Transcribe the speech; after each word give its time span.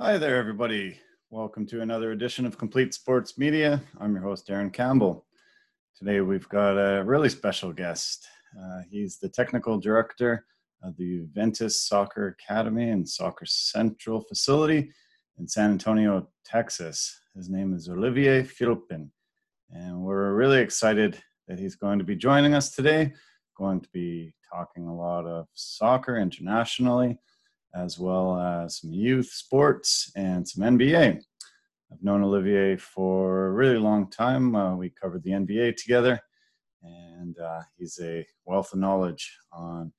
Hi 0.00 0.16
there, 0.16 0.36
everybody. 0.36 0.98
Welcome 1.28 1.66
to 1.66 1.82
another 1.82 2.12
edition 2.12 2.46
of 2.46 2.56
Complete 2.56 2.94
Sports 2.94 3.36
Media. 3.36 3.82
I'm 4.00 4.14
your 4.14 4.22
host, 4.22 4.48
Darren 4.48 4.72
Campbell. 4.72 5.26
Today 5.94 6.22
we've 6.22 6.48
got 6.48 6.78
a 6.78 7.04
really 7.04 7.28
special 7.28 7.74
guest. 7.74 8.26
Uh, 8.58 8.80
he's 8.90 9.18
the 9.18 9.28
technical 9.28 9.78
director 9.78 10.46
of 10.82 10.96
the 10.96 11.18
Juventus 11.18 11.82
Soccer 11.82 12.28
Academy 12.28 12.88
and 12.88 13.06
Soccer 13.06 13.44
Central 13.44 14.22
facility 14.22 14.90
in 15.38 15.46
San 15.46 15.70
Antonio, 15.70 16.26
Texas. 16.42 17.20
His 17.36 17.50
name 17.50 17.74
is 17.74 17.90
Olivier 17.90 18.44
Pheulpin, 18.44 19.10
and 19.70 20.00
we're 20.00 20.32
really 20.32 20.60
excited 20.60 21.22
that 21.48 21.58
he's 21.58 21.76
going 21.76 21.98
to 21.98 22.04
be 22.04 22.16
joining 22.16 22.54
us 22.54 22.74
today. 22.74 23.12
Going 23.58 23.82
to 23.82 23.88
be 23.92 24.32
talking 24.50 24.88
a 24.88 24.96
lot 24.96 25.26
of 25.26 25.48
soccer 25.52 26.16
internationally, 26.16 27.18
as 27.74 27.98
well 27.98 28.38
as 28.38 28.78
some 28.78 28.92
youth 28.92 29.30
sports 29.30 30.12
and 30.16 30.46
some 30.46 30.64
NBA. 30.64 31.20
I've 31.92 32.02
known 32.02 32.22
Olivier 32.22 32.76
for 32.76 33.46
a 33.46 33.52
really 33.52 33.78
long 33.78 34.10
time. 34.10 34.54
Uh, 34.54 34.76
we 34.76 34.90
covered 34.90 35.22
the 35.24 35.32
NBA 35.32 35.76
together, 35.76 36.20
and 36.82 37.38
uh, 37.38 37.60
he's 37.76 37.98
a 38.02 38.26
wealth 38.44 38.72
of 38.72 38.78
knowledge 38.78 39.36
on 39.52 39.92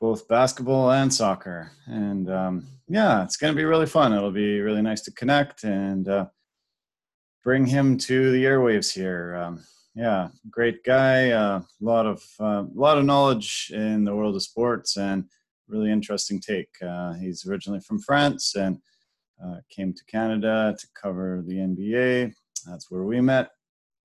both 0.00 0.28
basketball 0.28 0.92
and 0.92 1.12
soccer. 1.12 1.72
And 1.86 2.30
um, 2.30 2.68
yeah, 2.88 3.22
it's 3.22 3.36
going 3.36 3.52
to 3.52 3.56
be 3.56 3.64
really 3.64 3.86
fun. 3.86 4.12
It'll 4.12 4.30
be 4.30 4.60
really 4.60 4.82
nice 4.82 5.02
to 5.02 5.12
connect 5.12 5.64
and 5.64 6.08
uh, 6.08 6.26
bring 7.42 7.64
him 7.64 7.96
to 7.98 8.30
the 8.32 8.44
airwaves 8.44 8.92
here. 8.92 9.36
Um, 9.36 9.64
yeah, 9.94 10.28
great 10.50 10.84
guy. 10.84 11.28
A 11.28 11.38
uh, 11.38 11.62
lot 11.80 12.04
of 12.04 12.22
a 12.38 12.44
uh, 12.44 12.64
lot 12.74 12.98
of 12.98 13.04
knowledge 13.04 13.72
in 13.72 14.04
the 14.04 14.14
world 14.14 14.36
of 14.36 14.42
sports 14.42 14.98
and 14.98 15.24
really 15.68 15.90
interesting 15.90 16.40
take. 16.40 16.68
Uh, 16.82 17.14
he's 17.14 17.46
originally 17.46 17.80
from 17.80 18.00
France 18.00 18.54
and 18.54 18.78
uh, 19.44 19.56
came 19.70 19.92
to 19.92 20.04
Canada 20.06 20.74
to 20.78 20.86
cover 21.00 21.42
the 21.46 21.56
NBA. 21.56 22.32
That's 22.66 22.90
where 22.90 23.04
we 23.04 23.20
met, 23.20 23.50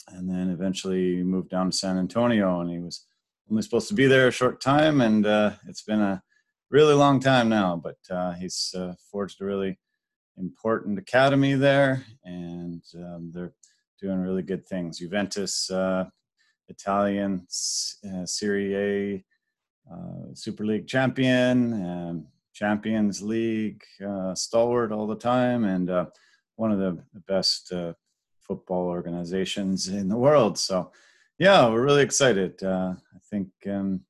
and 0.10 0.30
then 0.30 0.50
eventually 0.50 1.24
moved 1.24 1.50
down 1.50 1.72
to 1.72 1.78
San 1.78 1.98
Antonio. 1.98 2.60
And 2.62 2.70
he 2.70 2.80
was 2.80 3.06
only 3.50 3.64
supposed 3.64 3.88
to 3.90 3.94
be 3.94 4.08
there 4.08 4.28
a 4.28 4.32
short 4.32 4.62
time, 4.62 5.02
and 5.02 5.26
uh, 5.26 5.52
it's 5.68 5.84
been 5.84 6.02
a 6.02 6.22
really 6.70 6.94
long 6.94 7.20
time 7.20 7.50
now. 7.50 7.82
But 7.82 7.98
uh, 8.10 8.34
he's 8.34 8.74
uh, 8.76 8.94
forged 9.12 9.42
a 9.42 9.46
really 9.46 9.80
important 10.38 11.00
academy 11.00 11.54
there, 11.54 12.04
and 12.24 12.84
um, 12.96 13.32
they're 13.34 13.54
doing 14.00 14.20
really 14.20 14.44
good 14.44 14.68
things. 14.68 15.00
Juventus, 15.00 15.70
uh, 15.70 16.06
Italian 16.68 17.46
Serie 17.50 18.76
A, 18.76 19.26
uh, 19.90 20.34
Super 20.34 20.66
League 20.66 20.88
champion, 20.88 21.74
and 21.74 22.26
Champions 22.54 23.22
League 23.22 23.82
uh, 24.06 24.36
stalwart 24.36 24.92
all 24.92 25.08
the 25.08 25.16
time, 25.16 25.64
and 25.64 25.90
uh, 25.90 26.06
one 26.56 26.72
of 26.72 26.80
the, 26.80 27.02
best 27.28 27.72
uh, 27.72 27.94
football 28.40 28.88
organizations 28.88 29.88
in 29.88 30.10
the 30.10 30.18
world. 30.18 30.58
So, 30.58 30.92
yeah, 31.40 31.70
we're 31.70 31.84
really 31.84 32.04
excited. 32.04 32.62
I 32.64 32.96
think 33.30 33.48
um, 33.70 34.02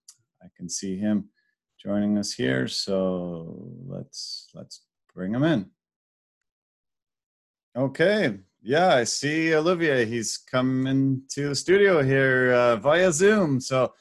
I 0.42 0.48
can 0.58 0.68
see 0.68 0.98
him 0.98 1.30
joining 1.82 2.18
us 2.18 2.34
here. 2.34 2.68
So 2.68 3.72
let's 3.88 4.50
let's 4.54 4.82
bring 5.14 5.34
him 5.34 5.44
in. 5.44 5.70
Okay, 7.76 8.38
yeah, 8.62 8.96
I 8.96 9.04
see 9.06 9.56
Olivier. 9.56 10.06
He's 10.06 10.38
coming 10.38 11.24
to 11.30 11.50
the 11.50 11.56
studio 11.56 12.04
here 12.04 12.54
uh, 12.54 12.76
via 12.76 13.12
Zoom. 13.12 13.60
So, 13.60 13.94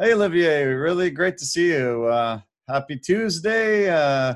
hey, 0.00 0.12
Olivier, 0.12 0.64
really 0.64 1.08
great 1.08 1.36
to 1.38 1.44
see 1.44 1.68
you. 1.68 2.06
Uh, 2.06 2.40
happy 2.68 2.96
Tuesday. 2.96 3.88
Uh, 3.88 4.34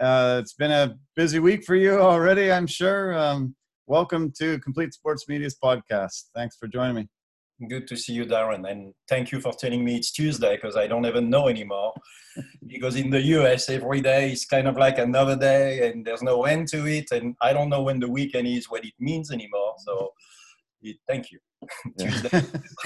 uh, 0.00 0.40
it's 0.42 0.54
been 0.54 0.72
a 0.72 0.98
busy 1.14 1.38
week 1.38 1.64
for 1.64 1.76
you 1.76 2.00
already, 2.00 2.50
I'm 2.50 2.66
sure. 2.66 3.16
Um, 3.16 3.54
welcome 3.86 4.32
to 4.38 4.58
Complete 4.58 4.92
Sports 4.94 5.28
Media's 5.28 5.56
podcast. 5.62 6.24
Thanks 6.34 6.56
for 6.56 6.66
joining 6.66 6.96
me. 6.96 7.08
Good 7.68 7.86
to 7.86 7.96
see 7.96 8.14
you, 8.14 8.26
Darren, 8.26 8.68
and 8.68 8.92
thank 9.08 9.30
you 9.30 9.40
for 9.40 9.52
telling 9.52 9.84
me 9.84 9.94
it's 9.94 10.10
Tuesday 10.10 10.56
because 10.56 10.76
I 10.76 10.88
don't 10.88 11.06
even 11.06 11.30
know 11.30 11.46
anymore. 11.46 11.94
because 12.66 12.96
in 12.96 13.08
the 13.08 13.22
US, 13.38 13.70
every 13.70 14.00
day 14.00 14.32
is 14.32 14.44
kind 14.44 14.66
of 14.66 14.76
like 14.76 14.98
another 14.98 15.36
day, 15.36 15.88
and 15.88 16.04
there's 16.04 16.22
no 16.22 16.46
end 16.46 16.66
to 16.68 16.84
it, 16.86 17.12
and 17.12 17.36
I 17.40 17.52
don't 17.52 17.70
know 17.70 17.82
when 17.82 18.00
the 18.00 18.10
weekend 18.10 18.48
is, 18.48 18.68
what 18.68 18.84
it 18.84 18.94
means 18.98 19.30
anymore. 19.30 19.74
So, 19.78 20.10
it, 20.82 20.96
thank 21.06 21.30
you. 21.30 21.38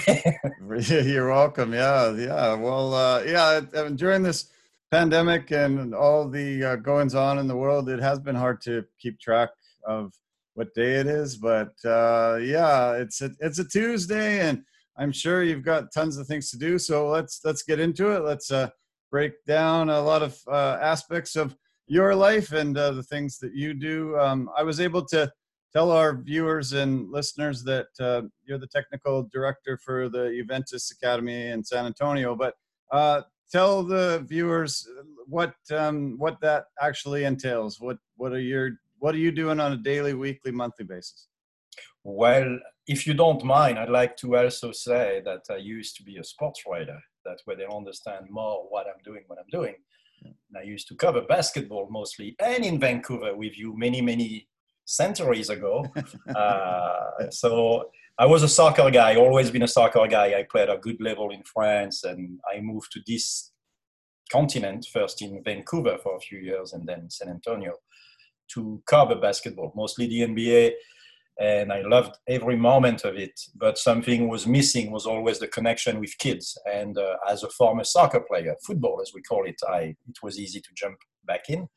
You're 0.88 1.30
welcome. 1.30 1.72
Yeah, 1.72 2.12
yeah. 2.12 2.54
Well, 2.54 2.94
uh, 2.94 3.22
yeah. 3.22 3.60
During 3.94 4.22
this 4.22 4.50
pandemic 4.90 5.50
and 5.50 5.94
all 5.94 6.28
the 6.28 6.64
uh, 6.64 6.76
goings 6.76 7.14
on 7.14 7.38
in 7.38 7.46
the 7.46 7.56
world, 7.56 7.88
it 7.88 8.00
has 8.00 8.18
been 8.18 8.34
hard 8.34 8.60
to 8.62 8.84
keep 8.98 9.20
track 9.20 9.50
of 9.86 10.12
what 10.54 10.74
day 10.74 10.96
it 10.96 11.06
is. 11.06 11.36
But 11.36 11.72
uh, 11.84 12.38
yeah, 12.40 12.92
it's 12.94 13.20
a, 13.22 13.30
it's 13.40 13.58
a 13.58 13.64
Tuesday, 13.64 14.40
and 14.40 14.62
I'm 14.96 15.12
sure 15.12 15.42
you've 15.42 15.64
got 15.64 15.92
tons 15.92 16.16
of 16.16 16.26
things 16.26 16.50
to 16.50 16.58
do. 16.58 16.78
So 16.78 17.08
let's 17.08 17.40
let's 17.44 17.62
get 17.62 17.80
into 17.80 18.10
it. 18.10 18.24
Let's 18.24 18.50
uh, 18.50 18.70
break 19.10 19.32
down 19.46 19.90
a 19.90 20.00
lot 20.00 20.22
of 20.22 20.38
uh, 20.46 20.78
aspects 20.80 21.36
of 21.36 21.56
your 21.86 22.14
life 22.14 22.52
and 22.52 22.76
uh, 22.78 22.92
the 22.92 23.02
things 23.02 23.38
that 23.38 23.54
you 23.54 23.74
do. 23.74 24.16
Um, 24.18 24.48
I 24.56 24.62
was 24.62 24.80
able 24.80 25.04
to 25.06 25.32
tell 25.72 25.90
our 25.90 26.16
viewers 26.16 26.72
and 26.72 27.10
listeners 27.10 27.62
that 27.64 27.88
uh, 28.00 28.22
you're 28.44 28.58
the 28.58 28.66
technical 28.66 29.28
director 29.32 29.78
for 29.78 30.08
the 30.08 30.30
Juventus 30.36 30.90
Academy 30.90 31.48
in 31.48 31.64
San 31.64 31.86
Antonio, 31.86 32.34
but 32.34 32.54
uh, 32.90 33.22
tell 33.50 33.82
the 33.82 34.24
viewers 34.28 34.86
what 35.26 35.54
um, 35.72 36.16
what 36.18 36.40
that 36.40 36.64
actually 36.80 37.24
entails. 37.24 37.80
What 37.80 37.98
what 38.16 38.32
are 38.32 38.40
your 38.40 38.72
what 38.98 39.14
are 39.14 39.18
you 39.18 39.32
doing 39.32 39.60
on 39.60 39.72
a 39.72 39.76
daily, 39.76 40.14
weekly, 40.14 40.52
monthly 40.52 40.84
basis? 40.84 41.28
Well, 42.02 42.58
if 42.86 43.06
you 43.06 43.14
don't 43.14 43.44
mind, 43.44 43.78
I'd 43.78 43.90
like 43.90 44.16
to 44.18 44.36
also 44.36 44.72
say 44.72 45.22
that 45.24 45.42
I 45.50 45.56
used 45.56 45.96
to 45.96 46.02
be 46.02 46.16
a 46.16 46.24
sports 46.24 46.62
writer. 46.66 46.98
That's 47.24 47.42
where 47.46 47.56
they 47.56 47.66
understand 47.66 48.26
more 48.30 48.64
what 48.70 48.86
I'm 48.86 49.02
doing, 49.04 49.24
what 49.26 49.38
I'm 49.38 49.50
doing. 49.50 49.74
And 50.24 50.58
I 50.58 50.62
used 50.62 50.88
to 50.88 50.94
cover 50.96 51.22
basketball 51.22 51.88
mostly, 51.90 52.36
and 52.40 52.64
in 52.64 52.78
Vancouver 52.78 53.34
with 53.34 53.58
you 53.58 53.76
many, 53.76 54.00
many 54.00 54.48
centuries 54.90 55.50
ago. 55.50 55.86
uh, 56.34 57.30
so 57.30 57.90
I 58.18 58.26
was 58.26 58.42
a 58.42 58.48
soccer 58.48 58.90
guy, 58.90 59.16
always 59.16 59.50
been 59.50 59.62
a 59.62 59.68
soccer 59.68 60.06
guy. 60.06 60.38
I 60.38 60.44
played 60.50 60.68
a 60.68 60.78
good 60.78 61.00
level 61.00 61.30
in 61.30 61.42
France, 61.42 62.04
and 62.04 62.40
I 62.52 62.60
moved 62.60 62.92
to 62.92 63.00
this 63.06 63.52
continent 64.30 64.86
first 64.92 65.22
in 65.22 65.42
Vancouver 65.44 65.96
for 66.02 66.16
a 66.16 66.20
few 66.20 66.38
years, 66.38 66.72
and 66.72 66.86
then 66.86 67.08
San 67.08 67.28
Antonio 67.28 67.74
to 68.54 68.82
cover 68.86 69.14
basketball, 69.14 69.72
mostly 69.74 70.06
the 70.06 70.20
NBA. 70.22 70.72
And 71.40 71.72
I 71.72 71.80
loved 71.80 72.18
every 72.28 72.56
moment 72.56 73.04
of 73.04 73.16
it. 73.16 73.40
But 73.54 73.78
something 73.78 74.28
was 74.28 74.46
missing 74.46 74.90
was 74.90 75.06
always 75.06 75.38
the 75.38 75.48
connection 75.48 75.98
with 75.98 76.18
kids. 76.18 76.58
And 76.70 76.98
uh, 76.98 77.16
as 77.30 77.42
a 77.44 77.48
former 77.48 77.84
soccer 77.84 78.20
player, 78.20 78.54
football 78.66 79.00
as 79.00 79.12
we 79.14 79.22
call 79.22 79.46
it, 79.46 79.58
I 79.66 79.94
it 80.08 80.18
was 80.22 80.38
easy 80.38 80.60
to 80.60 80.68
jump 80.74 80.98
back 81.24 81.48
in. 81.48 81.68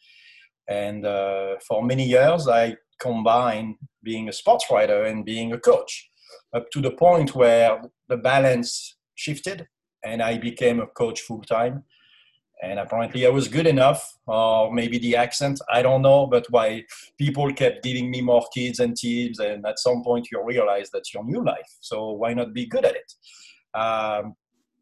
And 0.67 1.05
uh, 1.05 1.55
for 1.65 1.83
many 1.83 2.05
years, 2.05 2.47
I 2.47 2.75
combined 3.03 3.75
being 4.03 4.29
a 4.29 4.33
sports 4.33 4.65
writer 4.71 5.03
and 5.03 5.25
being 5.25 5.51
a 5.53 5.59
coach 5.59 6.09
up 6.55 6.69
to 6.71 6.81
the 6.81 6.91
point 6.91 7.35
where 7.35 7.81
the 8.09 8.17
balance 8.17 8.97
shifted 9.15 9.67
and 10.03 10.21
I 10.21 10.37
became 10.37 10.79
a 10.79 10.87
coach 10.87 11.21
full 11.21 11.41
time. 11.41 11.83
And 12.61 12.79
apparently 12.79 13.25
I 13.25 13.29
was 13.29 13.49
good 13.49 13.67
enough, 13.67 14.01
or 14.25 14.73
maybe 14.73 14.97
the 14.97 15.17
accent, 15.17 15.59
I 15.69 15.81
don't 15.81 16.01
know, 16.01 16.27
but 16.27 16.45
why 16.49 16.83
people 17.17 17.51
kept 17.53 17.83
giving 17.83 18.09
me 18.09 18.21
more 18.21 18.45
kids 18.53 18.79
and 18.79 18.95
teams. 18.95 19.39
And 19.39 19.65
at 19.65 19.79
some 19.79 20.01
point 20.01 20.29
you 20.31 20.41
realize 20.45 20.89
that's 20.89 21.13
your 21.13 21.25
new 21.25 21.43
life. 21.43 21.71
So 21.81 22.11
why 22.11 22.33
not 22.33 22.53
be 22.53 22.65
good 22.65 22.85
at 22.85 22.95
it? 22.95 23.13
Um, 23.77 24.35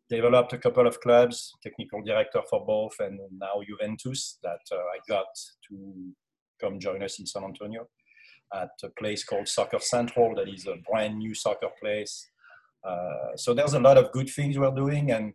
developed 0.09 0.53
a 0.53 0.59
couple 0.59 0.85
of 0.85 0.99
clubs, 0.99 1.53
technical 1.63 2.03
director 2.03 2.41
for 2.49 2.63
both, 2.65 2.95
and 2.99 3.17
now 3.39 3.61
Juventus 3.67 4.37
that 4.43 4.63
uh, 4.71 4.75
I 4.75 4.99
got 5.07 5.31
to 5.69 5.75
come 6.59 6.79
join 6.79 7.01
us 7.01 7.19
in 7.19 7.25
San 7.25 7.45
Antonio 7.45 7.87
at 8.53 8.71
a 8.83 8.89
place 8.89 9.23
called 9.23 9.47
Soccer 9.47 9.79
Central, 9.79 10.35
that 10.35 10.49
is 10.49 10.67
a 10.67 10.75
brand 10.89 11.17
new 11.17 11.33
soccer 11.33 11.69
place. 11.79 12.29
Uh, 12.83 13.35
so 13.35 13.53
there's 13.53 13.73
a 13.73 13.79
lot 13.79 13.97
of 13.97 14.11
good 14.11 14.29
things 14.29 14.57
we're 14.57 14.71
doing, 14.71 15.11
and 15.11 15.33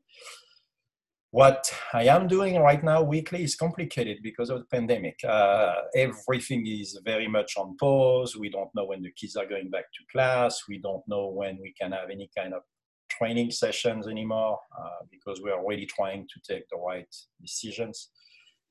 what 1.30 1.70
I 1.92 2.04
am 2.04 2.28
doing 2.28 2.58
right 2.60 2.82
now 2.82 3.02
weekly 3.02 3.44
is 3.44 3.56
complicated 3.56 4.18
because 4.22 4.48
of 4.48 4.60
the 4.60 4.64
pandemic. 4.66 5.18
Uh, 5.22 5.74
everything 5.94 6.66
is 6.66 6.98
very 7.04 7.28
much 7.28 7.56
on 7.56 7.76
pause. 7.76 8.36
We 8.36 8.48
don't 8.48 8.74
know 8.74 8.86
when 8.86 9.02
the 9.02 9.12
kids 9.12 9.36
are 9.36 9.46
going 9.46 9.68
back 9.70 9.84
to 9.84 10.04
class. 10.10 10.62
We 10.68 10.78
don't 10.78 11.06
know 11.06 11.28
when 11.28 11.58
we 11.60 11.74
can 11.80 11.92
have 11.92 12.10
any 12.10 12.30
kind 12.36 12.54
of 12.54 12.62
training 13.10 13.50
sessions 13.50 14.08
anymore 14.08 14.58
uh, 14.78 15.04
because 15.10 15.42
we 15.42 15.50
are 15.50 15.66
really 15.66 15.86
trying 15.86 16.26
to 16.26 16.54
take 16.54 16.68
the 16.68 16.78
right 16.78 17.14
decisions. 17.40 18.10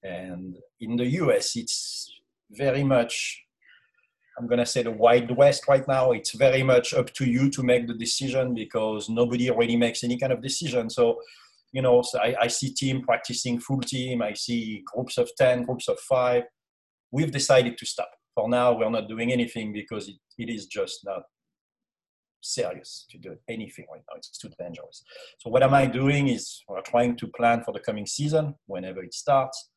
And 0.04 0.56
in 0.80 0.96
the 0.96 1.06
US, 1.22 1.56
it's 1.56 2.12
very 2.52 2.84
much 2.84 3.45
I'm 4.38 4.48
going 4.48 4.60
to 4.60 4.66
say 4.66 4.84
the 4.84 4.92
Wild 4.92 5.32
West 5.32 5.68
right 5.68 5.88
now. 5.88 6.12
It's 6.12 6.34
very 6.34 6.62
much 6.64 6.94
up 6.94 7.14
to 7.14 7.30
you 7.30 7.50
to 7.52 7.64
make 7.64 7.88
the 7.88 7.94
decision 7.94 8.54
because 8.54 9.10
nobody 9.10 9.50
really 9.50 9.78
makes 9.78 10.04
any 10.04 10.18
kind 10.18 10.34
of 10.34 10.42
decision. 10.42 10.90
So, 10.90 11.22
you 11.72 11.82
know, 11.82 12.02
so 12.02 12.20
I, 12.20 12.36
I 12.42 12.48
see 12.48 12.74
team 12.74 13.02
practicing 13.02 13.60
full 13.60 13.82
team. 13.82 14.22
I 14.22 14.34
see 14.34 14.84
groups 14.86 15.18
of 15.18 15.30
10, 15.38 15.64
groups 15.64 15.88
of 15.88 16.00
five. 16.00 16.44
we've 17.12 17.32
decided 17.32 17.78
to 17.78 17.86
stop. 17.86 18.10
For 18.34 18.50
now, 18.50 18.78
we're 18.78 18.90
not 18.90 19.08
doing 19.08 19.32
anything 19.32 19.72
because 19.72 20.10
it, 20.10 20.18
it 20.38 20.50
is 20.50 20.66
just 20.66 21.00
not 21.06 21.22
serious 22.42 23.06
to 23.10 23.18
do 23.18 23.36
anything 23.50 23.86
right 23.92 24.02
now. 24.10 24.18
It's 24.18 24.38
too 24.38 24.50
dangerous. 24.60 25.04
So 25.40 25.50
what 25.50 25.64
am 25.64 25.74
I 25.74 25.86
doing 25.86 26.28
is 26.28 26.62
we're 26.68 26.82
trying 26.82 27.16
to 27.18 27.28
plan 27.28 27.64
for 27.64 27.72
the 27.72 27.80
coming 27.80 28.06
season 28.06 28.56
whenever 28.68 29.02
it 29.04 29.14
starts, 29.14 29.70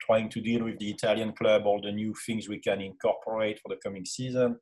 trying 0.00 0.28
to 0.30 0.40
deal 0.40 0.64
with 0.64 0.78
the 0.78 0.90
Italian 0.90 1.32
club, 1.32 1.66
all 1.66 1.80
the 1.80 1.92
new 1.92 2.14
things 2.26 2.48
we 2.48 2.58
can 2.58 2.80
incorporate 2.80 3.60
for 3.60 3.68
the 3.68 3.80
coming 3.82 4.04
season. 4.04 4.58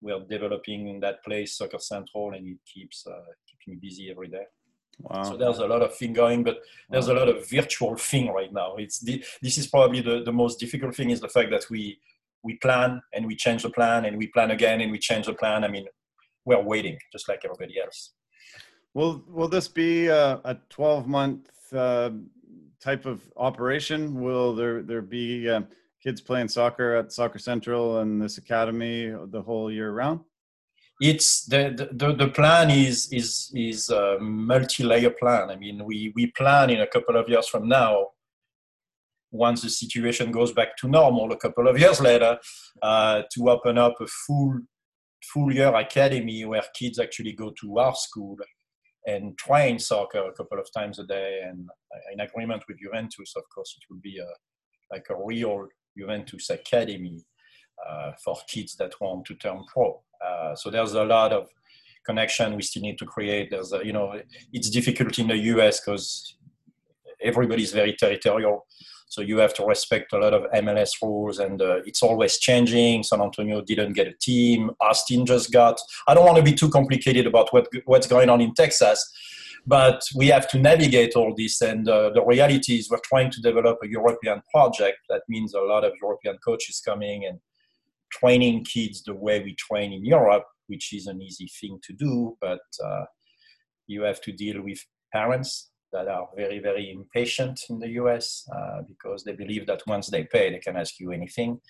We're 0.00 0.20
developing 0.28 0.88
in 0.88 1.00
that 1.00 1.24
place 1.24 1.56
Soccer 1.56 1.78
Central, 1.78 2.32
and 2.32 2.46
it 2.46 2.58
keeps 2.72 3.06
uh, 3.06 3.12
keeping 3.48 3.74
me 3.74 3.88
busy 3.88 4.10
every 4.10 4.28
day. 4.28 4.44
Wow. 4.98 5.22
So 5.22 5.36
there's 5.36 5.58
a 5.58 5.66
lot 5.66 5.82
of 5.82 5.94
thing 5.96 6.12
going, 6.12 6.44
but 6.44 6.58
there's 6.90 7.08
wow. 7.08 7.14
a 7.14 7.18
lot 7.18 7.28
of 7.28 7.48
virtual 7.48 7.96
thing 7.96 8.32
right 8.32 8.52
now. 8.52 8.76
It's 8.76 9.00
the, 9.00 9.24
this 9.40 9.58
is 9.58 9.66
probably 9.66 10.00
the, 10.00 10.22
the 10.24 10.32
most 10.32 10.60
difficult 10.60 10.94
thing 10.94 11.10
is 11.10 11.20
the 11.20 11.28
fact 11.28 11.50
that 11.50 11.64
we 11.70 11.98
we 12.44 12.56
plan 12.56 13.00
and 13.12 13.24
we 13.24 13.36
change 13.36 13.62
the 13.62 13.70
plan 13.70 14.04
and 14.04 14.16
we 14.18 14.26
plan 14.26 14.50
again 14.50 14.80
and 14.80 14.90
we 14.90 14.98
change 14.98 15.26
the 15.26 15.34
plan. 15.34 15.62
I 15.62 15.68
mean, 15.68 15.86
we're 16.44 16.60
waiting 16.60 16.98
just 17.12 17.28
like 17.28 17.42
everybody 17.44 17.80
else. 17.80 18.12
Will 18.94 19.24
Will 19.28 19.48
this 19.48 19.68
be 19.68 20.08
a, 20.08 20.40
a 20.44 20.56
12 20.68 21.06
month 21.06 21.48
uh, 21.72 22.10
type 22.82 23.06
of 23.06 23.22
operation? 23.36 24.20
Will 24.20 24.54
there 24.54 24.82
there 24.82 25.02
be 25.02 25.48
uh, 25.48 25.62
kids 26.02 26.20
playing 26.20 26.48
soccer 26.48 26.96
at 26.96 27.12
Soccer 27.12 27.38
Central 27.38 28.00
and 28.00 28.20
this 28.20 28.38
academy 28.38 29.12
the 29.30 29.42
whole 29.42 29.70
year 29.70 29.92
round? 29.92 30.20
it's 31.02 31.46
the, 31.46 31.88
the, 31.92 32.12
the 32.12 32.28
plan 32.28 32.70
is 32.70 33.12
is 33.12 33.50
is 33.54 33.90
a 33.90 34.18
multi-layer 34.20 35.10
plan. 35.10 35.50
I 35.50 35.56
mean, 35.56 35.84
we 35.84 36.12
we 36.14 36.28
plan 36.28 36.70
in 36.70 36.80
a 36.80 36.86
couple 36.86 37.16
of 37.16 37.28
years 37.28 37.48
from 37.48 37.68
now, 37.68 38.08
once 39.32 39.62
the 39.62 39.70
situation 39.70 40.30
goes 40.30 40.52
back 40.52 40.76
to 40.78 40.88
normal, 40.88 41.32
a 41.32 41.36
couple 41.36 41.66
of 41.66 41.78
years 41.78 42.00
later, 42.00 42.38
uh, 42.82 43.22
to 43.32 43.50
open 43.50 43.78
up 43.78 43.94
a 44.00 44.06
full 44.06 44.60
full 45.32 45.52
year 45.52 45.74
academy 45.74 46.44
where 46.44 46.62
kids 46.78 46.98
actually 47.00 47.32
go 47.32 47.52
to 47.60 47.78
our 47.78 47.94
school 47.94 48.36
and 49.06 49.36
train 49.36 49.78
soccer 49.78 50.26
a 50.26 50.32
couple 50.32 50.58
of 50.58 50.68
times 50.72 50.98
a 50.98 51.04
day. 51.04 51.40
And 51.44 51.68
in 52.12 52.20
agreement 52.20 52.64
with 52.68 52.78
Juventus, 52.78 53.34
of 53.36 53.42
course, 53.54 53.76
it 53.76 53.92
will 53.92 54.00
be 54.00 54.18
a 54.18 54.28
like 54.92 55.06
a 55.10 55.16
real 55.16 55.66
Juventus 55.96 56.50
academy 56.50 57.24
uh, 57.88 58.12
for 58.22 58.36
kids 58.48 58.76
that 58.76 59.00
want 59.00 59.24
to 59.26 59.34
turn 59.34 59.64
pro. 59.72 60.00
Uh, 60.24 60.54
so 60.54 60.70
there's 60.70 60.92
a 60.92 61.04
lot 61.04 61.32
of 61.32 61.48
connection 62.04 62.56
we 62.56 62.62
still 62.62 62.82
need 62.82 62.98
to 62.98 63.06
create. 63.06 63.50
There's 63.50 63.72
a, 63.72 63.84
you 63.84 63.92
know, 63.92 64.20
it's 64.52 64.70
difficult 64.70 65.18
in 65.18 65.28
the 65.28 65.36
US 65.36 65.80
because 65.80 66.36
everybody's 67.22 67.72
very 67.72 67.94
territorial. 67.94 68.66
So 69.12 69.20
you 69.20 69.36
have 69.40 69.52
to 69.54 69.66
respect 69.66 70.14
a 70.14 70.18
lot 70.18 70.32
of 70.32 70.50
MLS 70.52 70.92
rules, 71.02 71.38
and 71.38 71.60
uh, 71.60 71.82
it's 71.84 72.02
always 72.02 72.38
changing. 72.38 73.02
San 73.02 73.20
Antonio 73.20 73.60
didn't 73.60 73.92
get 73.92 74.08
a 74.08 74.14
team. 74.14 74.70
Austin 74.80 75.26
just 75.26 75.52
got. 75.52 75.78
I 76.08 76.14
don't 76.14 76.24
want 76.24 76.38
to 76.38 76.42
be 76.42 76.54
too 76.54 76.70
complicated 76.70 77.26
about 77.26 77.52
what 77.52 77.68
what's 77.84 78.06
going 78.06 78.30
on 78.30 78.40
in 78.40 78.54
Texas, 78.54 78.98
but 79.66 80.02
we 80.16 80.28
have 80.28 80.48
to 80.52 80.58
navigate 80.58 81.14
all 81.14 81.34
this. 81.36 81.60
And 81.60 81.86
uh, 81.86 82.08
the 82.14 82.24
reality 82.24 82.78
is, 82.78 82.88
we're 82.88 83.04
trying 83.04 83.30
to 83.32 83.42
develop 83.42 83.80
a 83.84 83.86
European 83.86 84.40
project. 84.50 85.00
That 85.10 85.24
means 85.28 85.52
a 85.52 85.60
lot 85.60 85.84
of 85.84 85.92
European 86.00 86.38
coaches 86.42 86.80
coming 86.82 87.26
and 87.26 87.38
training 88.10 88.64
kids 88.64 89.02
the 89.02 89.12
way 89.12 89.42
we 89.42 89.54
train 89.56 89.92
in 89.92 90.06
Europe, 90.06 90.44
which 90.68 90.94
is 90.94 91.06
an 91.06 91.20
easy 91.20 91.50
thing 91.60 91.78
to 91.82 91.92
do, 91.92 92.38
but 92.40 92.64
uh, 92.82 93.04
you 93.86 94.04
have 94.04 94.22
to 94.22 94.32
deal 94.32 94.62
with 94.62 94.78
parents 95.12 95.71
that 95.92 96.08
are 96.08 96.28
very, 96.36 96.58
very 96.58 96.90
impatient 96.90 97.60
in 97.70 97.78
the 97.78 97.90
US 97.90 98.48
uh, 98.54 98.82
because 98.86 99.24
they 99.24 99.32
believe 99.32 99.66
that 99.66 99.82
once 99.86 100.08
they 100.08 100.24
pay, 100.24 100.50
they 100.50 100.58
can 100.58 100.76
ask 100.76 100.98
you 100.98 101.12
anything. 101.12 101.60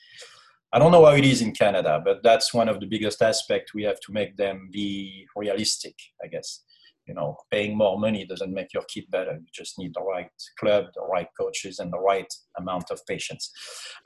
I 0.73 0.79
don't 0.79 0.93
know 0.93 1.05
how 1.05 1.13
it 1.13 1.25
is 1.25 1.43
in 1.43 1.53
Canada, 1.53 2.01
but 2.03 2.23
that's 2.23 2.55
one 2.55 2.69
of 2.69 2.81
the 2.81 2.87
biggest 2.87 3.21
aspects. 3.21 3.75
We 3.75 3.83
have 3.83 4.01
to 4.01 4.13
make 4.13 4.37
them 4.37 4.71
be 4.73 5.27
realistic, 5.37 5.95
I 6.25 6.29
guess. 6.29 6.63
You 7.07 7.15
know 7.15 7.37
paying 7.51 7.77
more 7.77 7.99
money 7.99 8.25
doesn't 8.25 8.55
make 8.55 8.73
your 8.73 8.85
kid 8.85 9.07
better. 9.11 9.33
You 9.33 9.47
just 9.53 9.77
need 9.77 9.93
the 9.93 10.03
right 10.03 10.31
club 10.57 10.85
the 10.95 11.03
right 11.03 11.27
coaches 11.39 11.81
and 11.81 11.93
the 11.93 11.99
right 11.99 12.33
amount 12.57 12.93
of 12.93 13.05
patience. 13.07 13.51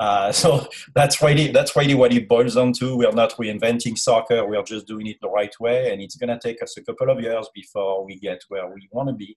Uh, 0.00 0.32
so 0.42 0.66
that's 0.94 1.20
really 1.20 1.48
that's 1.48 1.76
really 1.76 1.94
what 1.94 2.14
it 2.14 2.26
boils 2.26 2.54
down 2.54 2.72
to. 2.78 2.96
We're 2.96 3.12
not 3.12 3.36
reinventing 3.36 3.98
soccer. 3.98 4.48
We're 4.48 4.62
just 4.62 4.86
doing 4.86 5.08
it 5.08 5.18
the 5.20 5.28
right 5.28 5.54
way. 5.60 5.92
And 5.92 6.00
it's 6.00 6.16
going 6.16 6.30
to 6.30 6.38
take 6.42 6.62
us 6.62 6.78
a 6.78 6.82
couple 6.82 7.10
of 7.10 7.20
years 7.20 7.48
before 7.54 8.02
we 8.02 8.18
get 8.18 8.40
where 8.48 8.66
we 8.66 8.88
want 8.90 9.10
to 9.10 9.14
be 9.14 9.36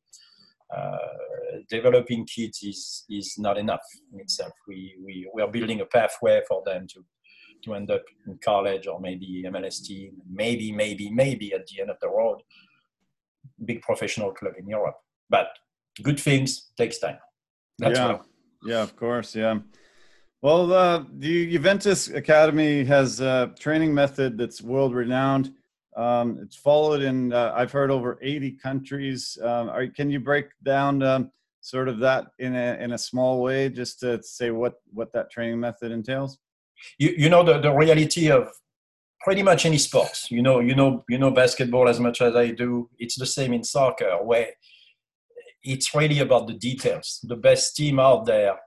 developing 1.70 2.26
kids 2.26 2.64
is 2.64 3.06
is 3.10 3.36
not 3.38 3.58
enough 3.58 3.86
in 4.14 4.20
itself 4.20 4.54
we 4.68 4.96
we 5.04 5.30
we 5.34 5.42
are 5.42 5.52
building 5.52 5.82
a 5.82 5.86
pathway 5.86 6.42
for 6.48 6.62
them 6.66 6.86
to 6.88 7.04
to 7.64 7.76
end 7.76 7.92
up 7.92 8.04
in 8.28 8.38
college 8.44 8.88
or 8.88 9.00
maybe 9.00 9.44
MLS 9.48 9.84
team, 9.84 10.14
maybe, 10.32 10.72
maybe, 10.72 11.10
maybe 11.10 11.54
at 11.54 11.68
the 11.68 11.82
end 11.82 11.90
of 11.90 11.98
the 12.02 12.10
road, 12.10 12.40
big 13.66 13.82
professional 13.82 14.32
club 14.32 14.54
in 14.58 14.68
Europe. 14.68 14.98
But 15.30 15.48
good 16.02 16.20
things 16.20 16.72
takes 16.78 17.00
time. 17.00 17.18
That's 17.78 17.98
yeah, 17.98 18.18
yeah, 18.66 18.82
of 18.82 18.96
course, 18.96 19.36
yeah. 19.36 19.60
Well, 20.42 20.72
uh, 20.72 21.04
the 21.12 21.52
Juventus 21.52 22.08
Academy 22.10 22.86
has 22.86 23.20
a 23.20 23.54
training 23.60 23.94
method 23.94 24.38
that's 24.38 24.62
world 24.62 24.94
renowned. 24.94 25.54
Um, 26.00 26.40
it's 26.42 26.56
followed 26.56 27.02
in, 27.02 27.34
uh, 27.34 27.52
I've 27.54 27.74
heard, 27.74 27.92
over 27.92 28.18
80 28.22 28.52
countries. 28.54 29.38
Um, 29.44 29.70
are, 29.70 29.86
can 29.88 30.10
you 30.10 30.22
break 30.22 30.46
down 30.64 31.04
um, 31.04 31.32
sort 31.60 31.90
of 31.90 32.00
that 32.00 32.28
in 32.40 32.56
a, 32.56 32.78
in 32.80 32.94
a 32.94 32.98
small 32.98 33.42
way, 33.42 33.68
just 33.68 34.00
to 34.00 34.24
say 34.24 34.52
what, 34.52 34.76
what 34.94 35.12
that 35.12 35.30
training 35.30 35.60
method 35.60 35.92
entails? 35.92 36.38
You, 36.98 37.14
you 37.18 37.30
know, 37.30 37.44
the, 37.44 37.60
the 37.60 37.74
reality 37.74 38.32
of 38.32 38.50
pretty 39.20 39.44
much 39.44 39.66
any 39.66 39.78
sports. 39.78 40.32
You 40.32 40.42
know, 40.42 40.62
you 40.62 40.74
know, 40.74 41.04
you 41.10 41.18
know 41.18 41.32
basketball 41.32 41.90
as 41.90 42.00
much 42.00 42.22
as 42.22 42.34
I 42.34 42.52
do. 42.52 42.90
It's 42.98 43.20
the 43.20 43.26
same 43.26 43.52
in 43.52 43.66
soccer, 43.66 44.24
where 44.24 44.48
it's 45.64 45.94
really 45.94 46.20
about 46.20 46.48
the 46.48 46.54
details. 46.54 47.20
The 47.24 47.36
best 47.36 47.76
team 47.76 48.00
out 48.00 48.26
there, 48.26 48.58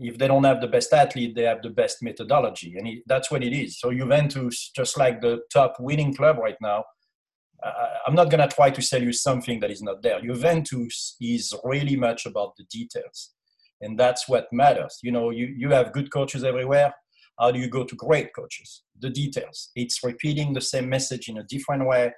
if 0.00 0.18
they 0.18 0.26
don't 0.26 0.44
have 0.44 0.60
the 0.60 0.66
best 0.66 0.92
athlete, 0.92 1.34
they 1.34 1.44
have 1.44 1.62
the 1.62 1.70
best 1.70 2.02
methodology, 2.02 2.76
and 2.76 2.88
it, 2.88 3.02
that's 3.06 3.30
what 3.30 3.44
it 3.44 3.52
is. 3.52 3.78
So 3.78 3.92
Juventus, 3.92 4.70
just 4.74 4.98
like 4.98 5.20
the 5.20 5.40
top 5.52 5.76
winning 5.78 6.14
club 6.14 6.38
right 6.38 6.56
now, 6.60 6.84
uh, 7.62 7.88
I'm 8.06 8.14
not 8.14 8.30
to 8.30 8.48
try 8.48 8.70
to 8.70 8.82
sell 8.82 9.02
you 9.02 9.12
something 9.12 9.60
that 9.60 9.70
is 9.70 9.82
not 9.82 10.02
there. 10.02 10.20
Juventus 10.20 11.16
is 11.20 11.54
really 11.64 11.96
much 11.96 12.26
about 12.26 12.56
the 12.56 12.64
details, 12.64 13.32
and 13.80 13.98
that's 13.98 14.28
what 14.28 14.46
matters. 14.52 14.98
You 15.02 15.12
know, 15.12 15.30
you 15.30 15.46
you 15.56 15.70
have 15.70 15.92
good 15.92 16.10
coaches 16.10 16.42
everywhere 16.44 16.94
how 17.40 17.50
do 17.50 17.58
you 17.58 17.68
go 17.68 17.84
to 17.84 17.96
great 17.96 18.34
coaches? 18.34 18.82
The 19.00 19.08
details. 19.08 19.70
It's 19.74 20.04
repeating 20.04 20.52
the 20.52 20.60
same 20.60 20.88
message 20.90 21.28
in 21.28 21.38
a 21.38 21.44
different 21.44 21.86
way. 21.86 22.12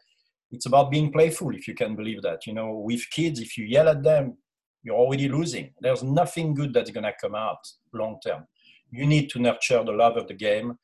It's 0.50 0.66
about 0.66 0.90
being 0.90 1.12
playful, 1.12 1.54
if 1.54 1.68
you 1.68 1.74
can 1.74 1.94
believe 1.94 2.22
that. 2.22 2.44
You 2.44 2.54
know, 2.54 2.82
with 2.84 3.08
kids, 3.10 3.40
if 3.40 3.56
you 3.56 3.64
yell 3.64 3.88
at 3.88 4.02
them, 4.02 4.36
you're 4.82 4.96
already 4.96 5.28
losing. 5.28 5.72
There's 5.80 6.02
nothing 6.02 6.54
good 6.54 6.74
that's 6.74 6.90
going 6.90 7.04
to 7.04 7.12
come 7.20 7.34
out 7.34 7.58
long 7.92 8.18
term. 8.24 8.46
You 8.90 9.06
need 9.06 9.30
to 9.30 9.38
nurture 9.38 9.82
the 9.84 9.92
love 9.92 10.16
of 10.16 10.28
the 10.28 10.34
game. 10.34 10.74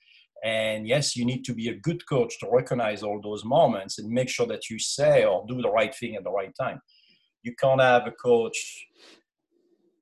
And 0.44 0.86
yes, 0.86 1.16
you 1.16 1.24
need 1.24 1.44
to 1.46 1.54
be 1.54 1.68
a 1.68 1.74
good 1.80 2.06
coach 2.08 2.38
to 2.40 2.48
recognize 2.50 3.02
all 3.02 3.20
those 3.20 3.44
moments 3.44 3.98
and 3.98 4.08
make 4.08 4.28
sure 4.28 4.46
that 4.46 4.70
you 4.70 4.78
say 4.78 5.24
or 5.24 5.44
do 5.48 5.60
the 5.60 5.70
right 5.70 5.94
thing 5.94 6.14
at 6.14 6.22
the 6.22 6.30
right 6.30 6.52
time. 6.58 6.80
You 7.42 7.54
can't 7.60 7.80
have 7.80 8.06
a 8.06 8.12
coach 8.12 8.86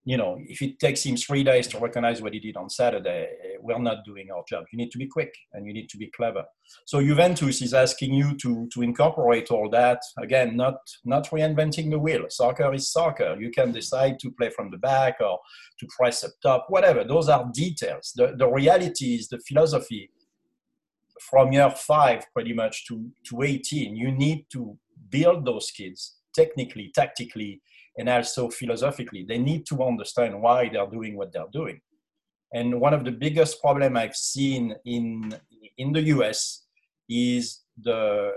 you 0.07 0.17
know, 0.17 0.39
if 0.47 0.63
it 0.63 0.79
takes 0.79 1.05
him 1.05 1.17
three 1.17 1.43
days 1.43 1.67
to 1.67 1.81
recognize 1.81 2.23
what 2.23 2.33
he 2.33 2.39
did 2.39 2.57
on 2.57 2.71
Saturday, 2.71 3.27
we're 3.67 3.79
not 3.79 4.05
doing 4.05 4.29
our 4.31 4.45
job. 4.49 4.65
You 4.73 4.79
need 4.79 4.91
to 4.93 4.99
be 4.99 5.07
quick 5.07 5.33
and 5.53 5.67
you 5.67 5.73
need 5.73 5.89
to 5.91 5.99
be 5.99 6.11
clever. 6.17 6.45
So 6.87 7.01
Juventus 7.01 7.63
is 7.63 7.75
asking 7.75 8.15
you 8.15 8.37
to 8.39 8.69
to 8.73 8.83
incorporate 8.83 9.51
all 9.51 9.69
that. 9.71 10.01
Again, 10.19 10.57
not 10.57 10.79
not 11.05 11.29
reinventing 11.31 11.91
the 11.91 11.99
wheel. 11.99 12.25
Soccer 12.29 12.73
is 12.75 12.91
soccer. 12.91 13.37
You 13.39 13.51
can 13.51 13.73
decide 13.73 14.19
to 14.21 14.31
play 14.31 14.51
from 14.51 14.71
the 14.71 14.79
back 14.79 15.17
or 15.21 15.39
to 15.81 15.87
press 15.99 16.25
up 16.25 16.31
top, 16.43 16.67
whatever. 16.69 17.05
Those 17.05 17.29
are 17.29 17.51
details. 17.53 18.13
The 18.15 18.35
the 18.39 18.49
reality 18.49 19.15
is 19.17 19.29
the 19.29 19.41
philosophy 19.49 20.11
from 21.21 21.53
year 21.53 21.71
five 21.71 22.25
pretty 22.33 22.53
much 22.53 22.87
to, 22.87 23.11
to 23.29 23.43
18. 23.43 23.97
You 23.97 24.13
need 24.13 24.47
to 24.53 24.79
build 25.11 25.45
those 25.45 25.71
kids 25.71 26.17
technically, 26.35 26.93
tactically, 26.95 27.61
and 27.97 28.09
also 28.09 28.51
philosophically. 28.51 29.25
They 29.27 29.39
need 29.39 29.67
to 29.67 29.83
understand 29.83 30.41
why 30.41 30.69
they're 30.69 30.91
doing 30.91 31.17
what 31.17 31.33
they're 31.33 31.53
doing. 31.53 31.81
And 32.57 32.81
one 32.81 32.95
of 32.95 33.05
the 33.05 33.13
biggest 33.13 33.61
problem 33.61 33.99
I've 33.99 34.17
seen 34.17 34.75
in 34.87 35.35
in 35.77 35.93
the 35.93 36.05
US 36.15 36.39
is 37.09 37.43
the 37.89 38.33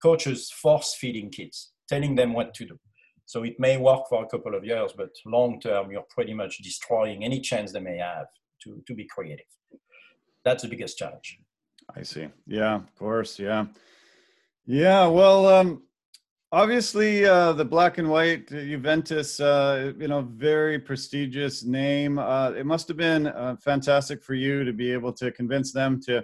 coaches 0.00 0.50
force 0.62 0.94
feeding 1.00 1.30
kids, 1.30 1.72
telling 1.88 2.14
them 2.14 2.32
what 2.34 2.54
to 2.54 2.64
do. 2.64 2.78
So 3.24 3.42
it 3.42 3.56
may 3.58 3.76
work 3.78 4.02
for 4.08 4.22
a 4.22 4.28
couple 4.28 4.54
of 4.54 4.64
years, 4.64 4.92
but 4.96 5.10
long 5.24 5.58
term, 5.60 5.90
you're 5.90 6.14
pretty 6.16 6.34
much 6.34 6.58
destroying 6.58 7.24
any 7.24 7.40
chance 7.40 7.72
they 7.72 7.80
may 7.80 7.98
have 7.98 8.28
to, 8.62 8.80
to 8.86 8.94
be 8.94 9.06
creative. 9.14 9.50
That's 10.44 10.62
the 10.62 10.68
biggest 10.68 10.96
challenge. 10.96 11.40
I 11.96 12.02
see. 12.02 12.28
Yeah, 12.46 12.76
of 12.76 12.94
course. 12.94 13.40
Yeah. 13.40 13.66
Yeah. 14.66 15.08
Well, 15.08 15.48
um, 15.48 15.82
obviously 16.52 17.24
uh, 17.24 17.52
the 17.52 17.64
black 17.64 17.98
and 17.98 18.08
white 18.08 18.48
Juventus, 18.48 19.40
uh, 19.40 19.92
you 19.98 20.08
know, 20.08 20.22
very 20.22 20.78
prestigious 20.78 21.64
name. 21.64 22.18
Uh, 22.18 22.52
it 22.52 22.66
must 22.66 22.88
have 22.88 22.96
been 22.96 23.26
uh, 23.28 23.56
fantastic 23.56 24.22
for 24.22 24.34
you 24.34 24.64
to 24.64 24.72
be 24.72 24.92
able 24.92 25.12
to 25.14 25.30
convince 25.32 25.72
them 25.72 26.00
to 26.02 26.18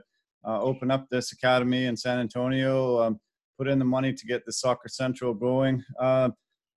uh, 0.44 0.60
open 0.60 0.90
up 0.90 1.08
this 1.08 1.32
academy 1.32 1.86
in 1.86 1.96
San 1.96 2.18
Antonio, 2.18 3.00
um, 3.02 3.20
put 3.58 3.68
in 3.68 3.78
the 3.78 3.84
money 3.84 4.12
to 4.12 4.26
get 4.26 4.44
the 4.44 4.52
Soccer 4.52 4.88
Central 4.88 5.34
going. 5.34 5.82
Uh, 5.98 6.30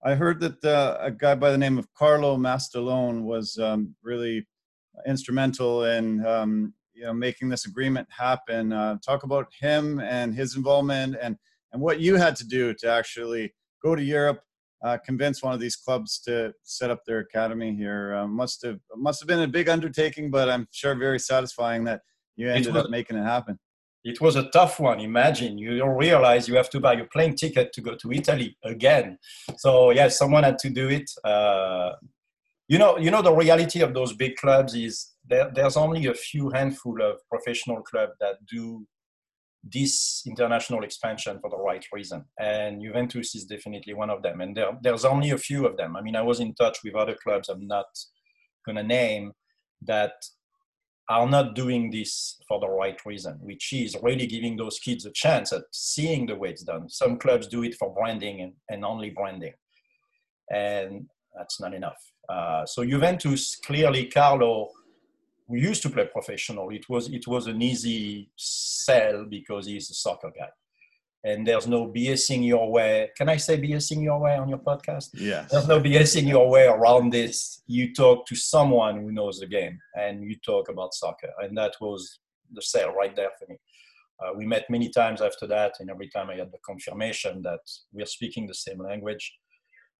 I 0.03 0.13
heard 0.13 0.39
that 0.41 0.63
a 1.01 1.09
guy 1.09 1.33
by 1.33 1.49
the 1.49 1.57
name 1.57 1.79
of 1.79 1.91
Carlo 1.93 2.37
Mastalone 2.37 3.23
was 3.23 3.57
um, 3.57 3.95
really 4.03 4.45
instrumental 5.07 5.85
in 5.85 6.23
um, 6.27 6.73
you 6.93 7.03
know 7.03 7.13
making 7.13 7.49
this 7.49 7.65
agreement 7.65 8.07
happen. 8.11 8.69
talk 9.03 9.23
about 9.23 9.47
him 9.59 9.99
and 9.99 10.35
his 10.35 10.55
involvement 10.55 11.15
and 11.19 11.37
and 11.75 11.83
what 11.83 11.99
you 11.99 12.15
had 12.15 12.37
to 12.37 12.47
do 12.47 12.73
to 12.73 12.89
actually 12.89 13.53
go 13.83 13.95
to 13.95 14.01
Europe, 14.01 14.39
uh, 14.85 14.97
convince 15.05 15.43
one 15.43 15.53
of 15.53 15.59
these 15.59 15.75
clubs 15.75 16.19
to 16.21 16.53
set 16.63 16.89
up 16.89 17.01
their 17.05 17.19
academy 17.19 17.75
here. 17.75 18.15
Uh, 18.15 18.27
must 18.27 18.65
have 18.65 18.79
must 18.95 19.19
have 19.19 19.27
been 19.27 19.41
a 19.41 19.47
big 19.47 19.67
undertaking, 19.67 20.31
but 20.31 20.49
I'm 20.49 20.67
sure 20.71 20.95
very 20.95 21.19
satisfying 21.19 21.83
that 21.83 21.99
you 22.37 22.49
ended 22.49 22.73
was, 22.73 22.85
up 22.85 22.89
making 22.89 23.17
it 23.17 23.25
happen. 23.25 23.59
It 24.05 24.21
was 24.21 24.37
a 24.37 24.49
tough 24.51 24.79
one. 24.79 25.01
Imagine 25.01 25.57
you 25.57 25.77
don't 25.77 25.97
realize 25.97 26.47
you 26.47 26.55
have 26.55 26.69
to 26.69 26.79
buy 26.79 26.93
your 26.93 27.07
plane 27.07 27.35
ticket 27.35 27.73
to 27.73 27.81
go 27.81 27.95
to 27.95 28.11
Italy 28.13 28.55
again. 28.63 29.17
So 29.57 29.89
yeah, 29.91 30.07
someone 30.07 30.43
had 30.43 30.59
to 30.59 30.69
do 30.69 30.87
it. 30.87 31.11
Uh, 31.25 31.91
you 32.69 32.77
know, 32.77 32.97
you 32.97 33.11
know 33.11 33.21
the 33.21 33.33
reality 33.33 33.81
of 33.81 33.93
those 33.93 34.13
big 34.13 34.37
clubs 34.37 34.75
is 34.75 35.11
there, 35.27 35.51
there's 35.53 35.75
only 35.75 36.05
a 36.05 36.13
few 36.13 36.51
handful 36.51 37.01
of 37.01 37.15
professional 37.29 37.81
clubs 37.81 38.13
that 38.21 38.35
do 38.49 38.87
this 39.71 40.21
international 40.27 40.83
expansion 40.83 41.39
for 41.41 41.49
the 41.49 41.57
right 41.57 41.83
reason. 41.91 42.23
And 42.39 42.81
Juventus 42.81 43.35
is 43.35 43.45
definitely 43.45 43.93
one 43.93 44.09
of 44.09 44.21
them. 44.21 44.41
And 44.41 44.55
there, 44.55 44.77
there's 44.81 45.05
only 45.05 45.31
a 45.31 45.37
few 45.37 45.65
of 45.65 45.75
them. 45.77 45.95
I 45.95 46.01
mean, 46.01 46.15
I 46.15 46.21
was 46.21 46.39
in 46.39 46.53
touch 46.53 46.79
with 46.83 46.95
other 46.95 47.15
clubs 47.23 47.49
I'm 47.49 47.65
not 47.67 47.85
going 48.65 48.75
to 48.75 48.83
name 48.83 49.31
that 49.81 50.13
are 51.09 51.27
not 51.27 51.55
doing 51.55 51.91
this 51.91 52.37
for 52.47 52.59
the 52.59 52.67
right 52.67 52.97
reason, 53.05 53.37
which 53.41 53.73
is 53.73 53.95
really 54.01 54.25
giving 54.25 54.57
those 54.57 54.79
kids 54.79 55.05
a 55.05 55.11
chance 55.11 55.53
at 55.53 55.61
seeing 55.71 56.25
the 56.25 56.35
way 56.35 56.49
it's 56.49 56.63
done. 56.63 56.89
Some 56.89 57.17
clubs 57.17 57.47
do 57.47 57.63
it 57.63 57.75
for 57.75 57.93
branding 57.93 58.41
and, 58.41 58.53
and 58.69 58.83
only 58.83 59.11
branding. 59.11 59.53
And 60.51 61.07
that's 61.37 61.59
not 61.59 61.73
enough. 61.73 61.97
Uh, 62.27 62.65
so 62.65 62.83
Juventus, 62.83 63.55
clearly, 63.55 64.05
Carlo 64.05 64.69
who 65.47 65.57
used 65.57 65.81
to 65.83 65.89
play 65.89 66.05
professional, 66.05 66.69
it 66.69 66.87
was 66.89 67.09
it 67.09 67.27
was 67.27 67.47
an 67.47 67.61
easy 67.61 68.31
sell 68.35 69.25
because 69.25 69.67
he's 69.67 69.89
a 69.89 69.93
soccer 69.93 70.31
guy. 70.37 70.49
And 71.23 71.45
there's 71.47 71.65
no 71.67 71.87
BSing 71.87 72.45
your 72.45 72.71
way. 72.71 73.09
Can 73.17 73.29
I 73.29 73.37
say 73.37 73.59
BSing 73.59 74.03
your 74.03 74.19
way 74.19 74.37
on 74.37 74.47
your 74.47 74.59
podcast? 74.59 75.09
Yeah. 75.15 75.47
There's 75.49 75.67
no 75.67 75.81
BSing 75.81 76.27
your 76.27 76.47
way 76.47 76.67
around 76.67 77.11
this. 77.11 77.63
You 77.65 77.95
talk 77.95 78.27
to 78.27 78.35
someone 78.35 79.01
who 79.01 79.11
knows 79.11 79.39
the 79.39 79.47
game 79.47 79.79
and 79.95 80.23
you 80.23 80.35
talk 80.45 80.69
about 80.69 80.93
soccer. 80.93 81.31
And 81.39 81.57
that 81.57 81.73
was 81.81 82.19
the 82.51 82.61
sale 82.61 82.93
right 82.93 83.15
there 83.15 83.31
for 83.39 83.47
me. 83.49 83.57
Uh, 84.19 84.33
we 84.35 84.45
met 84.45 84.69
many 84.69 84.89
times 84.89 85.21
after 85.21 85.45
that, 85.47 85.73
and 85.79 85.89
every 85.89 86.07
time 86.07 86.29
I 86.29 86.35
had 86.35 86.51
the 86.51 86.57
confirmation 86.65 87.41
that 87.41 87.59
we're 87.91 88.05
speaking 88.05 88.47
the 88.47 88.53
same 88.53 88.79
language, 88.79 89.33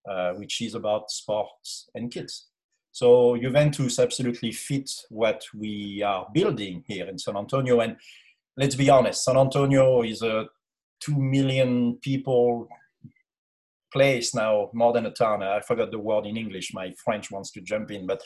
uh, 0.09 0.33
which 0.33 0.61
is 0.61 0.75
about 0.75 1.11
sports 1.11 1.89
and 1.95 2.11
kids. 2.11 2.47
So 2.95 3.35
Juventus 3.35 3.99
absolutely 3.99 4.53
fits 4.53 5.05
what 5.09 5.43
we 5.53 6.01
are 6.01 6.27
building 6.33 6.81
here 6.87 7.05
in 7.09 7.19
San 7.19 7.35
Antonio. 7.35 7.81
And 7.81 7.97
let's 8.55 8.75
be 8.75 8.89
honest, 8.89 9.25
San 9.25 9.35
Antonio 9.35 10.01
is 10.01 10.21
a 10.21 10.45
two 11.01 11.19
million 11.19 11.97
people 11.97 12.69
place 13.91 14.33
now, 14.33 14.69
more 14.73 14.93
than 14.93 15.07
a 15.07 15.11
town. 15.11 15.43
I 15.43 15.59
forgot 15.59 15.91
the 15.91 15.99
word 15.99 16.25
in 16.25 16.37
English. 16.37 16.73
My 16.73 16.93
French 17.03 17.29
wants 17.31 17.51
to 17.51 17.61
jump 17.61 17.91
in, 17.91 18.07
but 18.07 18.21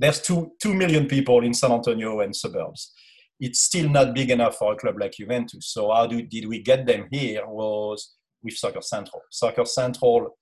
there's 0.00 0.20
two 0.20 0.50
two 0.60 0.74
million 0.74 1.06
people 1.06 1.44
in 1.44 1.54
San 1.54 1.70
Antonio 1.70 2.18
and 2.18 2.34
suburbs. 2.34 2.92
It's 3.38 3.60
still 3.60 3.88
not 3.88 4.16
big 4.16 4.32
enough 4.32 4.56
for 4.56 4.72
a 4.72 4.76
club 4.76 4.96
like 4.98 5.12
Juventus. 5.12 5.68
So 5.68 5.92
how 5.92 6.08
do, 6.08 6.22
did 6.22 6.48
we 6.48 6.60
get 6.60 6.86
them 6.86 7.06
here? 7.12 7.46
Was 7.46 8.16
with 8.42 8.54
Soccer 8.54 8.82
Central. 8.82 9.22
Soccer 9.30 9.64
Central 9.64 10.36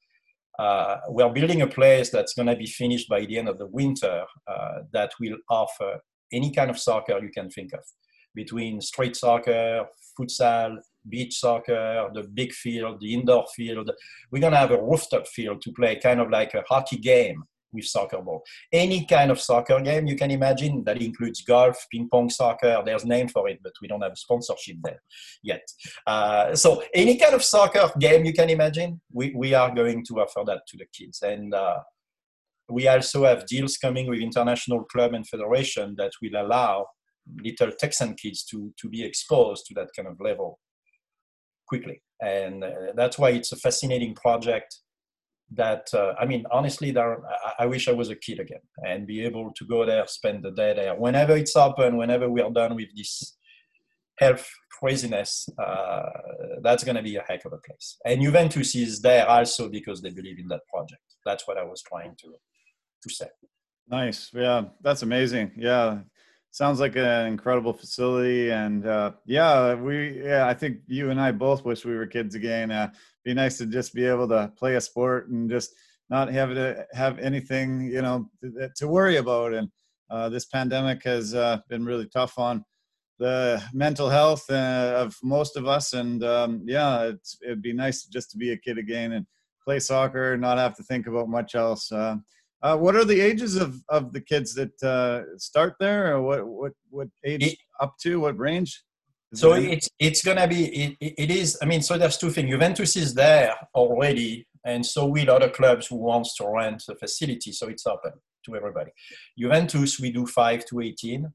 uh, 0.59 0.97
we're 1.09 1.33
building 1.33 1.63
a 1.63 1.67
place 1.67 2.11
that's 2.11 2.35
going 2.35 2.49
to 2.49 2.57
be 2.57 2.67
finished 2.67 3.09
by 3.09 3.25
the 3.25 3.39
end 3.39 3.49
of 3.49 3.59
the 3.59 3.67
winter 3.67 4.25
uh, 4.49 4.79
that 4.93 5.13
will 5.21 5.37
offer 5.51 6.01
any 6.33 6.53
kind 6.53 6.71
of 6.71 6.79
soccer 6.79 7.19
you 7.23 7.31
can 7.31 7.51
think 7.51 7.73
of. 7.73 7.81
Between 8.35 8.81
street 8.81 9.17
soccer 9.17 9.87
futsal 10.19 10.77
beach 11.09 11.39
soccer 11.39 12.09
the 12.15 12.25
big 12.35 12.53
field 12.53 13.01
the 13.01 13.15
indoor 13.15 13.47
field. 13.55 13.91
We're 14.31 14.41
going 14.41 14.53
to 14.53 14.59
have 14.59 14.71
a 14.71 14.83
rooftop 14.83 15.27
field 15.27 15.63
to 15.63 15.73
play 15.73 15.97
kind 15.97 16.21
of 16.21 16.31
like 16.31 16.55
a 16.55 16.65
hockey 16.69 16.97
game 16.97 17.45
with 17.77 17.85
soccer 17.85 18.21
ball. 18.21 18.43
Any 18.73 19.07
kind 19.07 19.31
of 19.31 19.41
soccer 19.41 19.81
game 19.81 20.07
you 20.07 20.17
can 20.17 20.31
imagine 20.31 20.83
that 20.85 21.01
includes 21.01 21.43
golf, 21.43 21.77
ping 21.93 22.09
pong 22.11 22.29
soccer. 22.31 22.83
There's 22.85 23.05
name 23.05 23.29
for 23.29 23.49
it, 23.49 23.61
but 23.63 23.73
we 23.81 23.87
don't 23.87 24.03
have 24.03 24.13
a 24.13 24.17
sponsorship 24.17 24.79
there 24.83 25.01
yet. 25.43 25.63
Uh, 26.07 26.57
so 26.57 26.83
any 26.93 27.17
kind 27.17 27.35
of 27.35 27.45
soccer 27.45 27.89
game 28.01 28.25
you 28.25 28.33
can 28.33 28.51
imagine, 28.51 29.01
we, 29.13 29.33
we 29.37 29.55
are 29.55 29.73
going 29.73 30.05
to 30.07 30.15
offer 30.21 30.43
that 30.47 30.63
to 30.69 30.77
the 30.77 30.87
kids. 30.93 31.23
And 31.23 31.55
uh, 31.55 31.79
we 32.69 32.89
also 32.89 33.25
have 33.25 33.47
deals 33.47 33.77
coming 33.77 34.09
with 34.09 34.21
international 34.21 34.85
club 34.85 35.15
and 35.15 35.27
federation 35.29 35.95
that 35.99 36.13
will 36.21 36.41
allow 36.41 36.87
little 37.43 37.71
Texan 37.79 38.15
kids 38.15 38.45
to, 38.45 38.73
to 38.81 38.89
be 38.89 39.05
exposed 39.05 39.67
to 39.67 39.75
that 39.75 39.89
kind 39.95 40.09
of 40.09 40.21
level 40.21 40.59
quickly. 41.69 42.03
And 42.21 42.65
uh, 42.65 42.93
that's 42.95 43.19
why 43.19 43.31
it's 43.31 43.53
a 43.53 43.57
fascinating 43.57 44.15
project 44.15 44.79
that 45.53 45.89
uh, 45.95 46.15
I 46.19 46.27
mean, 46.27 46.45
honestly, 46.51 46.91
there, 46.91 47.19
I, 47.25 47.65
I, 47.65 47.67
wish 47.67 47.89
I 47.89 47.93
was 47.93 48.11
a 48.11 48.17
kid 48.17 48.41
again 48.41 48.61
and 48.85 49.07
be 49.07 49.25
able 49.25 49.53
to 49.55 49.65
go 49.65 49.87
there, 49.87 50.07
spend 50.07 50.45
the 50.45 50.51
day 50.51 50.75
there. 50.75 50.95
Whenever 50.95 51.37
it's 51.37 51.55
open, 51.55 51.97
whenever 51.97 52.29
we 52.29 52.41
are 52.41 52.51
done 52.51 52.75
with 52.75 52.89
this 52.97 53.37
health 54.19 54.49
craziness, 54.79 55.49
uh, 55.63 56.03
that's 56.63 56.83
going 56.83 56.97
to 56.97 57.03
be 57.03 57.17
a 57.17 57.25
heck 57.29 57.45
of 57.45 57.53
a 57.53 57.59
place. 57.59 57.97
And 58.05 58.23
Juventus 58.23 58.75
is 58.75 59.01
there 59.01 59.29
also 59.29 59.69
because 59.69 60.03
they 60.03 60.11
believe 60.11 60.39
in 60.39 60.49
that 60.49 60.63
project. 60.73 61.03
That's 61.25 61.47
what 61.47 61.59
I 61.59 61.65
was 61.65 61.83
trying 61.83 62.17
to 62.23 62.35
to 63.03 63.15
say. 63.15 63.29
Nice, 63.89 64.31
yeah, 64.35 64.63
that's 64.81 65.03
amazing. 65.03 65.53
Yeah, 65.57 66.01
sounds 66.57 66.81
like 66.81 66.97
an 66.97 67.27
incredible 67.27 67.75
facility 67.75 68.51
and 68.51 68.87
uh, 68.87 69.13
yeah 69.27 69.75
we 69.75 70.23
yeah 70.25 70.49
i 70.49 70.55
think 70.55 70.79
you 70.87 71.11
and 71.11 71.21
i 71.21 71.31
both 71.31 71.67
wish 71.67 71.85
we 71.85 71.95
were 71.95 72.07
kids 72.07 72.35
again. 72.35 72.71
Uh, 72.71 72.91
be 73.27 73.35
nice 73.35 73.59
to 73.59 73.67
just 73.67 73.93
be 73.93 74.07
able 74.07 74.27
to 74.27 74.51
play 74.57 74.77
a 74.77 74.81
sport 74.81 75.29
and 75.29 75.51
just 75.51 75.75
not 76.09 76.33
have 76.33 76.55
to 76.55 76.87
have 76.95 77.19
anything 77.19 77.83
you 77.83 78.01
know 78.01 78.31
to, 78.41 78.71
to 78.75 78.89
worry 78.89 79.17
about 79.17 79.53
and 79.53 79.69
uh, 80.09 80.31
this 80.31 80.47
pandemic 80.47 81.05
has 81.05 81.35
uh, 81.35 81.59
been 81.69 81.85
really 81.85 82.07
tough 82.07 82.39
on 82.39 82.65
the 83.19 83.63
mental 83.75 84.09
health 84.09 84.49
uh, 84.49 84.95
of 84.97 85.15
most 85.23 85.59
of 85.59 85.67
us 85.67 85.93
and 85.93 86.25
um, 86.25 86.63
yeah 86.65 87.13
it'd 87.45 87.61
be 87.61 87.75
nice 87.75 88.07
just 88.07 88.31
to 88.31 88.39
be 88.39 88.53
a 88.53 88.57
kid 88.57 88.79
again 88.79 89.13
and 89.13 89.27
play 89.63 89.79
soccer 89.79 90.39
not 90.39 90.57
have 90.57 90.75
to 90.75 90.83
think 90.85 91.07
about 91.07 91.29
much 91.29 91.55
else 91.55 91.93
uh, 92.63 92.77
what 92.77 92.97
are 92.97 93.05
the 93.05 93.21
ages 93.21 93.57
of, 93.57 93.83
of 93.89 94.13
the 94.13 94.21
kids 94.21 94.55
that 94.55 94.83
uh, 94.83 95.39
start 95.39 95.75
there, 95.79 96.17
or 96.17 96.23
what 96.23 96.47
what 96.47 96.73
what 96.91 97.09
age 97.25 97.43
it, 97.43 97.59
up 97.81 97.95
to? 98.03 98.21
What 98.21 98.39
range? 98.39 98.83
so 99.35 99.55
it 99.55 99.65
it's 99.65 99.89
it's 99.99 100.23
gonna 100.25 100.49
be 100.49 100.67
it, 100.67 100.97
it 101.01 101.31
is. 101.31 101.59
I 101.63 101.67
mean, 101.67 101.83
so 101.83 101.99
there's 101.99 102.17
two 102.17 102.31
things. 102.31 102.51
Juventus 102.51 102.97
is 102.97 103.15
there 103.15 103.55
already, 103.75 104.47
and 104.65 104.85
so 104.85 105.07
will 105.07 105.31
other 105.31 105.51
clubs 105.51 105.87
who 105.89 105.97
wants 105.97 106.37
to 106.37 106.49
rent 106.49 106.83
the 106.87 106.95
facility. 106.97 107.53
So 107.53 107.69
it's 107.69 107.87
open 107.87 108.13
to 108.47 108.57
everybody. 108.57 108.93
Juventus, 109.39 110.01
we 110.01 110.11
do 110.11 110.27
five 110.27 110.65
to 110.67 110.81
eighteen, 110.81 111.33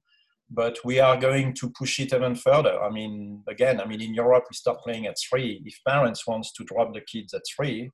but 0.50 0.78
we 0.84 1.00
are 1.00 1.18
going 1.18 1.54
to 1.56 1.70
push 1.70 2.00
it 2.00 2.14
even 2.14 2.36
further. 2.36 2.82
I 2.82 2.90
mean, 2.90 3.44
again, 3.48 3.80
I 3.80 3.86
mean, 3.86 4.02
in 4.02 4.14
Europe 4.14 4.46
we 4.50 4.56
start 4.56 4.80
playing 4.80 5.06
at 5.06 5.18
three. 5.30 5.62
If 5.66 5.76
parents 5.88 6.26
wants 6.26 6.52
to 6.54 6.64
drop 6.64 6.94
the 6.94 7.02
kids 7.02 7.34
at 7.34 7.44
three, 7.56 7.92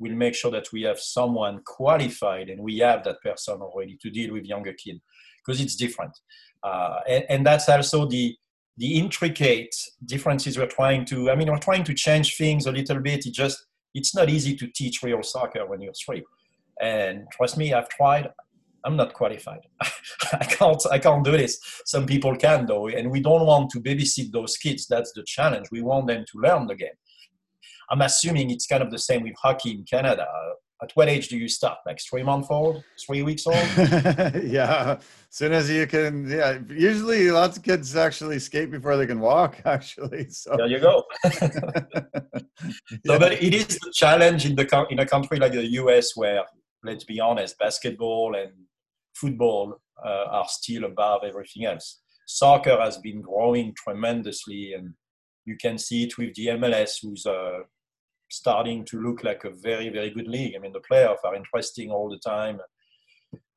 we'll 0.00 0.16
make 0.16 0.34
sure 0.34 0.50
that 0.50 0.72
we 0.72 0.82
have 0.82 0.98
someone 0.98 1.60
qualified 1.64 2.48
and 2.48 2.60
we 2.60 2.78
have 2.78 3.04
that 3.04 3.20
person 3.22 3.60
already 3.60 3.96
to 4.00 4.10
deal 4.10 4.32
with 4.32 4.44
younger 4.44 4.72
kids 4.72 5.00
because 5.44 5.60
it's 5.60 5.76
different. 5.76 6.18
Uh, 6.64 7.00
and, 7.08 7.24
and, 7.28 7.46
that's 7.46 7.68
also 7.68 8.06
the 8.06 8.34
the 8.76 8.98
intricate 8.98 9.74
differences 10.04 10.58
we're 10.58 10.66
trying 10.66 11.04
to. 11.06 11.30
I 11.30 11.34
mean, 11.34 11.50
we're 11.50 11.58
trying 11.58 11.84
to 11.84 11.94
change 11.94 12.36
things 12.36 12.66
a 12.66 12.72
little 12.72 13.00
bit. 13.00 13.26
It 13.26 13.32
just 13.32 13.66
it's 13.94 14.14
not 14.14 14.28
easy 14.28 14.56
to 14.56 14.66
teach 14.66 15.02
real 15.02 15.22
soccer 15.22 15.66
when 15.66 15.80
you're 15.80 15.94
three. 15.94 16.24
And 16.80 17.24
trust 17.32 17.56
me, 17.56 17.72
I've 17.72 17.88
tried. 17.88 18.30
I'm 18.84 18.96
not 18.96 19.12
qualified. 19.12 19.60
I 20.32 20.44
can't. 20.44 20.82
I 20.90 20.98
can't 20.98 21.24
do 21.24 21.32
this. 21.32 21.58
Some 21.84 22.06
people 22.06 22.36
can 22.36 22.66
though, 22.66 22.88
and 22.88 23.10
we 23.10 23.20
don't 23.20 23.46
want 23.46 23.70
to 23.70 23.80
babysit 23.80 24.32
those 24.32 24.56
kids. 24.56 24.86
That's 24.86 25.12
the 25.12 25.24
challenge. 25.24 25.68
We 25.70 25.82
want 25.82 26.06
them 26.06 26.24
to 26.30 26.38
learn 26.38 26.66
the 26.66 26.74
game. 26.74 26.98
I'm 27.90 28.00
assuming 28.02 28.50
it's 28.50 28.66
kind 28.66 28.82
of 28.82 28.90
the 28.90 28.98
same 28.98 29.22
with 29.22 29.34
hockey 29.42 29.72
in 29.72 29.84
Canada. 29.84 30.26
at 30.82 30.92
what 30.94 31.08
age 31.08 31.28
do 31.28 31.36
you 31.36 31.48
start? 31.48 31.78
Like 31.84 31.98
three 32.00 32.22
months 32.22 32.48
old, 32.50 32.84
three 33.04 33.22
weeks 33.22 33.46
old? 33.46 33.56
yeah, 34.44 34.96
as 34.98 35.04
soon 35.28 35.52
as 35.52 35.68
you 35.68 35.86
can. 35.86 36.28
Yeah, 36.28 36.58
usually 36.68 37.30
lots 37.30 37.56
of 37.56 37.64
kids 37.64 37.96
actually 37.96 38.38
skate 38.38 38.70
before 38.70 38.96
they 38.96 39.06
can 39.06 39.20
walk. 39.20 39.60
Actually, 39.64 40.30
so 40.30 40.56
there 40.56 40.68
you 40.68 40.78
go. 40.78 41.04
so, 41.24 43.18
but 43.18 43.32
it 43.32 43.54
is 43.54 43.76
a 43.86 43.92
challenge 43.92 44.46
in 44.46 44.54
the 44.54 44.86
in 44.90 45.00
a 45.00 45.06
country 45.06 45.38
like 45.38 45.52
the 45.52 45.66
U.S. 45.82 46.16
where, 46.16 46.44
let's 46.84 47.04
be 47.04 47.20
honest, 47.20 47.58
basketball 47.58 48.36
and 48.36 48.52
football 49.14 49.80
uh, 50.04 50.26
are 50.30 50.48
still 50.48 50.84
above 50.84 51.22
everything 51.24 51.64
else. 51.66 52.00
Soccer 52.26 52.80
has 52.80 52.98
been 52.98 53.20
growing 53.20 53.74
tremendously, 53.76 54.74
and 54.74 54.94
you 55.44 55.56
can 55.60 55.76
see 55.78 56.04
it 56.04 56.16
with 56.16 56.34
the 56.34 56.46
MLS, 56.48 56.98
who's 57.02 57.26
uh, 57.26 57.60
starting 58.30 58.84
to 58.86 59.00
look 59.00 59.24
like 59.24 59.44
a 59.44 59.50
very, 59.50 59.88
very 59.88 60.10
good 60.10 60.28
league. 60.28 60.54
I 60.56 60.58
mean, 60.58 60.72
the 60.72 60.80
playoffs 60.80 61.24
are 61.24 61.34
interesting 61.34 61.90
all 61.90 62.08
the 62.08 62.18
time. 62.18 62.60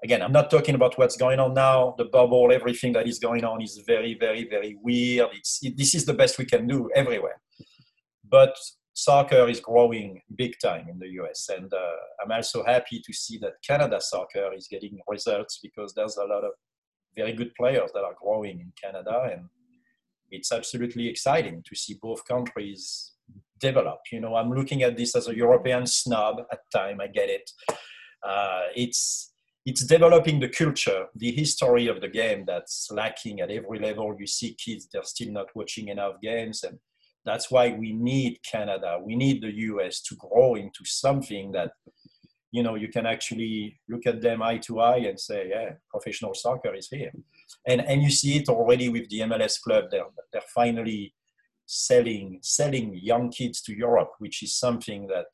Again, 0.03 0.21
I'm 0.21 0.31
not 0.31 0.51
talking 0.51 0.75
about 0.75 0.97
what's 0.97 1.15
going 1.15 1.39
on 1.39 1.53
now. 1.53 1.95
The 1.97 2.05
bubble, 2.05 2.51
everything 2.51 2.93
that 2.93 3.07
is 3.07 3.19
going 3.19 3.45
on 3.45 3.61
is 3.61 3.81
very, 3.87 4.17
very, 4.19 4.47
very 4.49 4.77
weird. 4.81 5.29
It's, 5.33 5.59
it, 5.61 5.77
this 5.77 5.95
is 5.95 6.05
the 6.05 6.13
best 6.13 6.37
we 6.37 6.45
can 6.45 6.67
do 6.67 6.89
everywhere. 6.95 7.41
But 8.29 8.55
soccer 8.93 9.47
is 9.47 9.59
growing 9.59 10.21
big 10.35 10.55
time 10.59 10.87
in 10.89 10.99
the 10.99 11.09
US. 11.21 11.49
And 11.49 11.71
uh, 11.73 11.95
I'm 12.23 12.31
also 12.31 12.63
happy 12.63 13.01
to 13.05 13.13
see 13.13 13.37
that 13.39 13.53
Canada 13.65 13.99
soccer 14.01 14.53
is 14.53 14.67
getting 14.67 14.99
results 15.07 15.59
because 15.61 15.93
there's 15.93 16.17
a 16.17 16.25
lot 16.25 16.43
of 16.43 16.51
very 17.15 17.33
good 17.33 17.53
players 17.55 17.91
that 17.93 18.03
are 18.03 18.15
growing 18.21 18.59
in 18.59 18.73
Canada. 18.81 19.29
And 19.31 19.45
it's 20.29 20.51
absolutely 20.51 21.07
exciting 21.07 21.63
to 21.65 21.75
see 21.75 21.97
both 22.01 22.25
countries 22.25 23.12
develop. 23.69 23.99
You 24.11 24.19
know, 24.21 24.35
I'm 24.35 24.51
looking 24.51 24.83
at 24.83 24.97
this 24.97 25.15
as 25.15 25.27
a 25.27 25.35
European 25.35 25.85
snob 25.87 26.35
at 26.51 26.59
time. 26.71 26.97
I 27.01 27.07
get 27.07 27.29
it. 27.29 27.47
Uh, 28.31 28.63
it's 28.75 29.31
it's 29.65 29.85
developing 29.85 30.39
the 30.39 30.49
culture, 30.49 31.01
the 31.15 31.31
history 31.31 31.87
of 31.87 32.01
the 32.01 32.09
game 32.21 32.43
that's 32.45 32.89
lacking 32.91 33.39
at 33.39 33.49
every 33.49 33.79
level. 33.79 34.15
You 34.19 34.27
see 34.27 34.57
kids 34.65 34.87
they're 34.87 35.11
still 35.13 35.31
not 35.31 35.55
watching 35.55 35.87
enough 35.87 36.15
games, 36.21 36.63
and 36.67 36.77
that's 37.25 37.49
why 37.49 37.65
we 37.81 37.93
need 37.93 38.39
Canada. 38.53 38.99
We 39.07 39.15
need 39.15 39.41
the 39.41 39.53
US 39.71 40.01
to 40.07 40.15
grow 40.15 40.55
into 40.55 40.83
something 40.83 41.53
that 41.53 41.71
you 42.55 42.63
know 42.65 42.75
you 42.83 42.89
can 42.95 43.05
actually 43.05 43.79
look 43.91 44.05
at 44.05 44.21
them 44.21 44.41
eye 44.41 44.61
to 44.67 44.79
eye 44.91 45.03
and 45.09 45.19
say, 45.19 45.39
yeah, 45.53 45.69
professional 45.89 46.33
soccer 46.33 46.73
is 46.75 46.89
here. 46.89 47.13
And 47.69 47.79
and 47.89 48.01
you 48.05 48.11
see 48.19 48.33
it 48.39 48.49
already 48.49 48.87
with 48.89 49.07
the 49.09 49.21
MLS 49.29 49.55
club. 49.65 49.85
They're 49.89 50.11
they're 50.31 50.51
finally 50.61 51.13
selling 51.65 52.39
selling 52.41 52.99
young 53.01 53.31
kids 53.31 53.61
to 53.61 53.73
Europe, 53.73 54.11
which 54.19 54.43
is 54.43 54.55
something 54.55 55.07
that 55.07 55.27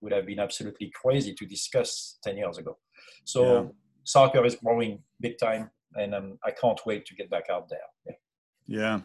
would 0.00 0.12
have 0.12 0.26
been 0.26 0.38
absolutely 0.38 0.90
crazy 0.94 1.34
to 1.34 1.46
discuss 1.46 2.18
10 2.22 2.36
years 2.36 2.58
ago. 2.58 2.76
So 3.24 3.42
yeah. 3.42 3.68
soccer 4.04 4.44
is 4.44 4.56
growing 4.56 5.02
big 5.20 5.38
time, 5.38 5.70
and 5.94 6.14
um, 6.14 6.38
I 6.44 6.50
can't 6.50 6.80
wait 6.86 7.06
to 7.06 7.14
get 7.14 7.30
back 7.30 7.44
out 7.50 7.68
there. 7.68 7.78
Yeah. 8.06 8.14
Yeah. 8.66 9.00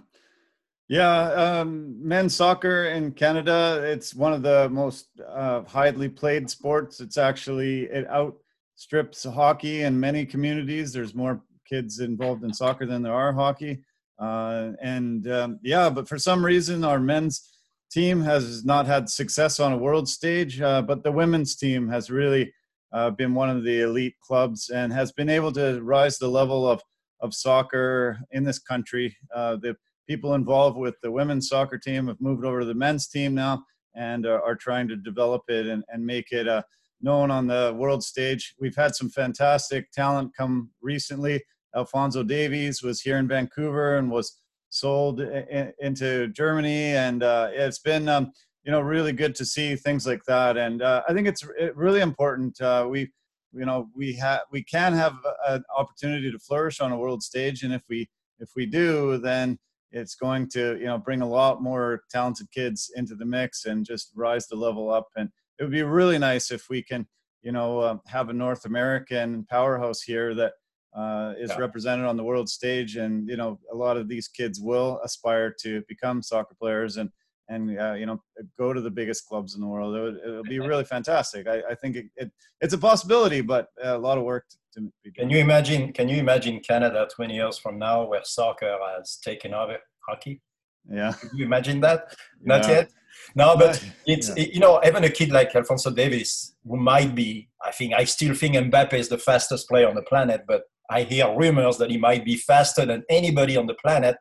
Yeah, 0.89 1.31
um, 1.31 1.95
men's 2.05 2.35
soccer 2.35 2.87
in 2.87 3.13
Canada, 3.13 3.81
it's 3.85 4.13
one 4.13 4.33
of 4.33 4.41
the 4.41 4.67
most 4.67 5.07
uh, 5.25 5.61
highly 5.63 6.09
played 6.09 6.49
sports. 6.49 6.99
It's 6.99 7.17
actually, 7.17 7.83
it 7.83 8.05
outstrips 8.09 9.23
hockey 9.23 9.83
in 9.83 9.97
many 9.97 10.25
communities. 10.25 10.91
There's 10.91 11.15
more 11.15 11.41
kids 11.65 12.01
involved 12.01 12.43
in 12.43 12.53
soccer 12.53 12.85
than 12.85 13.01
there 13.01 13.13
are 13.13 13.31
hockey. 13.31 13.85
Uh, 14.21 14.73
and 14.81 15.27
um, 15.27 15.59
yeah, 15.63 15.89
but 15.89 16.07
for 16.07 16.19
some 16.19 16.45
reason, 16.45 16.83
our 16.83 16.99
men's 16.99 17.49
team 17.91 18.21
has 18.21 18.63
not 18.63 18.85
had 18.85 19.09
success 19.09 19.59
on 19.59 19.73
a 19.73 19.77
world 19.77 20.07
stage, 20.07 20.61
uh, 20.61 20.81
but 20.81 21.03
the 21.03 21.11
women's 21.11 21.55
team 21.55 21.89
has 21.89 22.09
really 22.11 22.53
uh, 22.93 23.09
been 23.09 23.33
one 23.33 23.49
of 23.49 23.63
the 23.63 23.81
elite 23.81 24.15
clubs 24.21 24.69
and 24.69 24.93
has 24.93 25.11
been 25.11 25.29
able 25.29 25.51
to 25.51 25.81
rise 25.81 26.17
the 26.17 26.27
level 26.27 26.67
of, 26.67 26.81
of 27.19 27.33
soccer 27.33 28.19
in 28.31 28.43
this 28.43 28.59
country. 28.59 29.15
Uh, 29.35 29.55
the 29.55 29.75
people 30.07 30.35
involved 30.35 30.77
with 30.77 30.95
the 31.01 31.11
women's 31.11 31.49
soccer 31.49 31.77
team 31.77 32.07
have 32.07 32.21
moved 32.21 32.45
over 32.45 32.59
to 32.59 32.65
the 32.65 32.73
men's 32.73 33.07
team 33.07 33.33
now 33.33 33.63
and 33.95 34.25
are, 34.25 34.41
are 34.41 34.55
trying 34.55 34.87
to 34.87 34.95
develop 34.95 35.41
it 35.47 35.67
and, 35.67 35.83
and 35.89 36.05
make 36.05 36.31
it 36.31 36.47
uh, 36.47 36.61
known 37.01 37.31
on 37.31 37.47
the 37.47 37.75
world 37.77 38.03
stage. 38.03 38.53
We've 38.59 38.75
had 38.75 38.95
some 38.95 39.09
fantastic 39.09 39.91
talent 39.91 40.31
come 40.35 40.69
recently. 40.81 41.43
Alfonso 41.75 42.23
Davies 42.23 42.81
was 42.83 43.01
here 43.01 43.17
in 43.17 43.27
Vancouver 43.27 43.97
and 43.97 44.11
was 44.11 44.37
sold 44.69 45.21
in, 45.21 45.73
into 45.79 46.27
Germany, 46.29 46.95
and 46.95 47.23
uh, 47.23 47.49
it's 47.51 47.79
been 47.79 48.09
um, 48.09 48.31
you 48.63 48.71
know 48.71 48.81
really 48.81 49.13
good 49.13 49.35
to 49.35 49.45
see 49.45 49.75
things 49.75 50.07
like 50.07 50.23
that. 50.25 50.57
And 50.57 50.81
uh, 50.81 51.03
I 51.07 51.13
think 51.13 51.27
it's 51.27 51.45
really 51.75 52.01
important. 52.01 52.59
Uh, 52.59 52.87
we 52.89 53.11
you 53.53 53.65
know 53.65 53.89
we 53.95 54.13
have 54.13 54.41
we 54.51 54.63
can 54.63 54.93
have 54.93 55.15
an 55.47 55.63
opportunity 55.77 56.31
to 56.31 56.39
flourish 56.39 56.79
on 56.79 56.91
a 56.91 56.97
world 56.97 57.21
stage, 57.21 57.63
and 57.63 57.73
if 57.73 57.83
we 57.89 58.09
if 58.39 58.49
we 58.55 58.65
do, 58.65 59.17
then 59.17 59.59
it's 59.91 60.15
going 60.15 60.47
to 60.49 60.77
you 60.79 60.85
know 60.85 60.97
bring 60.97 61.21
a 61.21 61.27
lot 61.27 61.61
more 61.61 62.03
talented 62.09 62.47
kids 62.51 62.91
into 62.95 63.15
the 63.15 63.25
mix 63.25 63.65
and 63.65 63.85
just 63.85 64.11
rise 64.15 64.47
the 64.47 64.55
level 64.55 64.91
up. 64.91 65.07
And 65.15 65.29
it 65.59 65.63
would 65.63 65.71
be 65.71 65.83
really 65.83 66.17
nice 66.17 66.51
if 66.51 66.69
we 66.69 66.81
can 66.81 67.07
you 67.41 67.51
know 67.51 67.79
uh, 67.79 67.97
have 68.07 68.29
a 68.29 68.33
North 68.33 68.65
American 68.65 69.45
powerhouse 69.45 70.01
here 70.01 70.33
that 70.35 70.53
uh, 70.95 71.33
is 71.39 71.49
yeah. 71.51 71.57
represented 71.57 72.05
on 72.05 72.17
the 72.17 72.23
world 72.23 72.49
stage, 72.49 72.95
and 72.95 73.27
you 73.29 73.37
know 73.37 73.59
a 73.71 73.75
lot 73.75 73.97
of 73.97 74.07
these 74.07 74.27
kids 74.27 74.59
will 74.59 74.99
aspire 75.03 75.53
to 75.61 75.81
become 75.87 76.21
soccer 76.21 76.55
players 76.59 76.97
and 76.97 77.09
and 77.49 77.79
uh, 77.79 77.93
you 77.93 78.05
know 78.05 78.21
go 78.57 78.73
to 78.73 78.81
the 78.81 78.89
biggest 78.89 79.25
clubs 79.27 79.55
in 79.55 79.61
the 79.61 79.67
world. 79.67 79.95
It 79.95 80.01
would, 80.01 80.17
it'll 80.25 80.43
be 80.43 80.59
really 80.71 80.83
fantastic. 80.83 81.47
I, 81.47 81.61
I 81.71 81.75
think 81.75 81.95
it, 81.95 82.05
it, 82.15 82.31
it's 82.61 82.73
a 82.73 82.77
possibility, 82.77 83.41
but 83.41 83.67
a 83.83 83.97
lot 83.97 84.17
of 84.17 84.23
work 84.23 84.45
to, 84.49 84.79
to 84.79 84.81
be 85.03 85.11
done. 85.11 85.23
Can 85.23 85.29
you 85.29 85.37
imagine? 85.37 85.93
Can 85.93 86.09
you 86.09 86.17
imagine 86.17 86.59
Canada 86.59 87.07
20 87.13 87.35
years 87.35 87.57
from 87.57 87.77
now, 87.77 88.05
where 88.05 88.21
soccer 88.23 88.77
has 88.97 89.17
taken 89.23 89.53
over 89.53 89.77
hockey? 90.07 90.41
Yeah. 90.89 91.13
Can 91.13 91.29
you 91.35 91.45
imagine 91.45 91.79
that? 91.81 92.15
Not 92.41 92.63
yeah. 92.63 92.71
yet. 92.71 92.91
No, 93.35 93.55
but 93.55 93.83
it's 94.05 94.29
yeah. 94.35 94.45
you 94.53 94.59
know 94.59 94.81
even 94.85 95.03
a 95.03 95.09
kid 95.09 95.31
like 95.31 95.55
Alfonso 95.55 95.91
Davies 95.91 96.55
who 96.67 96.77
might 96.77 97.13
be, 97.15 97.49
I 97.63 97.71
think 97.71 97.93
I 97.93 98.05
still 98.05 98.33
think 98.33 98.55
Mbappe 98.55 98.93
is 98.93 99.09
the 99.09 99.17
fastest 99.17 99.67
player 99.67 99.87
on 99.87 99.95
the 99.95 100.03
planet, 100.03 100.43
but 100.47 100.63
I 100.91 101.03
hear 101.03 101.33
rumors 101.33 101.77
that 101.77 101.89
he 101.89 101.97
might 101.97 102.25
be 102.25 102.35
faster 102.35 102.85
than 102.85 103.03
anybody 103.09 103.55
on 103.55 103.65
the 103.65 103.75
planet. 103.75 104.17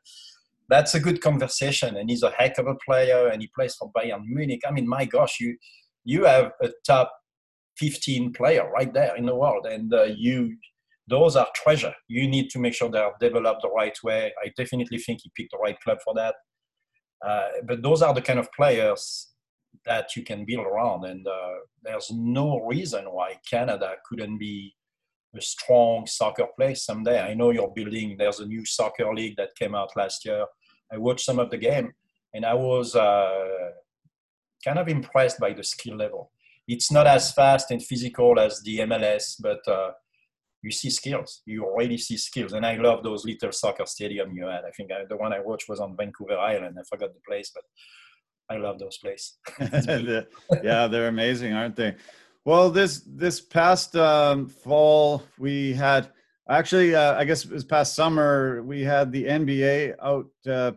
That's 0.69 0.95
a 0.95 1.01
good 1.01 1.21
conversation, 1.21 1.97
and 1.97 2.09
he's 2.09 2.23
a 2.23 2.31
heck 2.31 2.59
of 2.59 2.69
a 2.69 2.77
player, 2.87 3.27
and 3.27 3.43
he 3.43 3.51
plays 3.57 3.75
for 3.75 3.91
Bayern 3.91 4.23
Munich. 4.25 4.61
I 4.67 4.71
mean, 4.71 4.89
my 4.89 5.05
gosh, 5.05 5.41
you 5.41 5.57
you 6.05 6.25
have 6.25 6.53
a 6.63 6.71
top 6.87 7.13
15 7.79 8.33
player 8.33 8.71
right 8.71 8.95
there 8.95 9.17
in 9.17 9.27
the 9.27 9.35
world, 9.35 9.67
and 9.67 9.93
uh, 9.93 10.05
you 10.17 10.57
those 11.09 11.35
are 11.35 11.49
treasure. 11.57 11.93
You 12.07 12.29
need 12.29 12.51
to 12.51 12.61
make 12.61 12.75
sure 12.75 12.89
they 12.89 13.01
are 13.01 13.15
developed 13.21 13.63
the 13.63 13.71
right 13.71 13.99
way. 14.05 14.33
I 14.45 14.53
definitely 14.57 14.99
think 14.99 15.23
he 15.25 15.33
picked 15.37 15.51
the 15.51 15.59
right 15.59 15.79
club 15.81 15.99
for 16.05 16.15
that. 16.15 16.37
Uh, 17.27 17.49
but 17.67 17.83
those 17.83 18.01
are 18.01 18.15
the 18.15 18.23
kind 18.23 18.39
of 18.39 18.49
players 18.53 19.33
that 19.87 20.15
you 20.15 20.23
can 20.23 20.45
build 20.45 20.67
around, 20.67 21.05
and 21.05 21.27
uh, 21.27 21.55
there's 21.83 22.13
no 22.13 22.61
reason 22.61 23.07
why 23.07 23.41
Canada 23.51 23.95
couldn't 24.09 24.39
be 24.39 24.73
a 25.37 25.41
strong 25.41 26.07
soccer 26.07 26.47
place 26.57 26.85
someday. 26.85 27.21
I 27.21 27.35
know 27.35 27.51
you're 27.51 27.73
building. 27.75 28.17
There's 28.19 28.41
a 28.41 28.47
new 28.47 28.65
soccer 28.65 29.13
league 29.15 29.37
that 29.37 29.57
came 29.57 29.75
out 29.75 29.97
last 29.97 30.25
year. 30.25 30.45
I 30.93 30.99
watched 30.99 31.25
some 31.25 31.39
of 31.39 31.51
the 31.51 31.59
game, 31.59 31.93
and 32.35 32.45
I 32.45 32.55
was 32.55 32.97
uh, 32.97 33.71
kind 34.65 34.79
of 34.79 34.89
impressed 34.89 35.39
by 35.39 35.53
the 35.53 35.65
skill 35.65 35.97
level. 35.97 36.33
It's 36.67 36.91
not 36.91 37.07
as 37.07 37.33
fast 37.33 37.71
and 37.71 37.83
physical 37.83 38.39
as 38.39 38.61
the 38.63 38.81
MLS, 38.81 39.37
but 39.41 39.67
uh, 39.69 39.91
you 40.63 40.71
see 40.71 40.91
skills. 40.91 41.43
You 41.47 41.73
really 41.77 41.99
see 41.99 42.17
skills, 42.17 42.53
and 42.53 42.67
I 42.67 42.77
love 42.77 43.03
those 43.03 43.25
little 43.25 43.53
soccer 43.53 43.87
stadium 43.87 44.33
you 44.35 44.47
had. 44.47 44.65
I 44.65 44.71
think 44.77 44.91
I, 44.93 45.05
the 45.09 45.17
one 45.17 45.33
I 45.33 45.41
watched 45.41 45.69
was 45.69 45.81
on 45.81 45.97
Vancouver 45.97 46.39
Island. 46.39 46.77
I 46.79 46.83
forgot 46.89 47.15
the 47.15 47.21
place, 47.27 47.51
but 47.55 47.65
I 48.51 48.59
love 48.59 48.79
those 48.79 48.99
places. 48.99 49.39
yeah, 50.63 50.87
they're 50.89 51.09
amazing, 51.09 51.53
aren't 51.53 51.77
they? 51.77 51.95
Well, 52.45 52.71
this 52.71 53.03
this 53.07 53.41
past 53.41 53.95
um, 53.97 54.47
fall 54.47 55.23
we 55.39 55.75
had 55.75 56.11
actually, 56.49 56.95
uh, 56.95 57.19
I 57.19 57.25
guess 57.25 57.45
it 57.45 57.51
was 57.51 57.65
past 57.65 57.95
summer 57.95 58.63
we 58.63 58.83
had 58.83 59.13
the 59.13 59.25
NBA 59.25 59.95
out 60.03 60.27
uh, 60.51 60.73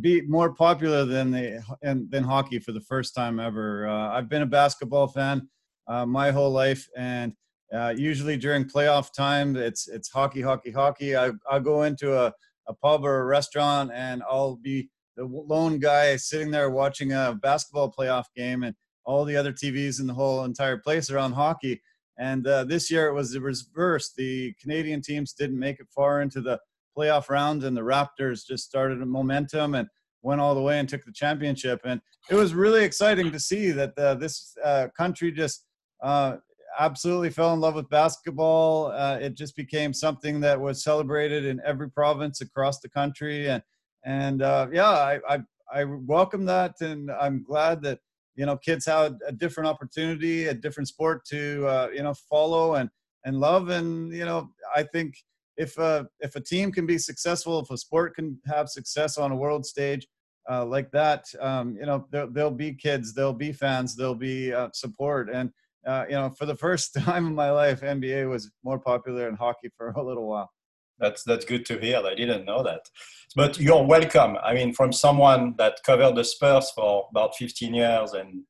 be 0.00 0.22
more 0.22 0.54
popular 0.54 1.04
than 1.04 1.32
the 1.32 1.62
and 1.82 2.08
than 2.10 2.22
hockey 2.22 2.60
for 2.60 2.72
the 2.72 2.80
first 2.80 3.14
time 3.14 3.40
ever. 3.40 3.88
Uh, 3.88 4.10
I've 4.16 4.28
been 4.28 4.42
a 4.42 4.46
basketball 4.46 5.08
fan 5.08 5.48
uh, 5.88 6.06
my 6.06 6.30
whole 6.30 6.52
life, 6.52 6.88
and 6.96 7.32
uh, 7.72 7.92
usually 7.96 8.36
during 8.36 8.64
playoff 8.64 9.12
time, 9.12 9.56
it's 9.56 9.88
it's 9.88 10.08
hockey, 10.10 10.42
hockey, 10.42 10.70
hockey. 10.70 11.16
I 11.16 11.32
I 11.50 11.58
go 11.58 11.82
into 11.82 12.16
a 12.16 12.32
a 12.68 12.74
pub 12.74 13.04
or 13.04 13.20
a 13.20 13.24
restaurant, 13.24 13.90
and 13.92 14.22
I'll 14.30 14.56
be 14.56 14.88
the 15.16 15.24
lone 15.24 15.80
guy 15.80 16.16
sitting 16.16 16.52
there 16.52 16.70
watching 16.70 17.12
a 17.12 17.36
basketball 17.42 17.92
playoff 17.92 18.26
game, 18.36 18.62
and 18.62 18.76
all 19.04 19.24
the 19.24 19.36
other 19.36 19.52
TVs 19.52 20.00
in 20.00 20.06
the 20.06 20.14
whole 20.14 20.44
entire 20.44 20.78
place 20.78 21.10
are 21.10 21.18
on 21.18 21.32
hockey. 21.32 21.80
And 22.18 22.46
uh, 22.46 22.64
this 22.64 22.90
year 22.90 23.08
it 23.08 23.14
was 23.14 23.32
the 23.32 23.40
reverse. 23.40 24.12
The 24.16 24.54
Canadian 24.60 25.02
teams 25.02 25.32
didn't 25.32 25.58
make 25.58 25.80
it 25.80 25.88
far 25.94 26.20
into 26.22 26.40
the 26.40 26.60
playoff 26.96 27.28
round, 27.28 27.64
and 27.64 27.76
the 27.76 27.82
Raptors 27.82 28.46
just 28.46 28.64
started 28.64 29.02
a 29.02 29.06
momentum 29.06 29.74
and 29.74 29.88
went 30.22 30.40
all 30.40 30.54
the 30.54 30.62
way 30.62 30.78
and 30.78 30.88
took 30.88 31.04
the 31.04 31.12
championship. 31.12 31.80
And 31.84 32.00
it 32.30 32.34
was 32.34 32.54
really 32.54 32.84
exciting 32.84 33.32
to 33.32 33.40
see 33.40 33.72
that 33.72 33.98
uh, 33.98 34.14
this 34.14 34.56
uh, 34.64 34.88
country 34.96 35.32
just 35.32 35.66
uh, 36.02 36.36
absolutely 36.78 37.30
fell 37.30 37.52
in 37.52 37.60
love 37.60 37.74
with 37.74 37.90
basketball. 37.90 38.92
Uh, 38.92 39.18
it 39.20 39.34
just 39.34 39.56
became 39.56 39.92
something 39.92 40.40
that 40.40 40.58
was 40.58 40.84
celebrated 40.84 41.44
in 41.44 41.60
every 41.64 41.90
province 41.90 42.40
across 42.40 42.80
the 42.80 42.88
country, 42.88 43.48
and 43.48 43.62
and 44.04 44.40
yeah, 44.72 44.90
I, 44.90 45.18
I 45.28 45.38
I 45.72 45.84
welcome 45.84 46.44
that, 46.44 46.80
and 46.80 47.10
I'm 47.10 47.42
glad 47.42 47.82
that 47.82 47.98
you 48.36 48.46
know 48.46 48.56
kids 48.56 48.86
have 48.86 49.16
a 49.26 49.32
different 49.32 49.68
opportunity, 49.68 50.46
a 50.46 50.54
different 50.54 50.88
sport 50.88 51.24
to 51.26 51.66
uh, 51.66 51.88
you 51.92 52.02
know 52.02 52.14
follow 52.14 52.74
and 52.74 52.90
and 53.24 53.38
love, 53.38 53.68
and 53.68 54.12
you 54.12 54.24
know 54.24 54.50
I 54.74 54.82
think 54.82 55.14
if 55.56 55.78
a 55.78 56.06
if 56.20 56.36
a 56.36 56.40
team 56.40 56.72
can 56.72 56.86
be 56.86 56.98
successful, 56.98 57.60
if 57.60 57.70
a 57.70 57.78
sport 57.78 58.14
can 58.16 58.38
have 58.46 58.68
success 58.68 59.18
on 59.18 59.32
a 59.32 59.36
world 59.36 59.64
stage 59.64 60.06
uh, 60.50 60.64
like 60.64 60.90
that, 60.90 61.24
um, 61.40 61.76
you 61.78 61.86
know 61.86 62.06
there, 62.10 62.26
will 62.26 62.50
be 62.50 62.74
kids, 62.74 63.14
there'll 63.14 63.32
be 63.32 63.52
fans, 63.52 63.96
there'll 63.96 64.14
be 64.14 64.52
uh, 64.52 64.68
support, 64.72 65.30
and 65.32 65.50
uh, 65.86 66.04
you 66.08 66.14
know 66.14 66.30
for 66.30 66.46
the 66.46 66.56
first 66.56 66.94
time 66.98 67.26
in 67.26 67.34
my 67.34 67.50
life, 67.50 67.80
NBA 67.82 68.28
was 68.28 68.50
more 68.62 68.78
popular 68.78 69.26
than 69.26 69.36
hockey 69.36 69.70
for 69.76 69.90
a 69.90 70.02
little 70.02 70.26
while. 70.26 70.50
That's 70.98 71.22
that's 71.24 71.44
good 71.44 71.66
to 71.66 71.78
hear. 71.78 71.98
I 72.04 72.14
didn't 72.14 72.44
know 72.44 72.62
that. 72.62 72.88
But 73.36 73.58
you're 73.58 73.84
welcome. 73.84 74.36
I 74.42 74.54
mean, 74.54 74.72
from 74.72 74.92
someone 74.92 75.54
that 75.58 75.82
covered 75.84 76.14
the 76.14 76.24
Spurs 76.24 76.70
for 76.70 77.08
about 77.10 77.36
15 77.36 77.74
years, 77.74 78.12
and 78.12 78.42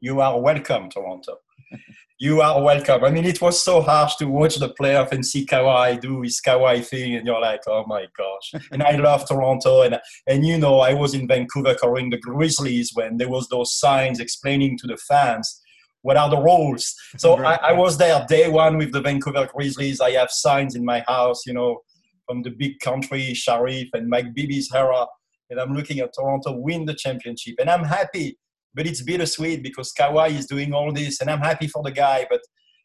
you 0.00 0.20
are 0.20 0.40
welcome, 0.40 0.90
Toronto. 0.90 1.36
you 2.18 2.40
are 2.40 2.60
welcome. 2.60 3.04
I 3.04 3.10
mean, 3.10 3.24
it 3.24 3.40
was 3.40 3.62
so 3.62 3.80
harsh 3.80 4.16
to 4.16 4.24
watch 4.26 4.56
the 4.56 4.70
playoff 4.70 5.12
and 5.12 5.24
see 5.24 5.46
Kawhi 5.46 6.00
do 6.00 6.22
his 6.22 6.40
Kawhi 6.44 6.84
thing, 6.84 7.14
and 7.14 7.26
you're 7.26 7.40
like, 7.40 7.62
oh 7.68 7.84
my 7.86 8.06
gosh. 8.16 8.62
and 8.72 8.82
I 8.82 8.96
love 8.96 9.28
Toronto, 9.28 9.82
and 9.82 10.00
and 10.26 10.44
you 10.44 10.58
know, 10.58 10.80
I 10.80 10.94
was 10.94 11.14
in 11.14 11.28
Vancouver 11.28 11.74
covering 11.74 12.10
the 12.10 12.18
Grizzlies 12.18 12.90
when 12.94 13.18
there 13.18 13.30
was 13.30 13.48
those 13.48 13.78
signs 13.78 14.18
explaining 14.18 14.78
to 14.78 14.88
the 14.88 14.96
fans 14.96 15.62
what 16.02 16.16
are 16.16 16.30
the 16.30 16.38
rules. 16.38 16.94
So 17.18 17.36
I, 17.44 17.54
I, 17.70 17.72
was 17.72 17.98
there 17.98 18.24
day 18.28 18.48
one 18.48 18.78
with 18.78 18.92
the 18.92 19.00
Vancouver 19.00 19.48
Grizzlies. 19.52 20.00
I 20.00 20.12
have 20.12 20.30
signs 20.30 20.74
in 20.76 20.84
my 20.84 21.02
house, 21.06 21.46
you 21.46 21.52
know, 21.52 21.80
from 22.26 22.42
the 22.42 22.50
big 22.50 22.78
country, 22.80 23.32
Shareef 23.32 23.88
and 23.94 24.08
Mike 24.08 24.34
Bibby's 24.34 24.70
era. 24.72 25.06
And 25.50 25.58
I'm 25.58 25.74
looking 25.74 25.98
at 26.00 26.12
Toronto 26.14 26.52
win 26.52 26.84
the 26.84 26.94
championship. 26.94 27.54
And 27.58 27.70
I'm 27.70 27.84
happy, 27.84 28.38
but 28.74 28.86
it's 28.86 29.02
bittersweet 29.02 29.62
because 29.62 29.92
Kawhi 29.98 30.30
is 30.38 30.46
doing 30.46 30.74
all 30.74 30.92
this. 30.92 31.20
And 31.20 31.30
I'm 31.30 31.40
happy 31.40 31.66
for 31.66 31.82
the 31.82 31.90
guy, 31.90 32.26
but 32.28 32.40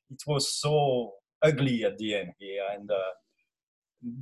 it 0.10 0.21
was 0.26 0.54
so 0.60 1.13
ugly 1.41 1.84
at 1.84 1.97
the 1.97 2.15
end 2.15 2.32
here. 2.39 2.63
And 2.73 2.89
uh, 2.89 3.12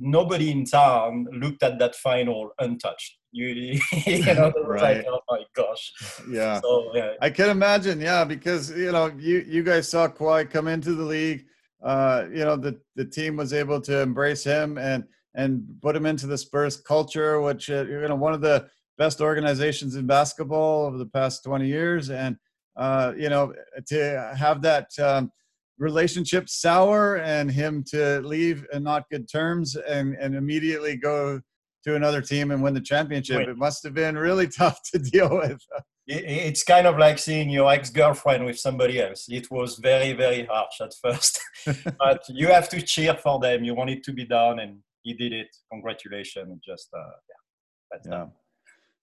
nobody 0.00 0.50
in 0.50 0.64
town 0.64 1.26
looked 1.32 1.62
at 1.62 1.78
that 1.78 1.94
final 1.94 2.50
untouched. 2.58 3.18
You, 3.32 3.46
you 4.06 4.34
know, 4.34 4.52
right. 4.66 4.98
Like, 4.98 5.06
oh 5.08 5.20
my 5.28 5.42
gosh. 5.54 5.92
Yeah. 6.28 6.60
So, 6.60 6.90
yeah. 6.94 7.14
I 7.20 7.30
can 7.30 7.48
imagine. 7.48 8.00
Yeah, 8.00 8.24
because 8.24 8.70
you 8.70 8.92
know, 8.92 9.10
you 9.18 9.44
you 9.48 9.62
guys 9.62 9.88
saw 9.88 10.06
Kawhi 10.08 10.48
come 10.48 10.68
into 10.68 10.94
the 10.94 11.04
league. 11.04 11.46
Uh, 11.82 12.26
you 12.30 12.44
know, 12.44 12.56
the 12.56 12.78
the 12.94 13.04
team 13.04 13.36
was 13.36 13.52
able 13.52 13.80
to 13.80 14.00
embrace 14.00 14.44
him 14.44 14.78
and 14.78 15.04
and 15.34 15.64
put 15.80 15.96
him 15.96 16.06
into 16.06 16.26
the 16.26 16.38
Spurs 16.38 16.76
culture, 16.76 17.40
which 17.40 17.70
uh, 17.70 17.84
you 17.86 18.06
know 18.06 18.14
one 18.14 18.34
of 18.34 18.42
the 18.42 18.68
best 18.98 19.20
organizations 19.20 19.96
in 19.96 20.06
basketball 20.06 20.84
over 20.84 20.98
the 20.98 21.06
past 21.06 21.42
20 21.42 21.66
years, 21.66 22.10
and 22.10 22.36
uh, 22.76 23.12
you 23.16 23.30
know 23.30 23.52
to 23.86 24.34
have 24.36 24.62
that. 24.62 24.86
Um, 24.98 25.32
relationship 25.78 26.48
sour 26.48 27.16
and 27.16 27.50
him 27.50 27.82
to 27.82 28.20
leave 28.20 28.64
in 28.72 28.84
not 28.84 29.08
good 29.10 29.28
terms 29.28 29.74
and, 29.74 30.14
and 30.20 30.36
immediately 30.36 30.96
go 30.96 31.40
to 31.84 31.96
another 31.96 32.20
team 32.20 32.50
and 32.50 32.62
win 32.62 32.74
the 32.74 32.80
championship. 32.80 33.38
Wait. 33.38 33.48
It 33.48 33.56
must 33.56 33.82
have 33.84 33.94
been 33.94 34.16
really 34.16 34.48
tough 34.58 34.80
to 34.92 34.98
deal 34.98 35.36
with. 35.36 35.58
It's 36.06 36.64
kind 36.64 36.86
of 36.86 36.98
like 36.98 37.18
seeing 37.18 37.48
your 37.48 37.70
ex 37.70 37.88
girlfriend 37.90 38.44
with 38.44 38.58
somebody 38.58 39.00
else. 39.00 39.26
It 39.28 39.50
was 39.50 39.76
very, 39.76 40.12
very 40.12 40.44
harsh 40.46 40.80
at 40.80 40.92
first. 41.00 41.40
but 41.98 42.22
you 42.28 42.48
have 42.48 42.68
to 42.70 42.82
cheer 42.82 43.14
for 43.14 43.38
them. 43.38 43.64
You 43.64 43.74
want 43.74 43.90
it 43.90 44.02
to 44.04 44.12
be 44.12 44.24
done, 44.24 44.58
and 44.58 44.78
he 45.02 45.14
did 45.14 45.32
it. 45.32 45.48
Congratulations. 45.70 46.60
Just, 46.66 46.88
uh, 46.92 46.98
yeah, 47.02 47.98
yeah. 48.04 48.10
Done. 48.10 48.32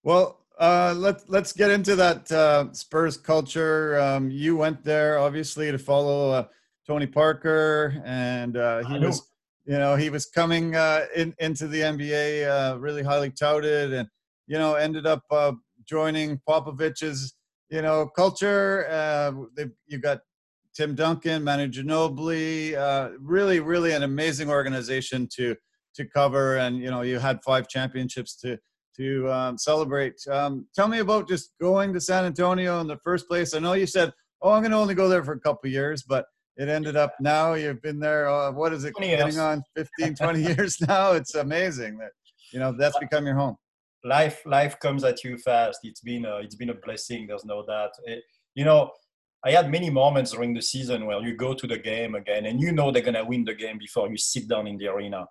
Well, 0.03 0.45
uh, 0.59 0.93
let's 0.97 1.23
let's 1.29 1.53
get 1.53 1.71
into 1.71 1.95
that 1.95 2.29
uh, 2.31 2.71
Spurs 2.73 3.15
culture. 3.15 3.97
Um, 3.99 4.29
you 4.29 4.57
went 4.57 4.83
there 4.83 5.17
obviously 5.19 5.71
to 5.71 5.79
follow 5.79 6.31
uh, 6.31 6.47
Tony 6.85 7.07
Parker, 7.07 8.01
and 8.03 8.57
uh, 8.57 8.83
he 8.87 8.99
was, 8.99 9.28
you 9.69 9.77
know, 9.77 9.95
he 9.95 10.09
was 10.09 10.25
coming 10.25 10.75
uh, 10.75 11.05
in, 11.15 11.35
into 11.37 11.67
the 11.67 11.81
NBA, 11.81 12.49
uh, 12.49 12.79
really 12.79 13.03
highly 13.03 13.29
touted, 13.29 13.93
and 13.93 14.09
you 14.47 14.57
know, 14.57 14.73
ended 14.73 15.05
up 15.05 15.21
uh, 15.29 15.51
joining 15.87 16.41
Popovich's, 16.49 17.35
you 17.69 17.83
know, 17.83 18.07
culture. 18.07 18.87
Uh, 18.89 19.31
you 19.85 19.99
got 19.99 20.21
Tim 20.75 20.95
Duncan, 20.95 21.43
Manu 21.43 21.67
Ginobili, 21.67 22.75
uh, 22.75 23.11
really, 23.19 23.59
really 23.59 23.91
an 23.91 24.01
amazing 24.01 24.49
organization 24.49 25.29
to 25.35 25.55
to 25.93 26.03
cover, 26.03 26.57
and 26.57 26.79
you 26.79 26.89
know, 26.89 27.03
you 27.03 27.19
had 27.19 27.39
five 27.43 27.67
championships 27.67 28.35
to 28.37 28.57
to 28.97 29.31
um, 29.31 29.55
celebrate. 29.55 30.15
Um, 30.31 30.65
tell 30.73 30.87
me 30.87 30.97
about 30.97 31.27
just 31.27 31.51
going 31.61 31.93
to 31.93 32.01
San 32.01 32.25
Antonio 32.25 32.81
in 32.81 32.87
the 32.87 32.97
first 33.03 33.27
place. 33.27 33.53
I 33.53 33.59
know 33.59 33.73
you 33.73 33.85
said, 33.85 34.13
"Oh, 34.41 34.51
I'm 34.51 34.63
going 34.63 34.71
to 34.71 34.77
only 34.77 34.95
go 34.95 35.07
there 35.07 35.23
for 35.23 35.33
a 35.33 35.39
couple 35.39 35.69
years," 35.69 36.01
but 36.01 36.25
it 36.59 36.67
ended 36.67 36.97
up 36.97 37.15
now 37.21 37.53
you've 37.53 37.81
been 37.81 37.99
there 37.99 38.29
uh, 38.29 38.51
what 38.51 38.73
is 38.73 38.83
it 38.83 38.93
going 38.93 39.39
on 39.39 39.63
15 39.75 40.15
20 40.15 40.41
years 40.53 40.79
now? 40.81 41.13
It's 41.13 41.35
amazing 41.35 41.97
that 41.97 42.11
you 42.51 42.59
know 42.59 42.73
that's 42.77 42.99
become 42.99 43.25
your 43.25 43.35
home. 43.35 43.55
Life 44.03 44.41
life 44.45 44.77
comes 44.79 45.03
at 45.03 45.23
you 45.23 45.37
fast. 45.37 45.79
It's 45.83 46.01
been 46.01 46.25
a, 46.25 46.37
it's 46.37 46.55
been 46.55 46.69
a 46.69 46.75
blessing 46.85 47.27
there's 47.27 47.45
no 47.45 47.65
doubt. 47.65 47.91
It, 48.05 48.23
you 48.55 48.65
know 48.65 48.91
i 49.45 49.51
had 49.51 49.71
many 49.71 49.89
moments 49.89 50.31
during 50.31 50.53
the 50.53 50.61
season 50.61 51.05
where 51.05 51.21
you 51.21 51.33
go 51.33 51.53
to 51.53 51.65
the 51.65 51.77
game 51.77 52.13
again 52.15 52.45
and 52.45 52.59
you 52.59 52.73
know 52.73 52.91
they're 52.91 53.09
going 53.09 53.13
to 53.13 53.23
win 53.23 53.45
the 53.45 53.53
game 53.53 53.77
before 53.77 54.09
you 54.09 54.17
sit 54.17 54.49
down 54.49 54.67
in 54.67 54.77
the 54.77 54.87
arena. 54.87 55.25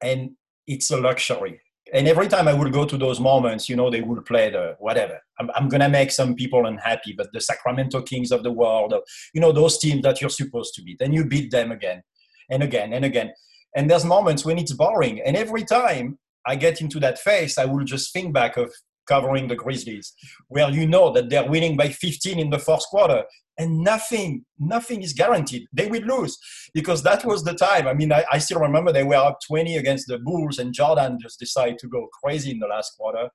And 0.00 0.36
it's 0.68 0.92
a 0.92 0.96
luxury 0.96 1.60
and 1.92 2.08
every 2.08 2.26
time 2.26 2.48
I 2.48 2.54
would 2.54 2.72
go 2.72 2.86
to 2.86 2.96
those 2.96 3.20
moments, 3.20 3.68
you 3.68 3.76
know, 3.76 3.90
they 3.90 4.00
would 4.00 4.24
play 4.24 4.50
the 4.50 4.76
whatever. 4.78 5.20
I'm, 5.38 5.50
I'm 5.54 5.68
gonna 5.68 5.88
make 5.88 6.10
some 6.10 6.34
people 6.34 6.66
unhappy, 6.66 7.14
but 7.16 7.28
the 7.32 7.40
Sacramento 7.40 8.02
Kings 8.02 8.32
of 8.32 8.42
the 8.42 8.52
world, 8.52 8.94
you 9.34 9.40
know, 9.40 9.52
those 9.52 9.78
teams 9.78 10.02
that 10.02 10.20
you're 10.20 10.30
supposed 10.30 10.74
to 10.74 10.82
beat, 10.82 11.00
and 11.00 11.14
you 11.14 11.26
beat 11.26 11.50
them 11.50 11.70
again 11.70 12.02
and 12.50 12.62
again 12.62 12.92
and 12.92 13.04
again. 13.04 13.32
And 13.76 13.90
there's 13.90 14.04
moments 14.04 14.44
when 14.44 14.58
it's 14.58 14.72
boring, 14.72 15.20
and 15.20 15.36
every 15.36 15.64
time 15.64 16.18
I 16.46 16.56
get 16.56 16.80
into 16.80 16.98
that 17.00 17.18
phase, 17.18 17.58
I 17.58 17.66
will 17.66 17.84
just 17.84 18.12
think 18.12 18.32
back 18.32 18.56
of 18.56 18.72
covering 19.06 19.48
the 19.48 19.56
Grizzlies, 19.56 20.14
where 20.48 20.70
you 20.70 20.86
know 20.86 21.12
that 21.12 21.28
they're 21.28 21.48
winning 21.48 21.76
by 21.76 21.88
15 21.88 22.38
in 22.38 22.50
the 22.50 22.58
fourth 22.58 22.84
quarter, 22.86 23.24
and 23.58 23.78
nothing, 23.80 24.44
nothing 24.58 25.02
is 25.02 25.12
guaranteed. 25.12 25.66
They 25.72 25.86
will 25.86 26.02
lose 26.02 26.38
because 26.74 27.02
that 27.02 27.24
was 27.24 27.44
the 27.44 27.54
time. 27.54 27.86
I 27.86 27.94
mean, 27.94 28.12
I, 28.12 28.24
I 28.32 28.38
still 28.38 28.60
remember 28.60 28.92
they 28.92 29.04
were 29.04 29.16
up 29.16 29.38
20 29.46 29.76
against 29.76 30.06
the 30.08 30.18
Bulls, 30.18 30.58
and 30.58 30.72
Jordan 30.72 31.18
just 31.20 31.38
decided 31.38 31.78
to 31.78 31.88
go 31.88 32.08
crazy 32.22 32.50
in 32.50 32.58
the 32.58 32.66
last 32.66 32.96
quarter. 32.96 33.28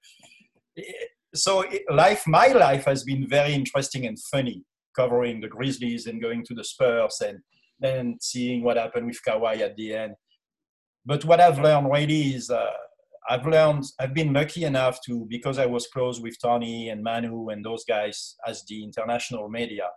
So 1.36 1.66
life, 1.90 2.24
my 2.28 2.48
life 2.48 2.86
has 2.86 3.04
been 3.04 3.28
very 3.28 3.54
interesting 3.54 4.08
and 4.08 4.18
funny 4.32 4.64
covering 4.96 5.40
the 5.40 5.48
Grizzlies 5.48 6.08
and 6.08 6.22
going 6.22 6.44
to 6.46 6.56
the 6.56 6.64
Spurs 6.64 7.22
and 7.22 7.40
then 7.80 8.18
seeing 8.20 8.64
what 8.64 8.78
happened 8.78 9.06
with 9.06 9.20
Kawhi 9.28 9.62
at 9.62 9.76
the 9.76 9.94
end. 9.94 10.16
But 11.06 11.24
what 11.24 11.40
I've 11.40 11.60
learned 11.60 11.92
really 11.92 12.34
is 12.34 12.50
uh, 12.50 12.72
I've 13.30 13.46
learned, 13.46 13.84
I've 14.00 14.14
been 14.14 14.34
lucky 14.34 14.64
enough 14.64 15.00
to, 15.06 15.26
because 15.30 15.60
I 15.60 15.66
was 15.66 15.88
close 15.88 16.20
with 16.20 16.40
Tony 16.42 16.90
and 16.90 17.04
Manu 17.04 17.50
and 17.50 17.64
those 17.64 17.84
guys 17.88 18.36
as 18.48 18.64
the 18.68 18.84
international 18.84 19.48
media, 19.50 19.88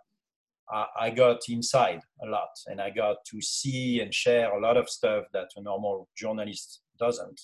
I 0.71 1.09
got 1.09 1.39
inside 1.49 2.01
a 2.23 2.27
lot 2.27 2.51
and 2.67 2.79
I 2.79 2.91
got 2.91 3.17
to 3.25 3.41
see 3.41 3.99
and 3.99 4.13
share 4.13 4.51
a 4.51 4.61
lot 4.61 4.77
of 4.77 4.89
stuff 4.89 5.25
that 5.33 5.49
a 5.57 5.61
normal 5.61 6.07
journalist 6.15 6.81
doesn't. 6.97 7.41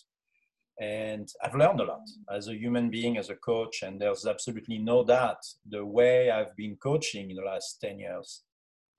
And 0.79 1.27
I've 1.43 1.55
learned 1.55 1.81
a 1.81 1.85
lot 1.85 2.07
as 2.31 2.47
a 2.47 2.55
human 2.55 2.89
being, 2.89 3.17
as 3.17 3.29
a 3.29 3.35
coach, 3.35 3.81
and 3.81 3.99
there's 3.99 4.27
absolutely 4.27 4.77
no 4.77 5.03
doubt 5.03 5.43
the 5.67 5.83
way 5.83 6.29
I've 6.29 6.55
been 6.55 6.75
coaching 6.75 7.31
in 7.31 7.35
the 7.35 7.41
last 7.41 7.81
10 7.81 7.99
years 7.99 8.43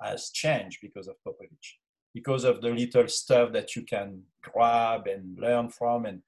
has 0.02 0.30
changed 0.30 0.78
because 0.82 1.08
of 1.08 1.14
Popovich, 1.26 1.76
because 2.12 2.44
of 2.44 2.60
the 2.60 2.70
little 2.70 3.06
stuff 3.08 3.52
that 3.52 3.76
you 3.76 3.82
can 3.82 4.22
grab 4.42 5.06
and 5.06 5.38
learn 5.38 5.70
from. 5.70 6.06
And 6.06 6.22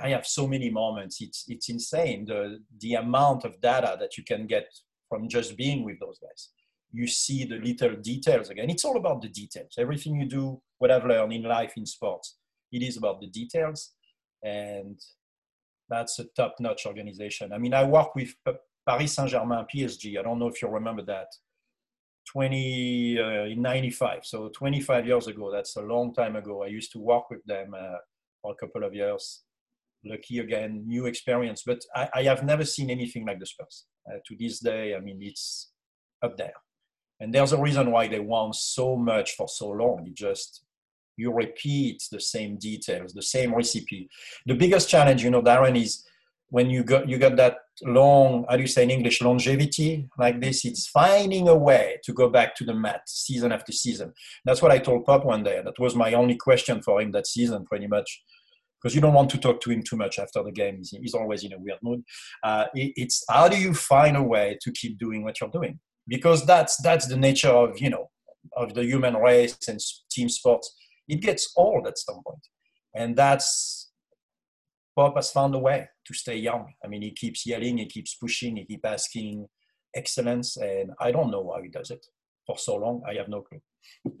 I, 0.00 0.08
have 0.10 0.26
so 0.26 0.46
many 0.46 0.70
moments. 0.70 1.20
It's 1.20 1.44
it's 1.48 1.68
insane 1.68 2.26
the 2.26 2.60
the 2.80 2.94
amount 2.94 3.44
of 3.44 3.60
data 3.60 3.96
that 3.98 4.16
you 4.16 4.24
can 4.24 4.46
get 4.46 4.66
from 5.08 5.28
just 5.28 5.56
being 5.56 5.84
with 5.84 5.98
those 6.00 6.18
guys. 6.20 6.50
You 6.92 7.06
see 7.06 7.44
the 7.44 7.58
little 7.58 7.96
details 7.96 8.50
again. 8.50 8.70
It's 8.70 8.84
all 8.84 8.96
about 8.96 9.22
the 9.22 9.28
details. 9.28 9.74
Everything 9.78 10.16
you 10.16 10.26
do, 10.26 10.60
what 10.78 10.90
I've 10.90 11.06
learned 11.06 11.32
in 11.32 11.42
life, 11.42 11.72
in 11.76 11.86
sports, 11.86 12.36
it 12.70 12.82
is 12.82 12.96
about 12.96 13.20
the 13.20 13.28
details, 13.28 13.92
and 14.42 14.98
that's 15.88 16.18
a 16.18 16.24
top-notch 16.36 16.86
organization. 16.86 17.52
I 17.52 17.58
mean, 17.58 17.74
I 17.74 17.84
work 17.84 18.14
with 18.14 18.34
Paris 18.86 19.14
Saint-Germain, 19.14 19.66
PSG. 19.74 20.18
I 20.18 20.22
don't 20.22 20.38
know 20.38 20.48
if 20.48 20.60
you 20.60 20.68
remember 20.68 21.02
that. 21.06 21.28
20 22.30 23.18
uh, 23.18 23.44
in 23.46 23.60
95 23.60 24.20
so 24.22 24.48
25 24.50 25.06
years 25.06 25.26
ago 25.26 25.50
that's 25.50 25.74
a 25.74 25.82
long 25.82 26.14
time 26.14 26.36
ago 26.36 26.62
i 26.62 26.68
used 26.68 26.92
to 26.92 27.00
work 27.00 27.28
with 27.30 27.44
them 27.46 27.74
uh, 27.76 27.96
for 28.42 28.52
a 28.52 28.54
couple 28.56 28.84
of 28.84 28.94
years. 28.94 29.42
Lucky 30.04 30.40
again, 30.40 30.82
new 30.84 31.06
experience, 31.06 31.62
but 31.64 31.78
I, 31.94 32.08
I 32.14 32.22
have 32.24 32.42
never 32.42 32.64
seen 32.64 32.90
anything 32.90 33.24
like 33.24 33.38
the 33.38 33.46
Spurs. 33.46 33.86
Uh, 34.06 34.18
to 34.26 34.36
this 34.38 34.58
day, 34.58 34.96
I 34.96 35.00
mean, 35.00 35.18
it's 35.22 35.70
up 36.22 36.36
there. 36.36 36.54
And 37.22 37.32
there's 37.32 37.52
a 37.52 37.60
reason 37.60 37.92
why 37.92 38.08
they 38.08 38.18
won 38.18 38.52
so 38.52 38.96
much 38.96 39.36
for 39.36 39.46
so 39.46 39.68
long. 39.68 40.04
You 40.04 40.12
just 40.12 40.64
you 41.16 41.32
repeat 41.32 42.02
the 42.10 42.20
same 42.20 42.56
details, 42.56 43.12
the 43.12 43.22
same 43.22 43.54
recipe. 43.54 44.08
The 44.44 44.54
biggest 44.54 44.88
challenge, 44.88 45.22
you 45.22 45.30
know, 45.30 45.40
Darren, 45.40 45.80
is 45.80 46.04
when 46.48 46.68
you 46.68 46.82
got 46.82 47.08
you 47.08 47.18
got 47.18 47.36
that 47.36 47.58
long, 47.84 48.44
how 48.48 48.56
do 48.56 48.62
you 48.62 48.66
say 48.66 48.82
in 48.82 48.90
English, 48.90 49.22
longevity 49.22 50.08
like 50.18 50.40
this, 50.40 50.64
it's 50.64 50.88
finding 50.88 51.46
a 51.46 51.54
way 51.54 51.98
to 52.02 52.12
go 52.12 52.28
back 52.28 52.56
to 52.56 52.64
the 52.64 52.74
mat 52.74 53.02
season 53.06 53.52
after 53.52 53.70
season. 53.70 54.12
That's 54.44 54.60
what 54.60 54.72
I 54.72 54.78
told 54.78 55.04
Pop 55.04 55.24
one 55.24 55.44
day. 55.44 55.62
That 55.64 55.78
was 55.78 55.94
my 55.94 56.14
only 56.14 56.34
question 56.34 56.82
for 56.82 57.00
him 57.00 57.12
that 57.12 57.28
season, 57.28 57.64
pretty 57.66 57.86
much. 57.86 58.20
Because 58.82 58.96
you 58.96 59.00
don't 59.00 59.14
want 59.14 59.30
to 59.30 59.38
talk 59.38 59.60
to 59.60 59.70
him 59.70 59.84
too 59.84 59.96
much 59.96 60.18
after 60.18 60.42
the 60.42 60.50
game. 60.50 60.78
He's, 60.78 60.90
he's 60.90 61.14
always 61.14 61.44
in 61.44 61.52
a 61.52 61.58
weird 61.58 61.78
mood. 61.84 62.02
Uh, 62.42 62.64
it, 62.74 62.92
it's 62.96 63.24
how 63.28 63.46
do 63.46 63.56
you 63.56 63.74
find 63.74 64.16
a 64.16 64.22
way 64.24 64.58
to 64.60 64.72
keep 64.72 64.98
doing 64.98 65.22
what 65.22 65.40
you're 65.40 65.50
doing? 65.50 65.78
Because 66.12 66.44
that's 66.44 66.76
that's 66.88 67.06
the 67.06 67.16
nature 67.16 67.54
of 67.62 67.80
you 67.80 67.90
know 67.90 68.06
of 68.54 68.74
the 68.74 68.84
human 68.84 69.16
race 69.16 69.56
and 69.68 69.80
team 70.10 70.28
sports. 70.28 70.66
It 71.08 71.20
gets 71.28 71.52
old 71.56 71.86
at 71.86 71.98
some 71.98 72.20
point, 72.26 72.46
and 72.94 73.16
that's 73.16 73.90
Pop 74.94 75.16
has 75.16 75.30
found 75.32 75.54
a 75.54 75.58
way 75.58 75.88
to 76.06 76.14
stay 76.14 76.36
young. 76.36 76.72
I 76.84 76.88
mean, 76.88 77.02
he 77.02 77.12
keeps 77.12 77.46
yelling, 77.46 77.78
he 77.78 77.86
keeps 77.86 78.14
pushing, 78.14 78.56
he 78.56 78.64
keeps 78.66 78.84
asking 78.84 79.48
excellence, 79.96 80.56
and 80.58 80.90
I 81.00 81.12
don't 81.12 81.30
know 81.30 81.50
how 81.54 81.62
he 81.62 81.68
does 81.68 81.90
it 81.90 82.04
for 82.46 82.58
so 82.58 82.76
long. 82.76 83.02
I 83.08 83.14
have 83.14 83.28
no 83.28 83.40
clue. 83.40 83.62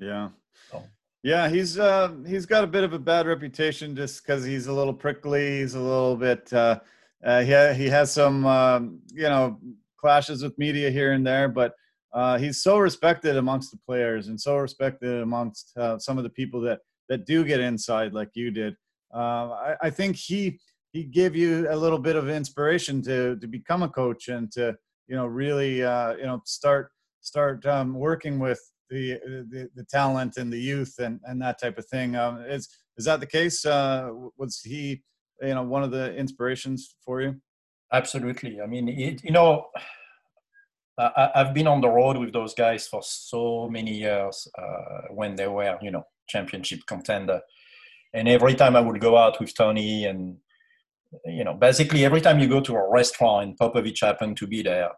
Yeah. 0.00 0.30
Oh. 0.72 0.84
Yeah, 1.22 1.48
he's 1.48 1.78
uh, 1.78 2.14
he's 2.26 2.46
got 2.46 2.64
a 2.64 2.66
bit 2.66 2.84
of 2.84 2.94
a 2.94 2.98
bad 2.98 3.26
reputation 3.26 3.94
just 3.94 4.22
because 4.22 4.44
he's 4.44 4.66
a 4.66 4.72
little 4.72 4.94
prickly. 4.94 5.60
He's 5.60 5.74
a 5.74 5.80
little 5.80 6.16
bit. 6.16 6.52
Uh, 6.52 6.80
uh, 7.24 7.42
he 7.42 7.84
he 7.84 7.88
has 7.88 8.10
some 8.12 8.44
um, 8.44 9.00
you 9.12 9.28
know 9.28 9.60
clashes 10.02 10.42
with 10.42 10.58
media 10.58 10.90
here 10.90 11.12
and 11.12 11.26
there, 11.26 11.48
but 11.48 11.72
uh, 12.12 12.36
he's 12.36 12.62
so 12.62 12.76
respected 12.78 13.36
amongst 13.36 13.70
the 13.70 13.78
players 13.86 14.28
and 14.28 14.38
so 14.38 14.56
respected 14.56 15.22
amongst 15.22 15.72
uh, 15.78 15.98
some 15.98 16.18
of 16.18 16.24
the 16.24 16.30
people 16.30 16.60
that 16.60 16.80
that 17.08 17.24
do 17.26 17.44
get 17.44 17.60
inside 17.60 18.12
like 18.12 18.30
you 18.34 18.50
did. 18.50 18.74
Uh, 19.14 19.50
I, 19.68 19.76
I, 19.82 19.90
think 19.90 20.16
he 20.16 20.58
he 20.92 21.04
gave 21.04 21.34
you 21.36 21.66
a 21.70 21.76
little 21.76 21.98
bit 21.98 22.16
of 22.16 22.28
inspiration 22.28 23.02
to 23.02 23.36
to 23.36 23.46
become 23.46 23.82
a 23.82 23.88
coach 23.88 24.28
and 24.28 24.50
to 24.52 24.74
you 25.08 25.16
know 25.16 25.26
really 25.26 25.82
uh, 25.82 26.14
you 26.16 26.26
know 26.26 26.40
start 26.44 26.90
start 27.20 27.64
um, 27.66 27.94
working 27.94 28.38
with 28.38 28.60
the, 28.90 29.18
the, 29.50 29.70
the 29.74 29.84
talent 29.84 30.36
and 30.36 30.52
the 30.52 30.60
youth 30.60 30.94
and 30.98 31.20
and 31.24 31.40
that 31.40 31.60
type 31.60 31.78
of 31.78 31.86
thing. 31.86 32.16
Um, 32.16 32.42
is 32.42 32.68
is 32.98 33.04
that 33.06 33.20
the 33.20 33.26
case? 33.38 33.64
Uh, 33.64 34.10
was 34.36 34.60
he 34.60 35.02
you 35.40 35.54
know 35.54 35.62
one 35.62 35.82
of 35.82 35.90
the 35.90 36.14
inspirations 36.14 36.96
for 37.04 37.22
you? 37.22 37.40
Absolutely. 37.92 38.60
I 38.60 38.66
mean, 38.66 38.88
it, 38.88 39.22
you 39.24 39.32
know. 39.32 39.66
I, 40.98 41.30
have 41.34 41.54
been 41.54 41.66
on 41.66 41.80
the 41.80 41.88
road 41.88 42.18
with 42.18 42.34
those 42.34 42.52
guys 42.52 42.86
for 42.86 43.00
so 43.02 43.66
many 43.68 43.92
years 43.92 44.46
uh, 44.58 45.08
when 45.10 45.36
they 45.36 45.48
were, 45.48 45.78
you 45.80 45.90
know, 45.90 46.04
championship 46.28 46.80
contender 46.86 47.40
and 48.14 48.28
every 48.28 48.54
time 48.54 48.76
I 48.76 48.80
would 48.80 49.00
go 49.00 49.16
out 49.16 49.40
with 49.40 49.54
Tony 49.54 50.04
and 50.04 50.36
you 51.26 51.44
know 51.44 51.54
basically 51.54 52.04
every 52.04 52.20
time 52.20 52.38
you 52.40 52.48
go 52.48 52.60
to 52.60 52.74
a 52.74 52.90
restaurant 52.90 53.48
and 53.48 53.58
Popovich 53.58 54.00
happened 54.00 54.36
to 54.38 54.46
be 54.46 54.62
there 54.62 54.90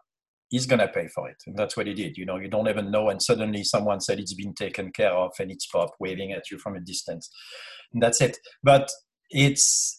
he's 0.49 0.65
gonna 0.65 0.87
pay 0.87 1.07
for 1.07 1.29
it 1.29 1.37
and 1.45 1.57
that's 1.57 1.75
what 1.75 1.87
he 1.87 1.93
did 1.93 2.17
you 2.17 2.25
know 2.25 2.37
you 2.37 2.47
don't 2.47 2.69
even 2.69 2.91
know 2.91 3.09
and 3.09 3.21
suddenly 3.21 3.63
someone 3.63 3.99
said 3.99 4.19
it's 4.19 4.33
been 4.33 4.53
taken 4.53 4.91
care 4.91 5.11
of 5.11 5.31
and 5.39 5.51
it's 5.51 5.65
Pop 5.65 5.91
waving 5.99 6.31
at 6.31 6.49
you 6.49 6.57
from 6.57 6.75
a 6.75 6.79
distance 6.79 7.29
and 7.93 8.01
that's 8.01 8.21
it 8.21 8.37
but 8.63 8.89
it's 9.29 9.94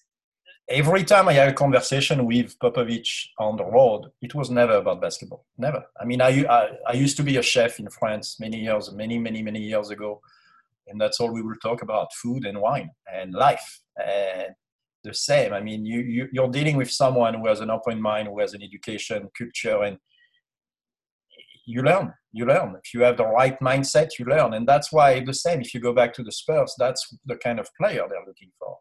every 0.69 1.05
time 1.05 1.29
I 1.29 1.35
had 1.35 1.49
a 1.49 1.53
conversation 1.53 2.27
with 2.27 2.59
Popovich 2.59 3.29
on 3.39 3.57
the 3.57 3.65
road, 3.65 4.11
it 4.21 4.35
was 4.35 4.51
never 4.51 4.75
about 4.75 5.01
basketball. 5.01 5.45
Never. 5.59 5.85
I 6.01 6.05
mean, 6.05 6.21
I, 6.21 6.45
I, 6.45 6.71
I, 6.89 6.93
used 6.93 7.17
to 7.19 7.23
be 7.23 7.37
a 7.37 7.43
chef 7.43 7.79
in 7.79 7.89
France 7.89 8.39
many 8.41 8.61
years, 8.61 8.93
many, 8.93 9.19
many, 9.19 9.43
many 9.43 9.61
years 9.61 9.91
ago 9.91 10.21
and 10.89 11.01
that's 11.01 11.21
all 11.21 11.33
we 11.33 11.43
will 11.43 11.57
talk 11.63 11.83
about 11.83 12.13
food 12.15 12.45
and 12.45 12.61
wine 12.61 12.91
and 13.13 13.35
life 13.35 13.81
and 14.05 14.55
the 15.05 15.15
same 15.15 15.53
i 15.53 15.61
mean 15.61 15.85
you, 15.85 16.01
you 16.01 16.29
you're 16.33 16.51
dealing 16.51 16.77
with 16.77 16.91
someone 16.91 17.35
who 17.35 17.47
has 17.47 17.61
an 17.61 17.71
open 17.71 18.01
mind 18.01 18.29
who 18.29 18.39
has 18.41 18.55
an 18.55 18.63
education 18.63 19.29
culture 19.37 19.83
and 19.83 19.99
you 21.65 21.83
learn 21.83 22.13
you 22.33 22.45
learn 22.45 22.77
if 22.83 22.95
you 22.95 23.03
have 23.03 23.17
the 23.17 23.27
right 23.27 23.59
mindset 23.61 24.09
you 24.19 24.25
learn 24.25 24.55
and 24.55 24.67
that's 24.67 24.93
why 24.93 25.21
the 25.21 25.35
same 25.35 25.61
if 25.61 25.75
you 25.75 25.81
go 25.81 25.93
back 25.93 26.13
to 26.13 26.23
the 26.23 26.33
spurs 26.33 26.75
that's 26.79 27.15
the 27.27 27.37
kind 27.37 27.59
of 27.61 27.69
player 27.79 28.05
they're 28.09 28.27
looking 28.27 28.51
for 28.59 28.77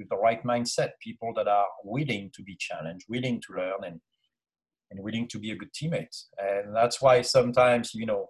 with 0.00 0.08
the 0.08 0.16
right 0.16 0.42
mindset 0.44 0.92
people 1.00 1.32
that 1.36 1.46
are 1.46 1.66
willing 1.84 2.30
to 2.34 2.42
be 2.42 2.56
challenged 2.58 3.06
willing 3.08 3.40
to 3.46 3.52
learn 3.56 3.84
and 3.84 4.00
and 4.90 5.04
willing 5.04 5.28
to 5.28 5.38
be 5.38 5.52
a 5.52 5.56
good 5.56 5.72
teammate. 5.72 6.16
And 6.38 6.74
that's 6.74 7.00
why 7.00 7.22
sometimes 7.22 7.94
you 7.94 8.06
know 8.06 8.26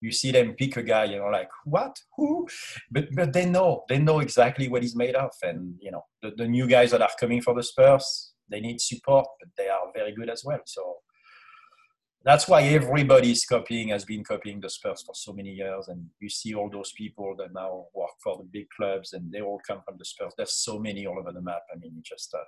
you 0.00 0.12
see 0.12 0.32
them 0.32 0.54
pick 0.54 0.76
a 0.76 0.82
guy, 0.82 1.04
you 1.04 1.18
know, 1.18 1.26
like 1.26 1.50
what, 1.64 1.94
who, 2.16 2.48
but 2.90 3.08
but 3.14 3.32
they 3.32 3.44
know 3.44 3.84
they 3.88 3.98
know 3.98 4.20
exactly 4.20 4.68
what 4.68 4.82
he's 4.82 4.96
made 4.96 5.14
of, 5.14 5.30
and 5.42 5.74
you 5.80 5.90
know 5.90 6.04
the, 6.22 6.32
the 6.36 6.48
new 6.48 6.66
guys 6.66 6.90
that 6.92 7.02
are 7.02 7.10
coming 7.18 7.42
for 7.42 7.54
the 7.54 7.62
Spurs, 7.62 8.32
they 8.50 8.60
need 8.60 8.80
support, 8.80 9.26
but 9.38 9.50
they 9.58 9.68
are 9.68 9.92
very 9.94 10.14
good 10.14 10.30
as 10.30 10.42
well. 10.44 10.60
So 10.64 10.96
that's 12.22 12.46
why 12.46 12.62
everybody 12.62 13.30
is 13.30 13.46
copying, 13.46 13.88
has 13.88 14.04
been 14.04 14.22
copying 14.22 14.60
the 14.60 14.68
Spurs 14.68 15.02
for 15.02 15.14
so 15.14 15.32
many 15.32 15.50
years, 15.50 15.88
and 15.88 16.04
you 16.20 16.28
see 16.28 16.54
all 16.54 16.68
those 16.70 16.92
people 16.92 17.34
that 17.38 17.54
now 17.54 17.86
work 17.94 18.10
for 18.22 18.36
the 18.36 18.44
big 18.44 18.66
clubs, 18.76 19.14
and 19.14 19.32
they 19.32 19.40
all 19.40 19.60
come 19.66 19.80
from 19.86 19.96
the 19.98 20.04
Spurs. 20.04 20.34
There's 20.36 20.52
so 20.52 20.78
many 20.78 21.06
all 21.06 21.18
over 21.18 21.32
the 21.32 21.40
map. 21.40 21.62
I 21.74 21.78
mean, 21.78 22.02
just 22.04 22.34
uh, 22.34 22.44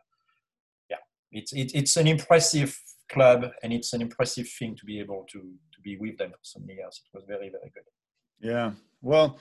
yeah, 0.90 0.96
it's 1.30 1.52
it, 1.52 1.72
it's 1.74 1.96
an 1.96 2.06
impressive 2.06 2.78
club, 3.10 3.46
and 3.62 3.72
it's 3.72 3.94
an 3.94 4.02
impressive 4.02 4.48
thing 4.58 4.76
to 4.76 4.84
be 4.84 5.00
able 5.00 5.24
to 5.32 5.38
to 5.38 5.80
be 5.82 5.96
with 5.96 6.18
them 6.18 6.30
for 6.32 6.38
so 6.42 6.60
many 6.60 6.74
years. 6.74 7.00
It 7.06 7.16
was 7.16 7.24
very 7.26 7.48
very 7.48 7.72
good. 7.72 7.84
Yeah, 8.40 8.72
well, 9.00 9.38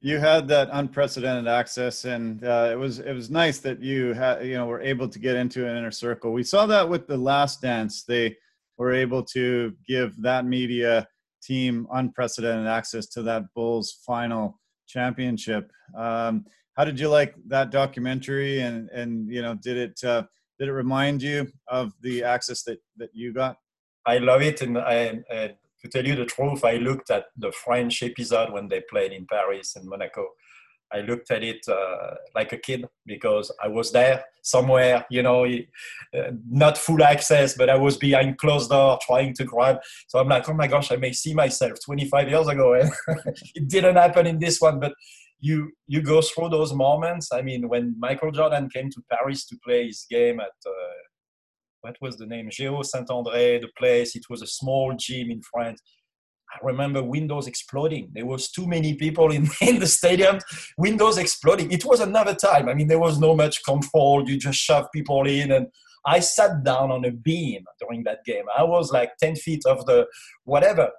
you 0.00 0.18
had 0.18 0.48
that 0.48 0.70
unprecedented 0.72 1.46
access, 1.46 2.06
and 2.06 2.42
uh, 2.42 2.70
it 2.72 2.78
was 2.78 3.00
it 3.00 3.12
was 3.12 3.28
nice 3.30 3.58
that 3.58 3.82
you 3.82 4.14
had 4.14 4.46
you 4.46 4.54
know 4.54 4.64
were 4.64 4.80
able 4.80 5.08
to 5.10 5.18
get 5.18 5.36
into 5.36 5.68
an 5.68 5.76
inner 5.76 5.90
circle. 5.90 6.32
We 6.32 6.42
saw 6.42 6.64
that 6.66 6.88
with 6.88 7.06
the 7.06 7.18
Last 7.18 7.60
Dance. 7.60 8.02
They 8.02 8.36
were 8.76 8.92
able 8.92 9.22
to 9.22 9.72
give 9.86 10.20
that 10.22 10.44
media 10.44 11.06
team 11.42 11.86
unprecedented 11.92 12.66
access 12.66 13.06
to 13.06 13.22
that 13.22 13.42
Bulls 13.54 14.00
final 14.06 14.60
championship. 14.86 15.70
Um, 15.96 16.44
how 16.76 16.84
did 16.84 16.98
you 16.98 17.08
like 17.08 17.34
that 17.48 17.70
documentary? 17.70 18.60
And 18.60 18.88
and 18.90 19.28
you 19.28 19.42
know, 19.42 19.54
did 19.54 19.76
it 19.76 20.04
uh, 20.04 20.24
did 20.58 20.68
it 20.68 20.72
remind 20.72 21.22
you 21.22 21.46
of 21.68 21.92
the 22.00 22.24
access 22.24 22.62
that 22.64 22.78
that 22.96 23.10
you 23.12 23.32
got? 23.32 23.56
I 24.06 24.18
love 24.18 24.42
it, 24.42 24.60
and 24.60 24.76
I, 24.76 25.22
to 25.30 25.88
tell 25.90 26.06
you 26.06 26.14
the 26.14 26.26
truth, 26.26 26.64
I 26.64 26.76
looked 26.76 27.10
at 27.10 27.26
the 27.36 27.52
French 27.52 28.02
episode 28.02 28.52
when 28.52 28.68
they 28.68 28.82
played 28.90 29.12
in 29.12 29.26
Paris 29.26 29.76
and 29.76 29.88
Monaco. 29.88 30.26
I 30.94 31.00
looked 31.00 31.30
at 31.30 31.42
it 31.42 31.66
uh, 31.68 32.14
like 32.34 32.52
a 32.52 32.58
kid 32.58 32.84
because 33.04 33.50
I 33.62 33.68
was 33.68 33.90
there 33.90 34.24
somewhere, 34.42 35.04
you 35.10 35.22
know, 35.22 35.44
uh, 35.44 36.30
not 36.48 36.78
full 36.78 37.02
access, 37.02 37.56
but 37.56 37.68
I 37.68 37.76
was 37.76 37.96
behind 37.96 38.38
closed 38.38 38.70
door 38.70 38.98
trying 39.04 39.34
to 39.34 39.44
grab. 39.44 39.78
So 40.06 40.18
I'm 40.20 40.28
like, 40.28 40.48
oh 40.48 40.54
my 40.54 40.68
gosh, 40.68 40.92
I 40.92 40.96
may 40.96 41.12
see 41.12 41.34
myself 41.34 41.72
25 41.84 42.28
years 42.28 42.48
ago, 42.48 42.74
and 42.80 42.90
it 43.54 43.68
didn't 43.68 43.96
happen 43.96 44.26
in 44.26 44.38
this 44.38 44.60
one. 44.60 44.78
But 44.78 44.92
you 45.40 45.72
you 45.86 46.00
go 46.00 46.22
through 46.22 46.50
those 46.50 46.72
moments. 46.72 47.28
I 47.32 47.42
mean, 47.42 47.68
when 47.68 47.96
Michael 47.98 48.30
Jordan 48.30 48.68
came 48.72 48.90
to 48.90 49.02
Paris 49.10 49.46
to 49.46 49.58
play 49.64 49.86
his 49.86 50.06
game 50.08 50.38
at 50.40 50.56
uh, 50.66 51.00
what 51.80 51.96
was 52.00 52.16
the 52.16 52.26
name? 52.26 52.48
Géo 52.48 52.84
Saint 52.84 53.08
André, 53.08 53.60
the 53.60 53.68
place. 53.76 54.16
It 54.16 54.24
was 54.30 54.42
a 54.42 54.46
small 54.46 54.94
gym 54.96 55.30
in 55.30 55.42
France. 55.42 55.82
I 56.54 56.58
remember 56.62 57.02
windows 57.02 57.46
exploding. 57.46 58.10
There 58.14 58.26
was 58.26 58.50
too 58.50 58.66
many 58.66 58.94
people 58.94 59.32
in, 59.32 59.48
in 59.60 59.78
the 59.78 59.86
stadium. 59.86 60.38
Windows 60.78 61.18
exploding. 61.18 61.70
It 61.70 61.84
was 61.84 62.00
another 62.00 62.34
time. 62.34 62.68
I 62.68 62.74
mean, 62.74 62.88
there 62.88 62.98
was 62.98 63.18
no 63.18 63.34
much 63.34 63.64
control. 63.64 64.28
You 64.28 64.38
just 64.38 64.58
shove 64.58 64.86
people 64.92 65.26
in, 65.26 65.52
and 65.52 65.66
I 66.06 66.20
sat 66.20 66.62
down 66.64 66.90
on 66.90 67.04
a 67.04 67.10
beam 67.10 67.64
during 67.80 68.04
that 68.04 68.24
game. 68.24 68.44
I 68.56 68.62
was 68.62 68.92
like 68.92 69.16
ten 69.18 69.36
feet 69.36 69.62
of 69.66 69.84
the 69.86 70.06
whatever 70.44 70.90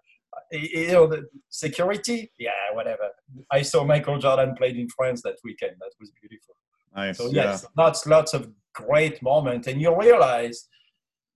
you 0.51 0.91
know, 0.91 1.07
the 1.07 1.27
security, 1.49 2.31
yeah, 2.37 2.51
whatever. 2.73 3.09
I 3.51 3.61
saw 3.61 3.83
Michael 3.83 4.19
Jordan 4.19 4.55
played 4.55 4.77
in 4.77 4.87
France 4.89 5.21
that 5.23 5.35
weekend. 5.43 5.73
That 5.79 5.91
was 5.99 6.11
beautiful. 6.19 6.55
Nice. 6.95 7.17
So 7.17 7.29
yes, 7.31 7.63
yeah. 7.63 7.83
lots, 7.83 8.05
lots 8.05 8.33
of 8.33 8.49
great 8.73 9.21
moments, 9.21 9.67
and 9.67 9.81
you 9.81 9.97
realize 9.97 10.67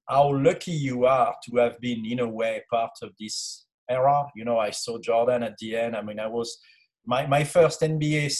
how 0.07 0.35
lucky 0.35 0.71
you 0.71 1.05
are 1.05 1.35
to 1.45 1.57
have 1.57 1.79
been, 1.79 2.05
in 2.05 2.19
a 2.19 2.27
way, 2.27 2.63
part 2.71 2.91
of 3.01 3.11
this 3.19 3.65
era. 3.89 4.27
You 4.35 4.45
know, 4.45 4.59
I 4.59 4.71
saw 4.71 4.99
Jordan 4.99 5.43
at 5.43 5.57
the 5.57 5.75
end. 5.75 5.95
I 5.95 6.01
mean, 6.01 6.19
I 6.19 6.27
was 6.27 6.59
my 7.05 7.25
my 7.27 7.43
first 7.43 7.81
NBA 7.81 8.31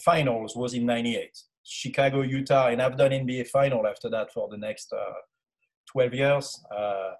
finals 0.00 0.56
was 0.56 0.74
in 0.74 0.86
'98, 0.86 1.30
Chicago, 1.64 2.22
Utah, 2.22 2.68
and 2.68 2.80
I've 2.80 2.96
done 2.96 3.10
NBA 3.10 3.48
final 3.48 3.86
after 3.86 4.08
that 4.10 4.32
for 4.32 4.48
the 4.48 4.56
next 4.56 4.92
uh, 4.92 5.12
12 5.92 6.14
years. 6.14 6.64
Uh, 6.74 7.10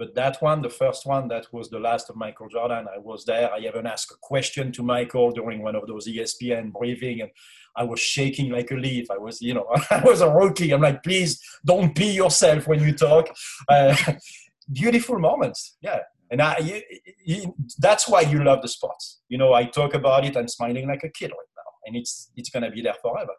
but 0.00 0.14
that 0.14 0.40
one, 0.40 0.62
the 0.62 0.70
first 0.70 1.04
one, 1.04 1.28
that 1.28 1.46
was 1.52 1.68
the 1.68 1.78
last 1.78 2.08
of 2.08 2.16
Michael 2.16 2.48
Jordan. 2.48 2.86
I 2.88 2.98
was 2.98 3.26
there. 3.26 3.52
I 3.52 3.58
even 3.58 3.86
asked 3.86 4.10
a 4.10 4.16
question 4.22 4.72
to 4.72 4.82
Michael 4.82 5.30
during 5.30 5.62
one 5.62 5.76
of 5.76 5.86
those 5.86 6.08
ESPN 6.08 6.72
briefing, 6.72 7.20
and 7.20 7.30
I 7.76 7.84
was 7.84 8.00
shaking 8.00 8.50
like 8.50 8.70
a 8.70 8.76
leaf. 8.76 9.10
I 9.10 9.18
was, 9.18 9.42
you 9.42 9.52
know, 9.52 9.66
I 9.90 10.00
was 10.02 10.22
a 10.22 10.30
rookie. 10.30 10.72
I'm 10.72 10.80
like, 10.80 11.02
please 11.02 11.38
don't 11.66 11.94
pee 11.94 12.12
yourself 12.12 12.66
when 12.66 12.80
you 12.80 12.94
talk. 12.94 13.28
Uh, 13.68 13.94
beautiful 14.72 15.18
moments. 15.18 15.76
Yeah, 15.82 15.98
And 16.30 16.40
I, 16.40 16.58
you, 16.58 16.80
you, 17.24 17.54
that's 17.78 18.08
why 18.08 18.20
you 18.20 18.42
love 18.44 18.62
the 18.62 18.68
sports. 18.68 19.20
You 19.28 19.38
know, 19.38 19.52
I 19.52 19.64
talk 19.64 19.94
about 19.94 20.24
it. 20.24 20.36
I'm 20.36 20.48
smiling 20.48 20.86
like 20.86 21.02
a 21.02 21.08
kid 21.08 21.30
right 21.30 21.52
now, 21.56 21.70
and 21.86 21.96
it's 21.96 22.30
it's 22.36 22.50
gonna 22.50 22.70
be 22.70 22.82
there 22.82 22.94
forever. 23.02 23.32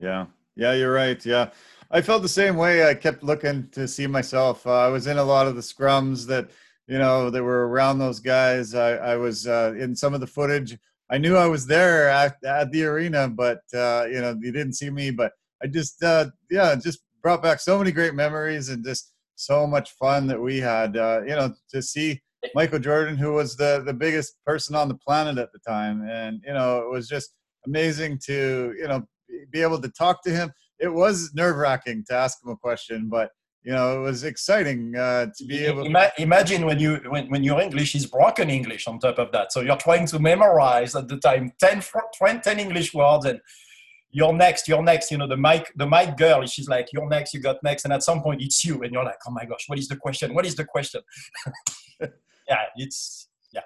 Yeah, 0.00 0.26
yeah, 0.56 0.72
you're 0.72 0.92
right. 0.92 1.24
Yeah, 1.26 1.50
I 1.90 2.00
felt 2.00 2.22
the 2.22 2.28
same 2.28 2.56
way. 2.56 2.88
I 2.88 2.94
kept 2.94 3.22
looking 3.22 3.68
to 3.70 3.86
see 3.86 4.06
myself. 4.06 4.66
Uh, 4.66 4.86
I 4.86 4.88
was 4.88 5.06
in 5.06 5.18
a 5.18 5.24
lot 5.24 5.46
of 5.46 5.56
the 5.56 5.60
scrums 5.60 6.26
that 6.28 6.48
you 6.86 6.98
know 6.98 7.28
that 7.28 7.42
were 7.42 7.68
around 7.68 7.98
those 7.98 8.18
guys. 8.18 8.74
I, 8.74 8.92
I 8.96 9.16
was 9.16 9.46
uh, 9.46 9.74
in 9.78 9.94
some 9.94 10.14
of 10.14 10.20
the 10.20 10.26
footage. 10.26 10.78
I 11.10 11.18
knew 11.18 11.36
I 11.36 11.46
was 11.46 11.66
there 11.66 12.08
at, 12.08 12.36
at 12.44 12.70
the 12.70 12.84
arena, 12.84 13.28
but 13.28 13.60
uh, 13.74 14.06
you 14.10 14.20
know 14.22 14.36
you 14.40 14.52
didn't 14.52 14.74
see 14.74 14.88
me. 14.88 15.10
But 15.10 15.32
I 15.62 15.66
just 15.66 16.02
uh, 16.02 16.30
yeah, 16.50 16.74
just 16.76 17.00
brought 17.22 17.42
back 17.42 17.60
so 17.60 17.76
many 17.76 17.92
great 17.92 18.14
memories 18.14 18.70
and 18.70 18.82
just 18.82 19.12
so 19.34 19.66
much 19.66 19.92
fun 19.92 20.26
that 20.28 20.40
we 20.40 20.60
had. 20.60 20.96
Uh, 20.96 21.20
you 21.26 21.36
know 21.36 21.54
to 21.70 21.82
see 21.82 22.22
Michael 22.54 22.78
Jordan, 22.78 23.16
who 23.16 23.32
was 23.32 23.56
the 23.56 23.82
the 23.84 23.92
biggest 23.92 24.36
person 24.46 24.74
on 24.74 24.88
the 24.88 24.94
planet 24.94 25.38
at 25.38 25.52
the 25.52 25.58
time, 25.58 26.06
and 26.08 26.42
you 26.46 26.52
know 26.52 26.80
it 26.80 26.90
was 26.90 27.08
just 27.08 27.34
amazing 27.66 28.18
to 28.26 28.74
you 28.78 28.88
know 28.88 29.06
be 29.50 29.62
able 29.62 29.80
to 29.80 29.88
talk 29.90 30.22
to 30.24 30.30
him. 30.30 30.52
It 30.78 30.88
was 30.88 31.32
nerve 31.34 31.56
wracking 31.56 32.04
to 32.08 32.14
ask 32.14 32.38
him 32.44 32.50
a 32.50 32.56
question, 32.56 33.08
but 33.08 33.30
you 33.64 33.72
know 33.72 33.98
it 33.98 34.02
was 34.02 34.24
exciting 34.24 34.96
uh, 34.96 35.26
to 35.36 35.44
be 35.44 35.64
able. 35.64 35.84
Ima- 35.86 36.12
imagine 36.18 36.64
when 36.64 36.78
you 36.78 37.00
when, 37.08 37.28
when 37.28 37.42
your 37.42 37.60
English 37.60 37.94
is 37.94 38.06
broken 38.06 38.50
English 38.50 38.86
on 38.86 38.98
top 38.98 39.18
of 39.18 39.32
that, 39.32 39.52
so 39.52 39.60
you're 39.60 39.76
trying 39.76 40.06
to 40.06 40.18
memorize 40.18 40.94
at 40.94 41.08
the 41.08 41.18
time 41.18 41.52
10, 41.60 41.82
10 42.42 42.58
English 42.58 42.94
words 42.94 43.26
and 43.26 43.40
you're 44.10 44.32
next, 44.32 44.68
you're 44.68 44.82
next. 44.82 45.10
You 45.10 45.18
know, 45.18 45.28
the 45.28 45.36
mic, 45.36 45.70
the 45.76 45.86
mic 45.86 46.16
girl, 46.16 46.44
she's 46.46 46.68
like, 46.68 46.88
you're 46.92 47.08
next, 47.08 47.34
you 47.34 47.40
got 47.40 47.62
next. 47.62 47.84
And 47.84 47.92
at 47.92 48.02
some 48.02 48.22
point 48.22 48.40
it's 48.40 48.64
you. 48.64 48.82
And 48.82 48.92
you're 48.92 49.04
like, 49.04 49.18
oh 49.26 49.30
my 49.30 49.44
gosh, 49.44 49.64
what 49.66 49.78
is 49.78 49.88
the 49.88 49.96
question? 49.96 50.34
What 50.34 50.46
is 50.46 50.54
the 50.54 50.64
question? 50.64 51.02
yeah, 52.48 52.62
it's 52.76 53.28
yeah. 53.52 53.60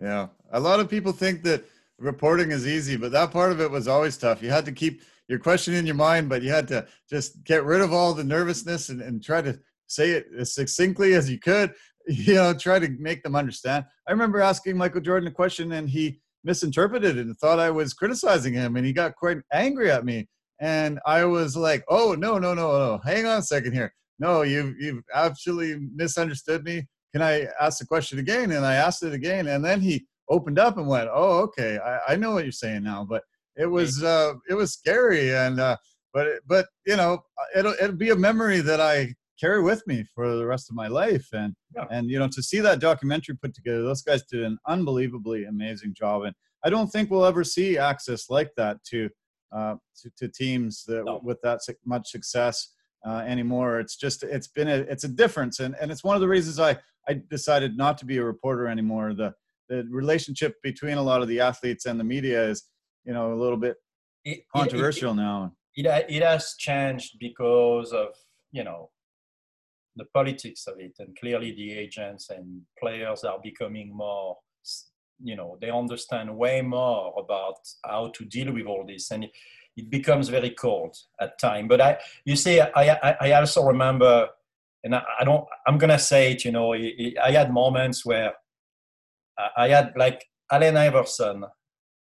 Yeah. 0.00 0.26
A 0.52 0.60
lot 0.60 0.80
of 0.80 0.88
people 0.88 1.12
think 1.12 1.42
that 1.42 1.64
reporting 1.98 2.50
is 2.50 2.66
easy, 2.66 2.96
but 2.96 3.12
that 3.12 3.30
part 3.30 3.52
of 3.52 3.60
it 3.60 3.70
was 3.70 3.88
always 3.88 4.16
tough. 4.16 4.42
You 4.42 4.50
had 4.50 4.64
to 4.66 4.72
keep 4.72 5.02
your 5.28 5.38
question 5.38 5.74
in 5.74 5.86
your 5.86 5.94
mind, 5.94 6.28
but 6.28 6.42
you 6.42 6.50
had 6.50 6.68
to 6.68 6.86
just 7.08 7.42
get 7.44 7.64
rid 7.64 7.80
of 7.80 7.92
all 7.92 8.12
the 8.12 8.24
nervousness 8.24 8.88
and, 8.88 9.00
and 9.00 9.22
try 9.22 9.40
to 9.40 9.58
say 9.86 10.10
it 10.10 10.26
as 10.38 10.54
succinctly 10.54 11.14
as 11.14 11.30
you 11.30 11.38
could. 11.38 11.74
You 12.08 12.34
know, 12.34 12.52
try 12.52 12.80
to 12.80 12.88
make 12.98 13.22
them 13.22 13.36
understand. 13.36 13.84
I 14.08 14.10
remember 14.10 14.40
asking 14.40 14.76
Michael 14.76 15.00
Jordan 15.00 15.28
a 15.28 15.30
question 15.30 15.70
and 15.70 15.88
he 15.88 16.18
misinterpreted 16.42 17.16
it 17.16 17.26
and 17.26 17.38
thought 17.38 17.60
I 17.60 17.70
was 17.70 17.94
criticizing 17.94 18.54
him 18.54 18.74
and 18.74 18.84
he 18.84 18.92
got 18.92 19.14
quite 19.14 19.38
angry 19.52 19.88
at 19.88 20.04
me. 20.04 20.26
And 20.60 20.98
I 21.06 21.24
was 21.26 21.56
like, 21.56 21.84
oh 21.88 22.16
no, 22.18 22.38
no, 22.38 22.54
no, 22.54 22.72
no. 22.72 23.00
Hang 23.04 23.24
on 23.26 23.38
a 23.38 23.42
second 23.42 23.72
here. 23.72 23.94
No, 24.18 24.42
you've 24.42 24.74
you've 24.80 25.04
absolutely 25.14 25.88
misunderstood 25.94 26.64
me 26.64 26.88
can 27.12 27.22
I 27.22 27.46
ask 27.60 27.78
the 27.78 27.86
question 27.86 28.18
again? 28.18 28.52
And 28.52 28.64
I 28.64 28.74
asked 28.74 29.02
it 29.02 29.12
again, 29.12 29.48
and 29.48 29.64
then 29.64 29.80
he 29.80 30.06
opened 30.28 30.58
up 30.58 30.78
and 30.78 30.88
went, 30.88 31.10
oh, 31.12 31.40
okay, 31.40 31.78
I, 31.78 32.12
I 32.12 32.16
know 32.16 32.32
what 32.32 32.44
you're 32.44 32.52
saying 32.52 32.82
now. 32.82 33.06
But 33.08 33.22
it 33.56 33.66
was 33.66 34.02
uh, 34.02 34.34
it 34.48 34.54
was 34.54 34.72
scary, 34.72 35.34
and 35.34 35.60
uh, 35.60 35.76
but 36.14 36.40
but 36.46 36.66
you 36.86 36.96
know, 36.96 37.22
it'll 37.54 37.74
it'll 37.80 37.96
be 37.96 38.10
a 38.10 38.16
memory 38.16 38.60
that 38.60 38.80
I 38.80 39.14
carry 39.38 39.62
with 39.62 39.86
me 39.86 40.04
for 40.14 40.36
the 40.36 40.46
rest 40.46 40.70
of 40.70 40.76
my 40.76 40.88
life. 40.88 41.26
And 41.32 41.54
yeah. 41.76 41.84
and 41.90 42.10
you 42.10 42.18
know, 42.18 42.28
to 42.28 42.42
see 42.42 42.60
that 42.60 42.80
documentary 42.80 43.36
put 43.36 43.54
together, 43.54 43.82
those 43.82 44.02
guys 44.02 44.22
did 44.30 44.42
an 44.42 44.58
unbelievably 44.66 45.44
amazing 45.44 45.94
job. 45.94 46.22
And 46.22 46.34
I 46.64 46.70
don't 46.70 46.88
think 46.88 47.10
we'll 47.10 47.26
ever 47.26 47.44
see 47.44 47.76
access 47.76 48.30
like 48.30 48.52
that 48.56 48.82
to 48.84 49.10
uh, 49.54 49.74
to, 50.00 50.10
to 50.16 50.28
teams 50.28 50.84
that 50.86 51.04
no. 51.04 51.20
with 51.22 51.40
that 51.42 51.60
much 51.84 52.10
success 52.10 52.68
uh, 53.06 53.24
anymore. 53.26 53.80
It's 53.80 53.96
just 53.96 54.22
it's 54.22 54.48
been 54.48 54.68
a 54.68 54.76
it's 54.76 55.04
a 55.04 55.08
difference, 55.08 55.60
and 55.60 55.74
and 55.80 55.90
it's 55.90 56.04
one 56.04 56.14
of 56.14 56.20
the 56.20 56.28
reasons 56.28 56.58
I 56.58 56.78
I 57.08 57.20
decided 57.28 57.76
not 57.76 57.98
to 57.98 58.04
be 58.04 58.18
a 58.18 58.24
reporter 58.24 58.68
anymore. 58.68 59.14
The 59.14 59.34
the 59.68 59.84
relationship 59.90 60.56
between 60.62 60.98
a 60.98 61.02
lot 61.02 61.22
of 61.22 61.28
the 61.28 61.40
athletes 61.40 61.86
and 61.86 61.98
the 61.98 62.04
media 62.04 62.44
is, 62.48 62.64
you 63.04 63.12
know, 63.12 63.32
a 63.32 63.38
little 63.40 63.56
bit 63.56 63.76
it, 64.24 64.44
controversial 64.54 65.10
it, 65.10 65.14
it, 65.14 65.16
now. 65.16 65.52
It 65.74 65.86
it 66.08 66.22
has 66.22 66.54
changed 66.58 67.16
because 67.18 67.92
of 67.92 68.08
you 68.52 68.64
know 68.64 68.90
the 69.96 70.04
politics 70.14 70.66
of 70.66 70.74
it, 70.78 70.96
and 70.98 71.16
clearly 71.18 71.52
the 71.52 71.72
agents 71.72 72.30
and 72.30 72.62
players 72.78 73.24
are 73.24 73.38
becoming 73.42 73.94
more. 73.94 74.38
You 75.24 75.36
know, 75.36 75.56
they 75.60 75.70
understand 75.70 76.36
way 76.36 76.62
more 76.62 77.14
about 77.16 77.58
how 77.84 78.08
to 78.08 78.24
deal 78.24 78.52
with 78.52 78.66
all 78.66 78.84
this, 78.86 79.10
and 79.10 79.26
it, 79.76 79.90
becomes 79.90 80.28
very 80.28 80.50
cold 80.50 80.96
at 81.20 81.38
time. 81.38 81.68
But 81.68 81.80
I, 81.80 81.98
you 82.24 82.36
see, 82.36 82.60
I, 82.60 83.14
I, 83.20 83.32
also 83.32 83.64
remember 83.64 84.28
and 84.84 84.94
I, 84.94 85.02
I 85.20 85.24
don't 85.24 85.46
i'm 85.66 85.78
gonna 85.78 85.98
say 85.98 86.32
it 86.32 86.44
you 86.44 86.52
know 86.52 86.74
i 86.74 87.30
had 87.30 87.52
moments 87.52 88.04
where 88.04 88.32
i 89.56 89.68
had 89.68 89.92
like 89.96 90.24
allen 90.50 90.76
iverson 90.76 91.44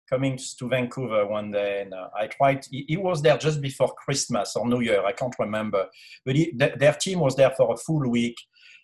coming 0.09 0.37
to 0.59 0.69
vancouver 0.69 1.25
one 1.27 1.51
day 1.51 1.81
and 1.81 1.93
uh, 1.93 2.09
i 2.17 2.27
tried 2.27 2.65
he, 2.69 2.85
he, 2.87 2.97
was 2.97 3.21
there 3.21 3.37
just 3.37 3.61
before 3.61 3.93
christmas 3.93 4.55
or 4.55 4.67
new 4.67 4.81
year 4.81 5.03
i 5.05 5.11
can't 5.11 5.35
remember 5.39 5.85
but 6.25 6.35
he, 6.35 6.51
th- 6.51 6.75
their 6.77 6.93
team 6.93 7.19
was 7.19 7.35
there 7.35 7.51
for 7.51 7.73
a 7.73 7.77
full 7.77 8.09
week 8.09 8.35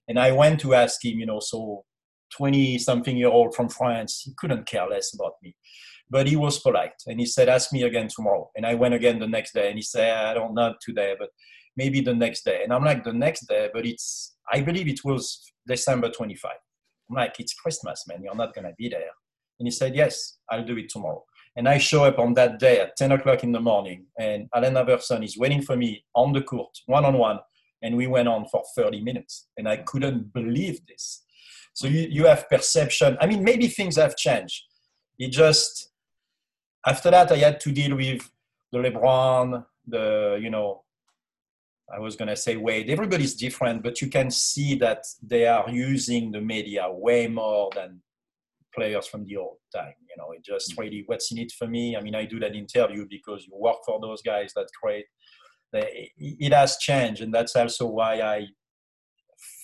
and 0.08 0.20
i 0.20 0.32
went 0.32 0.60
to 0.60 0.74
ask 0.74 1.04
him 1.04 1.20
you 1.20 1.26
know 1.26 1.40
so 1.40 1.84
20 2.38 2.78
something 2.78 3.18
year 3.18 3.30
old 3.30 3.54
from 3.54 3.70
france 3.70 4.22
he 4.26 4.34
couldn't 4.38 4.66
care 4.66 4.88
less 4.88 5.14
about 5.14 5.34
me 5.44 5.56
but 6.12 6.28
he 6.28 6.36
was 6.36 6.60
polite 6.60 7.02
and 7.08 7.20
he 7.20 7.26
said 7.26 7.50
ask 7.50 7.74
me 7.74 7.84
again 7.84 8.08
tomorrow 8.08 8.48
and 8.56 8.66
i 8.66 8.76
went 8.76 8.94
again 8.94 9.18
the 9.18 9.28
next 9.28 9.54
day 9.54 9.70
and 9.70 9.78
he 9.78 9.82
said 9.82 10.28
i 10.28 10.34
don't 10.34 10.54
know 10.54 10.74
today 10.86 11.16
but 11.18 11.30
maybe 11.78 12.02
the 12.02 12.14
next 12.14 12.44
day. 12.44 12.62
And 12.64 12.74
I'm 12.74 12.84
like, 12.84 13.04
the 13.04 13.14
next 13.14 13.48
day, 13.48 13.70
but 13.74 13.86
it's, 13.86 14.36
I 14.52 14.62
believe 14.62 14.88
it 14.88 15.04
was 15.04 15.52
December 15.68 16.10
25. 16.10 16.52
I'm 17.10 17.16
like, 17.16 17.40
it's 17.40 17.54
Christmas, 17.54 18.04
man. 18.08 18.24
You're 18.24 18.36
not 18.36 18.54
going 18.54 18.66
to 18.66 18.74
be 18.78 18.90
there. 18.90 19.12
And 19.60 19.68
he 19.68 19.72
said, 19.72 19.96
yes, 19.96 20.38
I'll 20.50 20.66
do 20.66 20.78
it 20.78 20.90
tomorrow. 20.90 21.24
And 21.56 21.68
I 21.68 21.78
show 21.78 22.06
up 22.06 22.18
on 22.18 22.34
that 22.36 22.60
day 22.60 22.80
at 22.80 22.96
10 22.96 23.12
o'clock 23.12 23.44
in 23.44 23.52
the 23.52 23.60
morning, 23.60 24.06
and 24.18 24.48
Allen 24.56 24.78
Iverson 24.78 25.22
is 25.22 25.38
waiting 25.38 25.62
for 25.62 25.76
me 25.76 26.06
on 26.16 26.32
the 26.32 26.42
court, 26.42 26.70
one 26.86 27.04
on 27.04 27.18
one. 27.18 27.40
And 27.82 27.98
we 27.98 28.08
went 28.08 28.30
on 28.30 28.46
for 28.50 28.64
30 28.76 29.02
minutes. 29.02 29.48
And 29.58 29.68
I 29.68 29.78
couldn't 29.78 30.34
believe 30.34 30.80
this. 30.88 31.24
So 31.74 31.88
you, 31.88 32.08
you 32.10 32.26
have 32.26 32.50
perception. 32.50 33.18
I 33.20 33.26
mean, 33.26 33.44
maybe 33.44 33.68
things 33.68 33.98
have 33.98 34.16
changed. 34.16 34.64
It 35.20 35.32
just, 35.32 35.91
after 36.86 37.12
that, 37.12 37.32
I 37.32 37.38
had 37.38 37.60
to 37.62 37.72
deal 37.72 37.96
with 37.96 38.30
the 38.72 38.80
LeBron, 38.80 39.66
the, 39.88 40.40
you 40.42 40.50
know, 40.50 40.84
I 41.94 42.00
was 42.00 42.16
going 42.16 42.30
to 42.30 42.36
say 42.36 42.56
Wade. 42.56 42.90
Everybody's 42.90 43.36
different, 43.36 43.84
but 43.84 44.02
you 44.02 44.08
can 44.08 44.32
see 44.32 44.76
that 44.76 45.06
they 45.22 45.46
are 45.46 45.70
using 45.70 46.32
the 46.32 46.40
media 46.40 46.88
way 46.90 47.28
more 47.28 47.70
than 47.76 48.02
players 48.74 49.08
from 49.08 49.26
the 49.26 49.38
old 49.38 49.58
time. 49.76 49.94
You 50.10 50.16
know, 50.18 50.32
it 50.32 50.44
just 50.44 50.76
mm. 50.76 50.80
really 50.80 51.04
what's 51.06 51.32
in 51.32 51.40
it 51.40 51.52
for 51.52 51.68
me. 51.68 51.98
I 51.98 52.02
mean, 52.02 52.16
I 52.16 52.26
do 52.26 52.40
that 52.40 52.56
interview 52.56 53.06
because 53.10 53.46
you 53.46 53.54
work 53.58 53.78
for 53.86 54.00
those 54.00 54.22
guys. 54.22 54.54
That's 54.56 54.72
great. 54.82 55.06
It 55.74 56.54
has 56.54 56.78
changed, 56.78 57.22
and 57.22 57.34
that's 57.34 57.56
also 57.56 57.88
why 57.88 58.22
I 58.22 58.48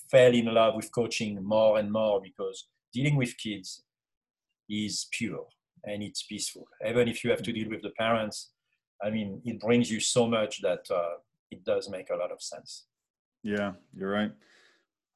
fell 0.10 0.34
in 0.34 0.46
love 0.46 0.76
with 0.76 0.94
coaching 0.94 1.44
more 1.44 1.80
and 1.80 1.92
more 1.92 2.22
because 2.22 2.68
dealing 2.94 3.18
with 3.18 3.38
kids 3.38 3.84
is 4.70 5.08
pure 5.12 5.48
and 5.88 6.04
it's 6.04 6.24
peaceful. 6.24 6.68
Even 6.86 7.08
if 7.08 7.24
you 7.24 7.30
have 7.30 7.44
to 7.44 7.52
deal 7.52 7.70
with 7.70 7.82
the 7.82 7.92
parents, 7.92 8.52
I 9.04 9.10
mean, 9.10 9.42
it 9.46 9.60
brings 9.60 9.92
you 9.92 10.00
so 10.00 10.28
much 10.28 10.62
that 10.62 10.86
uh, 10.92 11.16
it 11.52 11.64
does 11.64 11.90
make 11.90 12.10
a 12.10 12.16
lot 12.16 12.32
of 12.32 12.42
sense. 12.42 12.86
Yeah, 13.44 13.74
you're 13.96 14.12
right. 14.12 14.32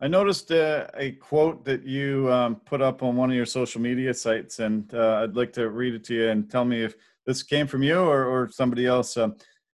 I 0.01 0.07
noticed 0.07 0.51
uh, 0.51 0.87
a 0.95 1.11
quote 1.11 1.63
that 1.65 1.85
you 1.85 2.31
um, 2.31 2.55
put 2.65 2.81
up 2.81 3.03
on 3.03 3.15
one 3.15 3.29
of 3.29 3.35
your 3.35 3.45
social 3.45 3.81
media 3.81 4.13
sites, 4.13 4.59
and 4.59 4.91
uh, 4.93 5.21
I'd 5.23 5.35
like 5.35 5.53
to 5.53 5.69
read 5.69 5.93
it 5.93 6.03
to 6.05 6.15
you 6.15 6.29
and 6.29 6.49
tell 6.49 6.65
me 6.65 6.83
if 6.83 6.95
this 7.25 7.43
came 7.43 7.67
from 7.67 7.83
you 7.83 7.99
or, 7.99 8.25
or 8.25 8.49
somebody 8.49 8.87
else. 8.87 9.15
Uh, 9.15 9.29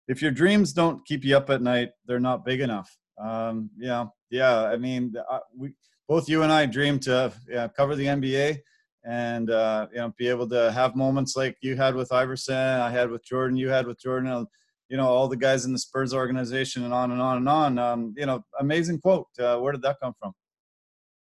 if 0.09 0.23
your 0.23 0.31
dreams 0.31 0.73
don't 0.73 1.05
keep 1.05 1.25
you 1.25 1.37
up 1.37 1.51
at 1.51 1.63
night, 1.63 1.91
they're 2.07 2.21
not 2.21 2.45
big 2.45 2.61
enough. 2.61 2.91
Um, 3.23 3.71
yeah, 3.77 4.07
yeah. 4.31 4.65
I 4.65 4.77
mean, 4.77 5.15
uh, 5.31 5.41
we 5.57 5.75
both 6.09 6.29
you 6.29 6.43
and 6.43 6.53
I 6.53 6.67
dream 6.67 6.99
to 7.01 7.33
yeah, 7.49 7.69
cover 7.69 7.95
the 7.95 8.07
NBA 8.07 8.61
and 9.05 9.51
uh, 9.51 9.87
you 9.93 9.99
know 9.99 10.13
be 10.17 10.29
able 10.29 10.49
to 10.49 10.73
have 10.73 10.97
moments 10.97 11.37
like 11.37 11.57
you 11.61 11.77
had 11.77 11.95
with 11.95 12.13
Iverson, 12.13 12.55
I 12.57 12.91
had 12.91 13.11
with 13.11 13.25
Jordan, 13.25 13.57
you 13.57 13.69
had 13.69 13.87
with 13.87 14.01
Jordan 14.01 14.47
you 14.89 14.97
know 14.97 15.09
all 15.09 15.29
the 15.29 15.37
guys 15.37 15.65
in 15.65 15.73
the 15.73 15.79
Spurs 15.79 16.13
organization 16.13 16.85
and 16.85 16.93
on 16.93 17.11
and 17.11 17.21
on 17.21 17.39
and 17.39 17.49
on. 17.49 17.79
Um, 17.79 18.15
you 18.17 18.27
know, 18.27 18.45
amazing 18.61 19.01
quote. 19.01 19.27
Uh, 19.39 19.59
where 19.59 19.73
did 19.73 19.83
that 19.83 19.97
come 20.03 20.15
from? 20.21 20.33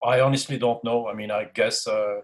I 0.03 0.19
honestly 0.19 0.57
don't 0.57 0.83
know. 0.83 1.07
I 1.07 1.13
mean, 1.13 1.31
I 1.31 1.45
guess 1.53 1.87
uh, 1.87 2.21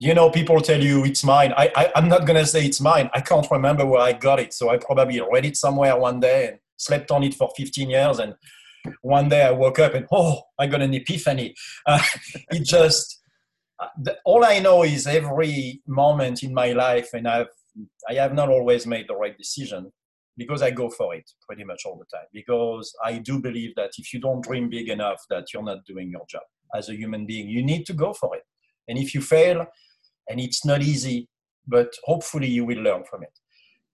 you 0.00 0.14
know 0.14 0.30
people 0.30 0.60
tell 0.60 0.82
you 0.82 1.04
it's 1.04 1.24
mine. 1.24 1.52
I, 1.56 1.70
I 1.74 1.92
I'm 1.94 2.08
not 2.08 2.26
gonna 2.26 2.46
say 2.46 2.64
it's 2.64 2.80
mine. 2.80 3.10
I 3.14 3.20
can't 3.20 3.48
remember 3.50 3.86
where 3.86 4.00
I 4.00 4.12
got 4.12 4.40
it, 4.40 4.52
so 4.52 4.70
I 4.70 4.78
probably 4.78 5.20
read 5.20 5.46
it 5.46 5.56
somewhere 5.56 5.96
one 5.96 6.20
day 6.20 6.48
and 6.48 6.58
slept 6.76 7.10
on 7.12 7.22
it 7.22 7.34
for 7.34 7.48
15 7.56 7.90
years 7.90 8.18
and 8.18 8.34
one 9.02 9.28
day 9.28 9.42
I 9.42 9.52
woke 9.52 9.78
up 9.78 9.94
and 9.94 10.06
oh, 10.10 10.42
I 10.58 10.66
got 10.66 10.82
an 10.82 10.94
epiphany. 10.94 11.54
Uh, 11.86 12.02
it 12.50 12.64
just 12.64 13.21
uh, 13.82 14.12
all 14.24 14.44
I 14.44 14.58
know 14.58 14.82
is 14.84 15.06
every 15.06 15.82
moment 15.86 16.42
in 16.42 16.54
my 16.54 16.72
life, 16.72 17.10
and 17.14 17.26
I've 17.28 17.48
I 18.08 18.14
have 18.14 18.34
not 18.34 18.48
always 18.48 18.86
made 18.86 19.08
the 19.08 19.16
right 19.16 19.36
decision 19.36 19.90
because 20.36 20.62
I 20.62 20.70
go 20.70 20.90
for 20.90 21.14
it 21.14 21.30
pretty 21.46 21.64
much 21.64 21.82
all 21.86 21.98
the 21.98 22.16
time. 22.16 22.26
Because 22.32 22.94
I 23.04 23.18
do 23.18 23.40
believe 23.40 23.74
that 23.76 23.92
if 23.98 24.12
you 24.12 24.20
don't 24.20 24.44
dream 24.44 24.68
big 24.68 24.88
enough, 24.88 25.20
that 25.30 25.52
you're 25.52 25.62
not 25.62 25.84
doing 25.86 26.10
your 26.10 26.26
job. 26.28 26.42
as 26.74 26.88
a 26.88 26.96
human 26.96 27.26
being. 27.26 27.48
You 27.48 27.62
need 27.62 27.84
to 27.86 27.92
go 27.92 28.12
for 28.12 28.36
it. 28.36 28.44
And 28.88 28.98
if 28.98 29.14
you 29.14 29.20
fail, 29.20 29.66
and 30.28 30.40
it's 30.40 30.64
not 30.64 30.82
easy, 30.82 31.28
but 31.66 31.92
hopefully 32.04 32.48
you 32.48 32.64
will 32.64 32.78
learn 32.78 33.04
from 33.04 33.22
it. 33.22 33.38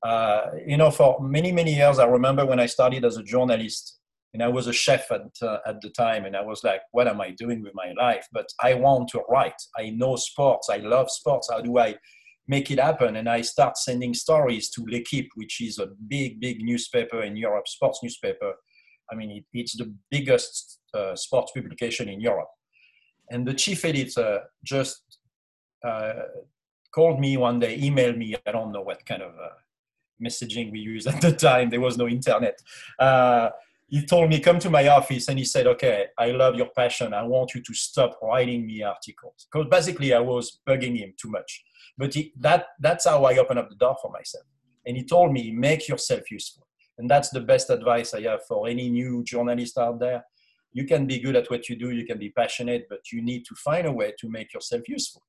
Uh, 0.03 0.47
you 0.66 0.76
know, 0.76 0.91
for 0.91 1.18
many, 1.20 1.51
many 1.53 1.74
years, 1.74 1.99
I 1.99 2.07
remember 2.07 2.47
when 2.47 2.61
I 2.61 2.66
started 2.66 3.05
as 3.05 3.16
a 3.16 3.22
journalist, 3.22 3.97
and 4.35 4.43
I 4.43 4.49
was 4.49 4.66
a 4.66 4.72
chef 4.72 5.11
at, 5.11 5.22
uh, 5.43 5.59
at 5.66 5.81
the 5.81 5.91
time, 5.91 6.24
and 6.24 6.37
I 6.37 6.43
was 6.43 6.62
like, 6.62 6.83
what 6.93 7.09
am 7.09 7.20
I 7.20 7.31
doing 7.31 7.62
with 7.62 7.72
my 7.74 7.93
life? 7.99 8.26
But 8.33 8.47
I 8.62 8.74
want 8.74 9.09
to 9.11 9.22
write. 9.29 9.61
I 9.76 9.91
know 9.91 10.16
sports. 10.16 10.68
I 10.70 10.79
love 10.79 11.11
sports. 11.11 11.49
How 11.51 11.61
do 11.61 11.79
I 11.79 11.97
make 12.47 12.70
it 12.70 12.79
happen? 12.79 13.16
And 13.16 13.29
I 13.29 13.41
start 13.41 13.79
sending 13.79 14.12
stories 14.12 14.70
to 14.70 14.85
L'Equipe, 14.87 15.31
which 15.35 15.61
is 15.62 15.79
a 15.79 15.89
big, 16.09 16.41
big 16.41 16.62
newspaper 16.62 17.22
in 17.22 17.37
Europe, 17.37 17.68
sports 17.68 18.01
newspaper. 18.03 18.53
I 19.11 19.14
mean, 19.14 19.31
it, 19.31 19.45
it's 19.55 19.76
the 19.76 19.95
biggest 20.11 20.81
uh, 20.93 21.16
sports 21.16 21.53
publication 21.55 22.09
in 22.09 22.20
Europe. 22.20 22.51
And 23.31 23.47
the 23.47 23.55
chief 23.55 23.85
editor 23.85 24.43
just 24.62 25.03
uh, 25.87 26.12
called 26.95 27.18
me 27.18 27.37
one 27.39 27.61
day, 27.61 27.79
emailed 27.79 28.18
me. 28.18 28.37
I 28.47 28.53
don't 28.53 28.72
know 28.72 28.83
what 28.83 29.05
kind 29.07 29.22
of 29.22 29.33
uh, 29.33 29.55
messaging 30.22 30.70
we 30.70 30.81
used 30.81 31.07
at 31.12 31.20
the 31.20 31.33
time. 31.33 31.70
There 31.70 31.81
was 31.81 31.97
no 31.97 32.09
internet. 32.09 32.59
He 33.89 34.05
told 34.05 34.28
me, 34.28 34.39
come 34.39 34.59
to 34.59 34.68
my 34.68 34.86
office, 34.89 35.28
and 35.28 35.39
he 35.39 35.47
said, 35.47 35.66
okay, 35.66 36.07
I 36.18 36.32
love 36.32 36.57
your 36.57 36.68
passion. 36.76 37.14
I 37.14 37.22
want 37.22 37.55
you 37.55 37.62
to 37.62 37.74
stop 37.74 38.18
writing 38.22 38.66
me 38.66 38.82
articles. 38.82 39.47
Because 39.51 39.68
basically, 39.70 40.12
I 40.12 40.20
was 40.20 40.61
bugging 40.68 40.99
him 40.99 41.14
too 41.20 41.30
much. 41.30 41.64
But 41.97 42.12
he, 42.12 42.32
that, 42.39 42.66
that's 42.80 43.07
how 43.07 43.24
I 43.24 43.39
opened 43.39 43.59
up 43.59 43.70
the 43.70 43.76
door 43.76 43.97
for 44.03 44.12
myself. 44.12 44.45
And 44.86 44.97
he 44.97 45.05
told 45.05 45.32
me, 45.32 45.53
make 45.53 45.89
yourself 45.89 46.30
useful. 46.30 46.66
And 46.99 47.09
that's 47.09 47.30
the 47.30 47.41
best 47.41 47.70
advice 47.70 48.12
I 48.12 48.22
have 48.22 48.45
for 48.47 48.68
any 48.68 48.91
new 48.91 49.24
journalist 49.24 49.78
out 49.78 50.01
there. 50.01 50.24
You 50.72 50.84
can 50.84 51.07
be 51.07 51.18
good 51.18 51.36
at 51.36 51.51
what 51.51 51.68
you 51.68 51.76
do, 51.76 51.91
you 51.91 52.05
can 52.05 52.18
be 52.18 52.30
passionate, 52.30 52.86
but 52.91 53.11
you 53.11 53.22
need 53.22 53.45
to 53.47 53.55
find 53.55 53.86
a 53.86 53.93
way 53.93 54.12
to 54.18 54.28
make 54.28 54.53
yourself 54.53 54.82
useful. 54.86 55.22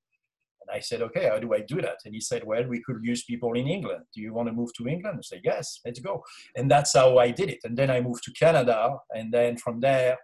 I 0.73 0.79
said, 0.79 1.01
okay, 1.01 1.29
how 1.29 1.39
do 1.39 1.53
I 1.53 1.61
do 1.61 1.81
that? 1.81 1.97
And 2.05 2.13
he 2.13 2.21
said, 2.21 2.43
well, 2.45 2.65
we 2.67 2.81
could 2.81 2.99
use 3.01 3.23
people 3.23 3.53
in 3.53 3.67
England. 3.67 4.03
Do 4.13 4.21
you 4.21 4.33
want 4.33 4.47
to 4.47 4.53
move 4.53 4.69
to 4.77 4.87
England? 4.87 5.17
I 5.19 5.21
said, 5.23 5.41
yes, 5.43 5.79
let's 5.85 5.99
go. 5.99 6.23
And 6.55 6.69
that's 6.69 6.93
how 6.93 7.17
I 7.17 7.31
did 7.31 7.49
it. 7.49 7.59
And 7.63 7.77
then 7.77 7.89
I 7.89 8.01
moved 8.01 8.23
to 8.23 8.31
Canada. 8.31 8.97
And 9.11 9.33
then 9.33 9.57
from 9.57 9.79
there 9.79 10.17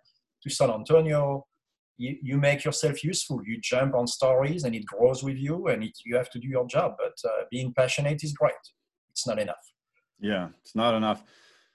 to 0.43 0.49
San 0.49 0.69
Antonio, 0.69 1.45
you, 1.97 2.17
you 2.21 2.37
make 2.37 2.63
yourself 2.63 3.03
useful. 3.03 3.41
You 3.45 3.59
jump 3.61 3.95
on 3.95 4.07
stories 4.07 4.63
and 4.63 4.75
it 4.75 4.85
grows 4.85 5.23
with 5.23 5.37
you 5.37 5.67
and 5.67 5.83
it, 5.83 5.97
you 6.05 6.15
have 6.15 6.29
to 6.31 6.39
do 6.39 6.47
your 6.47 6.67
job. 6.67 6.95
But 6.97 7.29
uh, 7.29 7.43
being 7.49 7.73
passionate 7.73 8.23
is 8.23 8.33
great. 8.33 8.53
It's 9.11 9.25
not 9.25 9.39
enough. 9.39 9.55
Yeah, 10.19 10.49
it's 10.61 10.75
not 10.75 10.93
enough. 10.93 11.23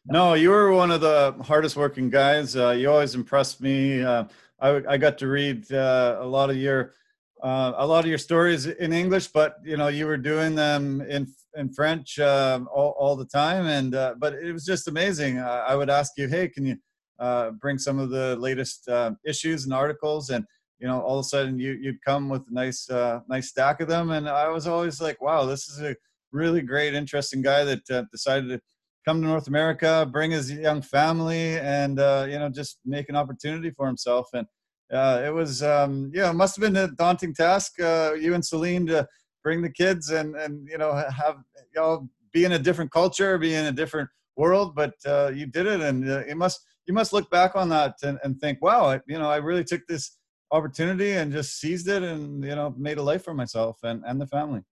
No, 0.07 0.35
you 0.35 0.51
were 0.51 0.73
one 0.73 0.91
of 0.91 1.01
the 1.01 1.35
hardest 1.43 1.77
working 1.77 2.09
guys. 2.09 2.57
Uh, 2.57 2.71
you 2.71 2.91
always 2.91 3.15
impressed 3.15 3.61
me. 3.61 4.03
Uh, 4.03 4.25
I, 4.59 4.83
I, 4.89 4.97
got 4.97 5.19
to 5.19 5.29
read 5.29 5.71
uh, 5.73 6.19
a 6.21 6.27
lot 6.27 6.51
of 6.51 6.57
your 6.57 6.95
uh, 7.43 7.73
a 7.77 7.87
lot 7.87 8.05
of 8.05 8.09
your 8.09 8.19
stories 8.19 8.67
in 8.67 8.93
English, 8.93 9.29
but 9.29 9.57
you 9.65 9.77
know 9.77 9.89
you 9.89 10.07
were 10.07 10.17
doing 10.17 10.55
them 10.55 11.01
in 11.03 11.27
in 11.57 11.73
French 11.73 12.19
um, 12.19 12.69
all, 12.73 12.95
all 12.99 13.17
the 13.17 13.25
time, 13.25 13.67
and 13.67 13.95
uh, 13.95 14.15
but 14.19 14.35
it 14.35 14.53
was 14.53 14.65
just 14.65 14.89
amazing. 14.89 15.39
Uh, 15.39 15.65
I 15.67 15.75
would 15.75 15.91
ask 15.91 16.13
you, 16.17 16.29
hey, 16.29 16.49
can 16.49 16.67
you 16.67 16.77
uh, 17.19 17.51
bring 17.53 17.79
some 17.79 17.99
of 17.99 18.11
the 18.11 18.37
latest 18.37 18.89
uh, 18.89 19.13
issues 19.25 19.65
and 19.65 19.73
articles, 19.73 20.31
and 20.31 20.45
you 20.79 20.87
know 20.87 21.01
all 21.01 21.19
of 21.19 21.25
a 21.25 21.29
sudden 21.29 21.59
you 21.59 21.73
you'd 21.81 22.03
come 22.05 22.29
with 22.29 22.43
a 22.51 22.55
nice 22.55 22.89
uh, 22.91 23.21
nice 23.29 23.49
stack 23.49 23.81
of 23.81 23.89
them, 23.89 24.11
and 24.11 24.29
I 24.29 24.49
was 24.49 24.67
always 24.67 25.01
like, 25.01 25.21
wow, 25.21 25.47
this 25.47 25.69
is 25.69 25.81
a 25.81 25.97
really 26.33 26.61
great, 26.61 26.95
interesting 26.95 27.43
guy 27.43 27.65
that 27.65 28.09
decided 28.13 28.49
to 28.51 28.61
come 29.07 29.23
to 29.23 29.27
North 29.27 29.49
America, 29.49 30.07
bring 30.11 30.31
his 30.31 30.53
young 30.53 30.83
family, 30.83 31.59
and 31.59 31.99
you 32.31 32.39
know 32.39 32.51
just 32.53 32.79
make 32.85 33.09
an 33.09 33.17
opportunity 33.17 33.71
for 33.71 33.87
himself. 33.87 34.29
And 34.35 34.47
uh, 34.93 35.23
it 35.25 35.33
was 35.33 35.63
um, 35.63 36.11
yeah, 36.15 36.31
it 36.31 36.35
must 36.35 36.57
have 36.57 36.63
been 36.63 36.77
a 36.77 36.89
daunting 36.89 37.35
task. 37.35 37.81
Uh, 37.81 38.13
you 38.19 38.35
and 38.35 38.45
Celine 38.45 38.87
to 38.87 39.07
bring 39.43 39.63
the 39.63 39.71
kids 39.71 40.11
and 40.11 40.35
and 40.37 40.67
you 40.69 40.79
know 40.79 40.93
have 40.95 41.37
know 41.75 42.09
be 42.33 42.45
in 42.45 42.53
a 42.53 42.59
different 42.59 42.91
culture, 42.91 43.39
be 43.39 43.55
in 43.55 43.67
a 43.67 43.73
different 43.73 44.09
world, 44.37 44.75
but 44.75 44.95
uh, 45.07 45.31
you 45.35 45.47
did 45.47 45.67
it, 45.67 45.81
and 45.81 46.09
uh, 46.09 46.25
you 46.27 46.37
must 46.37 46.61
you 46.87 46.95
must 46.95 47.13
look 47.13 47.31
back 47.31 47.55
on 47.55 47.69
that 47.69 47.95
and, 48.03 48.19
and 48.25 48.41
think, 48.41 48.61
wow, 48.63 48.87
I, 48.87 49.01
you 49.07 49.19
know, 49.19 49.31
I 49.31 49.37
really 49.37 49.65
took 49.65 49.87
this 49.87 50.17
opportunity 50.51 51.13
and 51.13 51.33
just 51.33 51.61
seized 51.61 51.89
it, 51.89 52.03
and 52.03 52.43
you 52.43 52.55
know, 52.55 52.75
made 52.77 52.99
a 52.99 53.03
life 53.03 53.25
for 53.25 53.35
myself 53.35 53.79
and 53.83 54.03
and 54.07 54.21
the 54.21 54.27
family 54.27 54.63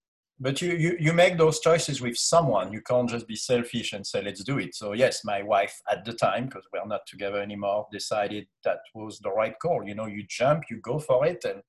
but 0.40 0.62
you, 0.62 0.72
you 0.74 0.96
you 1.00 1.12
make 1.12 1.36
those 1.36 1.60
choices 1.60 2.00
with 2.00 2.16
someone. 2.16 2.72
You 2.72 2.80
can't 2.80 3.10
just 3.10 3.26
be 3.26 3.36
selfish 3.36 3.92
and 3.92 4.06
say 4.06 4.22
let's 4.22 4.44
do 4.44 4.58
it. 4.58 4.74
So 4.74 4.92
yes 4.92 5.24
my 5.24 5.42
wife 5.42 5.80
at 5.90 6.04
the 6.04 6.12
time 6.12 6.46
because 6.46 6.64
we're 6.72 6.86
not 6.86 7.06
together 7.06 7.40
anymore 7.40 7.86
decided 7.90 8.46
that 8.64 8.78
was 8.94 9.18
the 9.18 9.30
right 9.30 9.54
call. 9.60 9.84
You 9.84 9.94
know 9.94 10.06
you 10.06 10.24
jump 10.28 10.64
you 10.70 10.80
go 10.80 10.98
for 10.98 11.26
it 11.26 11.44
and 11.44 11.62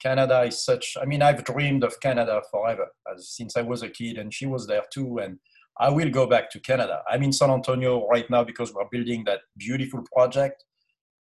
canada 0.00 0.42
is 0.42 0.64
such 0.64 0.96
i 1.00 1.04
mean 1.04 1.22
i've 1.22 1.44
dreamed 1.44 1.82
of 1.84 2.00
canada 2.00 2.40
forever 2.50 2.86
as 3.12 3.30
since 3.30 3.56
i 3.56 3.62
was 3.62 3.82
a 3.82 3.88
kid 3.88 4.16
and 4.16 4.32
she 4.32 4.46
was 4.46 4.66
there 4.66 4.84
too 4.92 5.18
and 5.18 5.38
i 5.80 5.88
will 5.88 6.10
go 6.10 6.26
back 6.26 6.50
to 6.50 6.60
canada. 6.60 7.02
I'm 7.10 7.22
in 7.22 7.32
san 7.32 7.50
antonio 7.50 8.06
right 8.08 8.28
now 8.30 8.44
because 8.44 8.72
we're 8.72 8.88
building 8.90 9.24
that 9.24 9.40
beautiful 9.56 10.04
project 10.12 10.64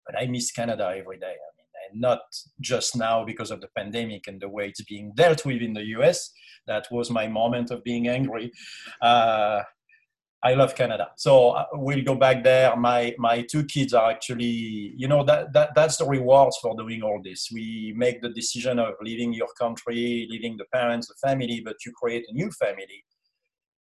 but 0.06 0.20
i 0.20 0.26
miss 0.26 0.50
canada 0.50 0.94
every 0.96 1.18
day 1.18 1.34
and 1.90 2.00
not 2.00 2.20
just 2.60 2.96
now 2.96 3.24
because 3.24 3.50
of 3.50 3.60
the 3.60 3.68
pandemic 3.76 4.26
and 4.26 4.40
the 4.40 4.48
way 4.48 4.68
it's 4.68 4.82
being 4.84 5.12
dealt 5.14 5.44
with 5.44 5.62
in 5.62 5.72
the 5.72 5.84
US. 5.98 6.30
That 6.66 6.86
was 6.90 7.10
my 7.10 7.28
moment 7.28 7.70
of 7.70 7.82
being 7.82 8.08
angry. 8.08 8.52
Uh, 9.00 9.62
I 10.40 10.54
love 10.54 10.76
Canada, 10.76 11.10
so 11.16 11.50
uh, 11.50 11.64
we'll 11.72 12.04
go 12.04 12.14
back 12.14 12.44
there. 12.44 12.76
My 12.76 13.12
my 13.18 13.42
two 13.42 13.64
kids 13.64 13.92
are 13.92 14.08
actually, 14.08 14.94
you 14.96 15.08
know, 15.08 15.24
that, 15.24 15.52
that 15.52 15.74
that's 15.74 15.96
the 15.96 16.06
rewards 16.06 16.56
for 16.62 16.76
doing 16.76 17.02
all 17.02 17.20
this. 17.24 17.48
We 17.52 17.92
make 17.96 18.22
the 18.22 18.28
decision 18.28 18.78
of 18.78 18.94
leaving 19.02 19.32
your 19.32 19.48
country, 19.58 20.28
leaving 20.30 20.56
the 20.56 20.66
parents, 20.72 21.08
the 21.08 21.28
family, 21.28 21.60
but 21.64 21.84
you 21.84 21.92
create 22.00 22.24
a 22.28 22.32
new 22.32 22.52
family, 22.52 23.04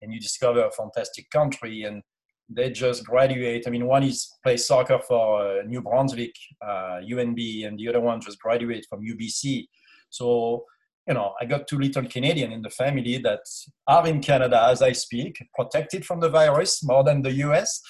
and 0.02 0.12
you 0.12 0.18
discover 0.18 0.64
a 0.64 0.72
fantastic 0.72 1.30
country. 1.30 1.82
And 1.82 2.02
they 2.48 2.70
just 2.70 3.04
graduate. 3.04 3.64
I 3.66 3.70
mean, 3.70 3.86
one 3.86 4.02
is 4.02 4.28
plays 4.42 4.66
soccer 4.66 4.98
for 5.06 5.60
uh, 5.60 5.62
New 5.64 5.82
Brunswick, 5.82 6.34
uh, 6.62 7.00
UNB, 7.02 7.66
and 7.66 7.78
the 7.78 7.88
other 7.88 8.00
one 8.00 8.20
just 8.20 8.40
graduate 8.40 8.86
from 8.88 9.04
UBC. 9.04 9.66
So, 10.10 10.64
you 11.06 11.14
know, 11.14 11.34
I 11.40 11.44
got 11.44 11.68
two 11.68 11.78
little 11.78 12.04
Canadian 12.04 12.52
in 12.52 12.62
the 12.62 12.70
family 12.70 13.18
that 13.18 13.40
are 13.86 14.06
in 14.06 14.20
Canada 14.20 14.66
as 14.70 14.80
I 14.82 14.92
speak, 14.92 15.38
protected 15.54 16.06
from 16.06 16.20
the 16.20 16.30
virus 16.30 16.82
more 16.82 17.04
than 17.04 17.22
the 17.22 17.32
US, 17.32 17.82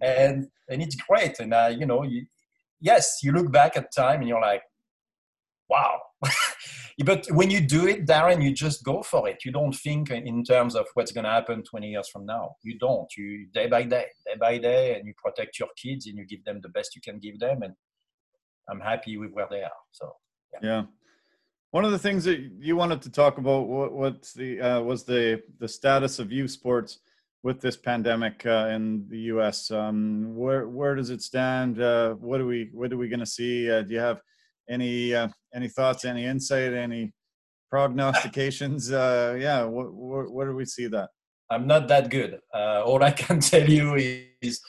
and 0.00 0.46
and 0.68 0.82
it's 0.82 0.96
great. 0.96 1.38
And 1.38 1.52
uh, 1.52 1.74
you 1.78 1.86
know, 1.86 2.02
you, 2.02 2.26
yes, 2.80 3.18
you 3.22 3.32
look 3.32 3.52
back 3.52 3.76
at 3.76 3.94
time 3.94 4.20
and 4.20 4.28
you're 4.28 4.40
like, 4.40 4.62
wow. 5.68 6.00
but 7.04 7.26
when 7.30 7.50
you 7.50 7.60
do 7.60 7.86
it, 7.86 8.06
Darren, 8.06 8.42
you 8.42 8.52
just 8.52 8.82
go 8.82 9.02
for 9.02 9.28
it. 9.28 9.44
You 9.44 9.52
don't 9.52 9.74
think 9.74 10.10
in 10.10 10.42
terms 10.42 10.74
of 10.74 10.86
what's 10.94 11.12
going 11.12 11.24
to 11.24 11.30
happen 11.30 11.62
20 11.62 11.88
years 11.88 12.08
from 12.08 12.26
now. 12.26 12.56
You 12.62 12.76
don't. 12.78 13.08
You 13.16 13.46
day 13.54 13.68
by 13.68 13.84
day, 13.84 14.06
day 14.26 14.34
by 14.38 14.58
day, 14.58 14.96
and 14.96 15.06
you 15.06 15.14
protect 15.16 15.60
your 15.60 15.68
kids 15.80 16.06
and 16.06 16.18
you 16.18 16.26
give 16.26 16.44
them 16.44 16.60
the 16.60 16.68
best 16.68 16.96
you 16.96 17.02
can 17.02 17.20
give 17.20 17.38
them. 17.38 17.62
And 17.62 17.74
I'm 18.68 18.80
happy 18.80 19.16
with 19.16 19.30
where 19.32 19.46
they 19.48 19.62
are. 19.62 19.70
So 19.92 20.12
yeah. 20.54 20.68
yeah. 20.68 20.82
One 21.70 21.84
of 21.84 21.92
the 21.92 21.98
things 21.98 22.24
that 22.24 22.40
you 22.58 22.76
wanted 22.76 23.02
to 23.02 23.10
talk 23.10 23.38
about 23.38 23.68
what, 23.68 23.92
what's 23.92 24.32
the 24.32 24.60
uh, 24.60 24.80
was 24.80 25.04
the 25.04 25.42
the 25.60 25.68
status 25.68 26.18
of 26.18 26.32
youth 26.32 26.50
sports 26.50 26.98
with 27.42 27.60
this 27.60 27.76
pandemic 27.76 28.44
uh, 28.46 28.68
in 28.72 29.06
the 29.08 29.18
U.S. 29.32 29.70
Um, 29.70 30.34
where 30.34 30.68
where 30.68 30.94
does 30.94 31.10
it 31.10 31.22
stand? 31.22 31.80
Uh, 31.80 32.14
what 32.14 32.40
are 32.40 32.46
we 32.46 32.70
what 32.72 32.92
are 32.92 32.96
we 32.96 33.08
going 33.08 33.20
to 33.20 33.26
see? 33.26 33.70
Uh, 33.70 33.82
do 33.82 33.94
you 33.94 34.00
have 34.00 34.20
any 34.68 35.14
uh, 35.14 35.28
any 35.54 35.68
thoughts, 35.68 36.04
any 36.04 36.24
insight, 36.24 36.72
any 36.72 37.12
prognostications? 37.70 38.92
Uh, 38.92 39.36
yeah, 39.38 39.64
what, 39.64 39.92
what, 39.92 40.30
where 40.30 40.46
do 40.48 40.54
we 40.54 40.64
see 40.64 40.86
that? 40.88 41.10
I'm 41.50 41.66
not 41.66 41.88
that 41.88 42.10
good. 42.10 42.38
Uh, 42.54 42.82
all 42.84 43.02
I 43.02 43.10
can 43.10 43.40
tell 43.50 43.68
you 43.68 43.94
is 44.40 44.60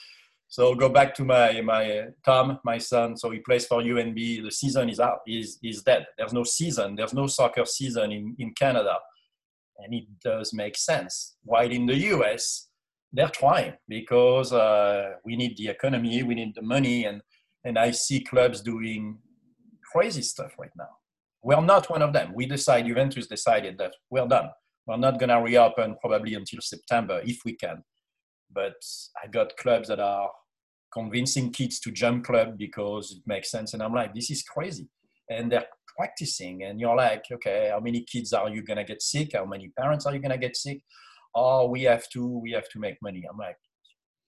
so 0.47 0.73
go 0.73 0.89
back 0.89 1.13
to 1.15 1.23
my 1.23 1.61
my 1.61 1.99
uh, 1.99 2.05
Tom, 2.25 2.59
my 2.63 2.79
son. 2.79 3.15
So 3.17 3.29
he 3.29 3.39
plays 3.39 3.67
for 3.67 3.81
UNB. 3.81 4.43
The 4.43 4.51
season 4.51 4.89
is 4.89 4.99
out. 4.99 5.19
Is 5.27 5.59
is 5.63 5.83
dead. 5.83 6.07
There's 6.17 6.33
no 6.33 6.43
season. 6.43 6.95
There's 6.95 7.13
no 7.13 7.27
soccer 7.27 7.65
season 7.65 8.11
in 8.11 8.35
in 8.39 8.53
Canada, 8.53 8.97
and 9.77 9.93
it 9.93 10.05
does 10.23 10.53
make 10.53 10.75
sense. 10.75 11.35
While 11.43 11.69
in 11.69 11.85
the 11.85 11.97
US, 12.13 12.69
they're 13.13 13.29
trying 13.29 13.73
because 13.87 14.51
uh, 14.51 15.11
we 15.23 15.35
need 15.35 15.55
the 15.57 15.67
economy, 15.67 16.23
we 16.23 16.35
need 16.35 16.55
the 16.55 16.63
money, 16.63 17.05
and 17.05 17.21
and 17.63 17.77
I 17.77 17.91
see 17.91 18.21
clubs 18.21 18.61
doing 18.61 19.19
crazy 19.91 20.21
stuff 20.21 20.53
right 20.59 20.71
now. 20.77 20.89
We're 21.41 21.61
not 21.61 21.89
one 21.89 22.01
of 22.01 22.13
them. 22.13 22.33
We 22.33 22.45
decide, 22.45 22.85
Juventus 22.85 23.27
decided 23.27 23.77
that 23.77 23.93
we're 24.09 24.27
done. 24.27 24.49
We're 24.85 24.97
not 24.97 25.19
going 25.19 25.29
to 25.29 25.37
reopen 25.37 25.95
probably 26.01 26.33
until 26.33 26.59
September 26.61 27.21
if 27.23 27.39
we 27.45 27.55
can. 27.55 27.83
But 28.51 28.75
I 29.23 29.27
got 29.27 29.55
clubs 29.57 29.87
that 29.89 29.99
are 29.99 30.29
convincing 30.91 31.51
kids 31.51 31.79
to 31.81 31.91
jump 31.91 32.25
club 32.25 32.57
because 32.57 33.11
it 33.11 33.21
makes 33.25 33.51
sense. 33.51 33.73
And 33.73 33.83
I'm 33.83 33.93
like, 33.93 34.13
this 34.13 34.31
is 34.31 34.43
crazy. 34.43 34.89
And 35.29 35.51
they're 35.51 35.67
practicing. 35.95 36.63
And 36.63 36.79
you're 36.79 36.95
like, 36.95 37.25
okay, 37.31 37.69
how 37.71 37.79
many 37.79 38.03
kids 38.11 38.33
are 38.33 38.49
you 38.49 38.63
going 38.63 38.77
to 38.77 38.83
get 38.83 39.01
sick? 39.01 39.31
How 39.33 39.45
many 39.45 39.69
parents 39.77 40.05
are 40.05 40.13
you 40.13 40.19
going 40.19 40.31
to 40.31 40.37
get 40.37 40.57
sick? 40.57 40.81
Oh, 41.35 41.69
we 41.69 41.83
have 41.83 42.09
to, 42.09 42.25
we 42.39 42.51
have 42.51 42.67
to 42.69 42.79
make 42.79 42.97
money. 43.01 43.23
I'm 43.29 43.37
like, 43.37 43.57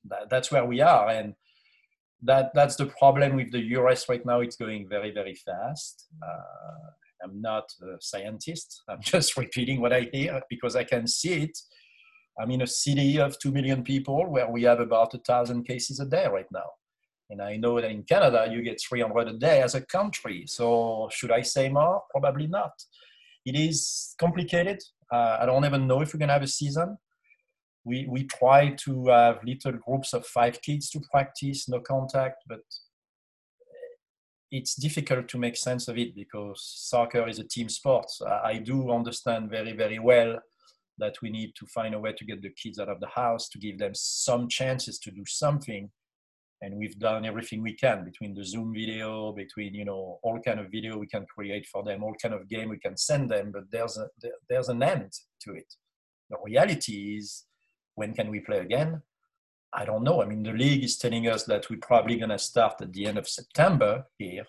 that, 0.05 0.29
that's 0.29 0.51
where 0.51 0.65
we 0.65 0.81
are. 0.81 1.09
And 1.09 1.33
that 2.23 2.51
that's 2.53 2.75
the 2.75 2.85
problem 2.85 3.35
with 3.35 3.51
the 3.51 3.61
US 3.77 4.07
right 4.09 4.25
now. 4.25 4.41
It's 4.41 4.55
going 4.55 4.87
very 4.87 5.11
very 5.11 5.35
fast. 5.35 6.07
Uh, 6.21 6.91
I'm 7.23 7.41
not 7.41 7.65
a 7.81 7.97
scientist. 7.99 8.83
I'm 8.89 9.01
just 9.13 9.37
repeating 9.37 9.81
what 9.81 9.93
I 9.93 10.09
hear 10.11 10.41
because 10.49 10.75
I 10.75 10.83
can 10.83 11.07
see 11.07 11.43
it. 11.43 11.57
I'm 12.39 12.51
in 12.51 12.61
a 12.61 12.67
city 12.67 13.19
of 13.19 13.37
two 13.39 13.51
million 13.51 13.83
people 13.83 14.25
where 14.29 14.49
we 14.49 14.63
have 14.63 14.79
about 14.79 15.13
a 15.13 15.19
thousand 15.19 15.65
cases 15.65 15.99
a 15.99 16.05
day 16.05 16.27
right 16.27 16.45
now. 16.51 16.69
And 17.29 17.41
I 17.41 17.55
know 17.55 17.79
that 17.79 17.89
in 17.89 18.03
Canada, 18.03 18.47
you 18.51 18.61
get 18.61 18.81
300 18.81 19.27
a 19.29 19.33
day 19.33 19.61
as 19.61 19.75
a 19.75 19.81
country. 19.81 20.43
So, 20.47 21.07
should 21.11 21.31
I 21.31 21.41
say 21.41 21.69
more? 21.69 22.03
Probably 22.11 22.47
not. 22.47 22.71
It 23.45 23.55
is 23.55 24.15
complicated. 24.19 24.81
Uh, 25.11 25.37
I 25.39 25.45
don't 25.45 25.65
even 25.65 25.87
know 25.87 26.01
if 26.01 26.13
we're 26.13 26.19
going 26.19 26.27
to 26.27 26.33
have 26.33 26.43
a 26.43 26.47
season. 26.47 26.97
We, 27.83 28.07
we 28.09 28.25
try 28.25 28.75
to 28.85 29.07
have 29.07 29.43
little 29.43 29.73
groups 29.73 30.13
of 30.13 30.25
five 30.25 30.61
kids 30.61 30.89
to 30.91 31.01
practice, 31.11 31.67
no 31.67 31.79
contact, 31.79 32.43
but 32.47 32.61
it's 34.51 34.75
difficult 34.75 35.27
to 35.29 35.37
make 35.37 35.55
sense 35.55 35.87
of 35.87 35.97
it 35.97 36.13
because 36.13 36.61
soccer 36.63 37.27
is 37.27 37.39
a 37.39 37.47
team 37.47 37.69
sport. 37.69 38.05
I 38.43 38.57
do 38.57 38.91
understand 38.91 39.49
very, 39.49 39.73
very 39.73 39.97
well 39.97 40.39
that 40.99 41.15
we 41.21 41.29
need 41.29 41.53
to 41.55 41.65
find 41.67 41.95
a 41.95 41.99
way 41.99 42.13
to 42.13 42.25
get 42.25 42.41
the 42.41 42.51
kids 42.61 42.77
out 42.77 42.89
of 42.89 42.99
the 42.99 43.07
house, 43.07 43.49
to 43.49 43.57
give 43.57 43.79
them 43.79 43.93
some 43.95 44.47
chances 44.47 44.99
to 44.99 45.11
do 45.11 45.23
something 45.25 45.89
and 46.61 46.75
we've 46.75 46.97
done 46.99 47.25
everything 47.25 47.61
we 47.61 47.73
can 47.73 48.05
between 48.05 48.33
the 48.33 48.45
zoom 48.45 48.73
video 48.73 49.31
between 49.31 49.73
you 49.73 49.85
know 49.85 50.19
all 50.23 50.39
kind 50.39 50.59
of 50.59 50.71
video 50.71 50.97
we 50.97 51.07
can 51.07 51.25
create 51.25 51.65
for 51.65 51.83
them 51.83 52.03
all 52.03 52.15
kind 52.21 52.33
of 52.33 52.47
game 52.47 52.69
we 52.69 52.77
can 52.77 52.95
send 52.95 53.29
them 53.29 53.51
but 53.51 53.63
there's 53.71 53.97
a 53.97 54.07
there's 54.49 54.69
an 54.69 54.81
end 54.83 55.11
to 55.41 55.53
it 55.53 55.73
the 56.29 56.37
reality 56.43 57.17
is 57.17 57.45
when 58.01 58.13
can 58.17 58.29
we 58.33 58.39
play 58.47 58.59
again? 58.67 58.91
I 59.81 59.83
don't 59.89 60.05
know. 60.07 60.17
I 60.23 60.25
mean 60.31 60.43
the 60.43 60.57
league 60.63 60.83
is 60.89 60.97
telling 61.03 61.25
us 61.33 61.43
that 61.51 61.69
we're 61.69 61.87
probably 61.91 62.17
going 62.21 62.35
to 62.37 62.47
start 62.51 62.75
at 62.85 62.91
the 62.93 63.05
end 63.09 63.17
of 63.17 63.27
september 63.37 63.93
here 64.17 64.47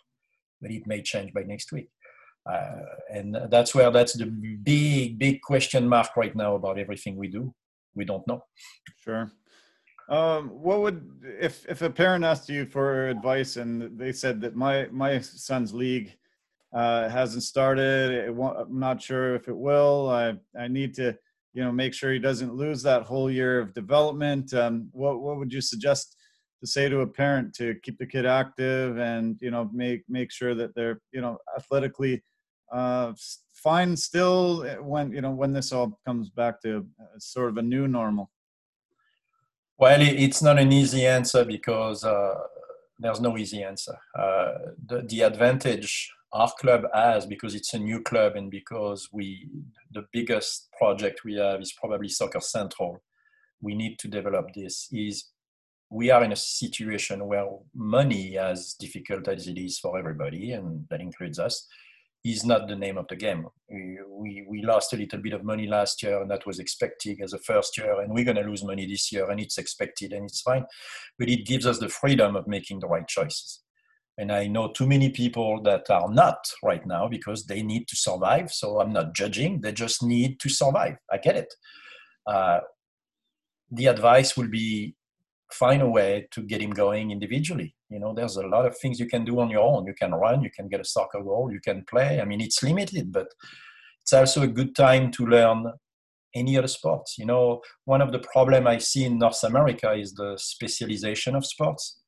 but 0.63 0.71
it 0.71 0.87
may 0.87 1.03
change 1.03 1.35
by 1.35 1.43
next 1.43 1.73
week. 1.73 1.91
Uh, 2.51 2.85
and 3.11 3.37
that's 3.51 3.75
where 3.75 3.91
that's 3.91 4.15
the 4.15 4.27
big 4.27 5.19
big 5.19 5.41
question 5.43 5.89
mark 5.89 6.17
right 6.17 6.35
now 6.35 6.55
about 6.55 6.79
everything 6.79 7.17
we 7.17 7.29
do. 7.29 7.55
We 7.95 8.05
don't 8.05 8.27
know. 8.27 8.41
Sure. 9.05 9.31
Um, 10.09 10.49
what 10.49 10.81
would 10.81 10.99
if 11.41 11.55
if 11.69 11.83
a 11.83 11.91
parent 11.91 12.25
asked 12.25 12.49
you 12.49 12.67
for 12.67 13.09
advice 13.09 13.57
and 13.57 13.97
they 13.99 14.13
said 14.13 14.41
that 14.41 14.57
my 14.57 14.89
my 14.91 15.21
son's 15.21 15.73
league 15.73 16.17
uh, 16.73 17.09
hasn't 17.09 17.45
started, 17.45 18.29
I'm 18.29 18.79
not 18.79 19.03
sure 19.03 19.37
if 19.37 19.47
it 19.47 19.57
will. 19.57 20.11
I 20.11 20.25
I 20.59 20.67
need 20.69 20.95
to 20.95 21.17
you 21.55 21.63
know 21.65 21.73
make 21.73 21.95
sure 21.95 22.13
he 22.13 22.19
doesn't 22.19 22.55
lose 22.55 22.83
that 22.83 23.03
whole 23.03 23.31
year 23.31 23.61
of 23.61 23.75
development. 23.75 24.53
Um, 24.55 24.89
what 24.93 25.21
what 25.21 25.39
would 25.39 25.53
you 25.53 25.61
suggest 25.61 26.17
to 26.61 26.67
say 26.67 26.89
to 26.89 27.01
a 27.01 27.07
parent 27.07 27.55
to 27.55 27.75
keep 27.83 27.99
the 27.99 28.07
kid 28.07 28.27
active 28.27 28.99
and 28.99 29.37
you 29.41 29.51
know 29.51 29.69
make 29.73 30.03
make 30.09 30.31
sure 30.31 30.55
that 30.55 30.75
they're 30.75 31.01
you 31.13 31.21
know 31.21 31.39
athletically 31.57 32.23
uh, 32.73 33.13
fine 33.55 33.97
still 33.97 34.65
when 34.81 35.13
you 35.13 35.21
know 35.21 35.31
when 35.31 35.53
this 35.53 35.73
all 35.73 35.99
comes 36.07 36.31
back 36.31 36.61
to 36.63 36.87
sort 37.19 37.49
of 37.49 37.57
a 37.57 37.63
new 37.63 37.89
normal 37.89 38.31
well, 39.83 40.01
it's 40.01 40.43
not 40.43 40.61
an 40.61 40.73
easy 40.73 41.07
answer 41.07 41.45
because 41.45 42.05
uh, 42.05 42.35
there's 43.01 43.21
no 43.21 43.37
easy 43.37 43.65
answer. 43.65 43.97
Uh, 44.17 44.53
the, 44.87 45.03
the 45.09 45.23
advantage 45.23 46.09
our 46.33 46.53
club 46.61 46.85
has 46.95 47.27
because 47.27 47.57
it's 47.57 47.75
a 47.75 47.81
new 47.81 48.01
club 48.01 48.37
and 48.37 48.49
because 48.49 49.09
we 49.13 49.49
the 49.93 50.05
biggest 50.13 50.69
project 50.79 51.21
we 51.25 51.35
have 51.35 51.61
is 51.61 51.73
probably 51.73 52.09
Soccer 52.09 52.41
Central. 52.41 53.03
We 53.61 53.75
need 53.75 53.99
to 54.01 54.09
develop 54.09 54.47
this. 54.55 54.89
Is 54.93 55.31
we 55.91 56.11
are 56.11 56.25
in 56.25 56.33
a 56.33 56.37
situation 56.37 57.27
where 57.27 57.47
money, 57.75 58.39
as 58.39 58.75
difficult 58.79 59.29
as 59.29 59.47
it 59.47 59.59
is 59.59 59.79
for 59.79 59.99
everybody, 59.99 60.53
and 60.53 60.87
that 60.91 61.01
includes 61.01 61.39
us, 61.39 61.67
is 62.25 62.45
not 62.45 62.69
the 62.69 62.77
name 62.77 62.97
of 62.97 63.07
the 63.09 63.17
game. 63.17 63.47
We, 63.69 64.45
we, 64.47 64.63
lost 64.63 64.93
a 64.93 64.97
little 64.97 65.21
bit 65.21 65.33
of 65.33 65.45
money 65.45 65.67
last 65.67 66.03
year, 66.03 66.23
and 66.23 66.31
that 66.31 66.47
was 66.47 66.61
expected 66.61 67.21
as 67.21 67.33
a 67.33 67.39
first 67.39 67.77
year, 67.77 68.01
and 68.01 68.13
we're 68.15 68.25
going 68.25 68.37
to 68.37 68.43
lose 68.43 68.65
money 68.65 68.87
this 68.87 69.11
year, 69.13 69.29
and 69.29 69.41
it's 69.41 69.59
expected, 69.59 70.13
and 70.13 70.25
it's 70.25 70.41
fine. 70.41 70.65
But 71.19 71.29
it 71.29 71.47
gives 71.47 71.67
us 71.67 71.79
the 71.79 71.89
freedom 71.89 72.37
of 72.37 72.47
making 72.47 72.81
the 72.81 72.87
right 72.87 73.07
choices. 73.07 73.62
And 74.19 74.31
I 74.31 74.47
know 74.47 74.69
too 74.69 74.87
many 74.87 75.11
people 75.11 75.63
that 75.63 75.89
are 75.91 76.13
not 76.13 76.39
right 76.63 76.85
now 76.87 77.09
because 77.09 77.47
they 77.47 77.63
need 77.63 77.89
to 77.89 77.97
survive. 77.97 78.53
So 78.53 78.81
I'm 78.81 78.93
not 78.93 79.15
judging, 79.15 79.61
they 79.61 79.73
just 79.73 80.03
need 80.03 80.39
to 80.41 80.49
survive. 80.49 80.97
I 81.11 81.19
get 81.19 81.37
it. 81.37 81.55
Uh, 82.27 82.61
the 83.71 83.87
advice 83.87 84.37
will 84.37 84.49
be 84.49 84.95
find 85.51 85.83
a 85.83 85.89
way 85.89 86.27
to 86.31 86.43
get 86.43 86.63
him 86.63 86.71
going 86.71 87.11
individually. 87.11 87.75
You 87.91 88.01
know, 88.01 88.15
there's 88.15 88.37
a 88.37 88.47
lot 88.47 88.67
of 88.67 88.77
things 88.79 88.99
you 88.99 89.07
can 89.07 89.25
do 89.25 89.41
on 89.41 89.51
your 89.51 89.63
own. 89.63 89.87
You 89.87 89.95
can 89.95 90.13
run, 90.13 90.43
you 90.43 90.51
can 90.51 90.69
get 90.69 90.81
a 90.81 90.85
soccer 90.85 91.23
goal, 91.23 91.51
you 91.53 91.61
can 91.61 91.85
play. 91.89 92.21
I 92.21 92.25
mean, 92.25 92.41
it's 92.41 92.63
limited, 92.63 93.13
but 93.13 93.29
it's 94.03 94.13
also 94.13 94.43
a 94.43 94.49
good 94.49 94.75
time 94.75 95.11
to 95.13 95.27
learn 95.27 95.67
any 96.35 96.57
other 96.57 96.69
sports. 96.69 97.19
You 97.19 97.27
know, 97.27 97.61
one 97.85 98.01
of 98.01 98.13
the 98.13 98.19
problem 98.33 98.67
I 98.67 98.79
see 98.79 99.05
in 99.05 99.19
North 99.19 99.45
America 99.45 99.93
is 99.93 100.15
the 100.15 100.35
specialization 100.39 101.35
of 101.35 101.45
sports. 101.45 102.02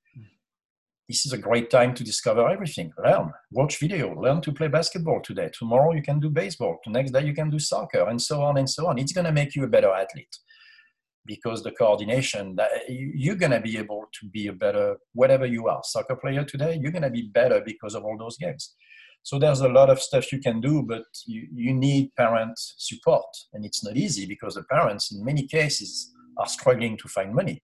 This 1.09 1.27
is 1.27 1.33
a 1.33 1.39
great 1.39 1.69
time 1.71 1.95
to 1.95 2.05
discover 2.05 2.49
everything. 2.49 2.91
Learn, 3.05 3.31
watch 3.51 3.79
video, 3.79 4.15
learn 4.15 4.41
to 4.41 4.53
play 4.53 4.69
basketball 4.69 5.21
today. 5.21 5.51
Tomorrow 5.53 5.93
you 5.93 6.03
can 6.03 6.19
do 6.19 6.31
baseball. 6.31 6.79
The 6.83 6.93
next 6.93 7.11
day 7.11 7.27
you 7.27 7.35
can 7.35 7.51
do 7.51 7.59
soccer, 7.59 8.09
and 8.09 8.21
so 8.21 8.43
on 8.43 8.57
and 8.57 8.69
so 8.69 8.87
on. 8.87 8.99
It's 8.99 9.13
going 9.13 9.27
to 9.27 9.33
make 9.33 9.55
you 9.55 9.65
a 9.65 9.69
better 9.69 9.93
athlete 9.93 10.35
because 11.27 11.63
the 11.63 11.73
coordination 11.73 12.57
you're 12.89 13.35
going 13.37 13.53
to 13.53 13.61
be 13.61 13.79
able 13.79 14.05
to 14.19 14.29
be 14.29 14.47
a 14.49 14.53
better 14.53 14.97
whatever 15.15 15.47
you 15.47 15.69
are 15.69 15.81
soccer 15.83 16.17
player 16.17 16.45
today 16.45 16.79
you're 16.81 16.93
going 16.93 17.03
to 17.03 17.11
be 17.11 17.31
better 17.33 17.63
because 17.65 17.95
of 17.95 18.05
all 18.05 18.17
those 18.19 18.37
games 18.37 18.75
so 19.23 19.39
there's 19.39 19.61
a 19.61 19.69
lot 19.69 19.89
of 19.89 20.01
stuff 20.01 20.31
you 20.31 20.39
can 20.39 20.61
do 20.61 20.83
but 20.83 21.05
you, 21.27 21.49
you 21.51 21.73
need 21.73 22.15
parent 22.17 22.53
support 22.57 23.25
and 23.55 23.65
it's 23.65 23.83
not 23.83 23.97
easy 23.97 24.27
because 24.27 24.55
the 24.55 24.65
parents 24.65 25.13
in 25.13 25.25
many 25.25 25.47
cases 25.47 26.13
are 26.37 26.47
struggling 26.47 26.95
to 26.99 27.09
find 27.09 27.35
money 27.35 27.63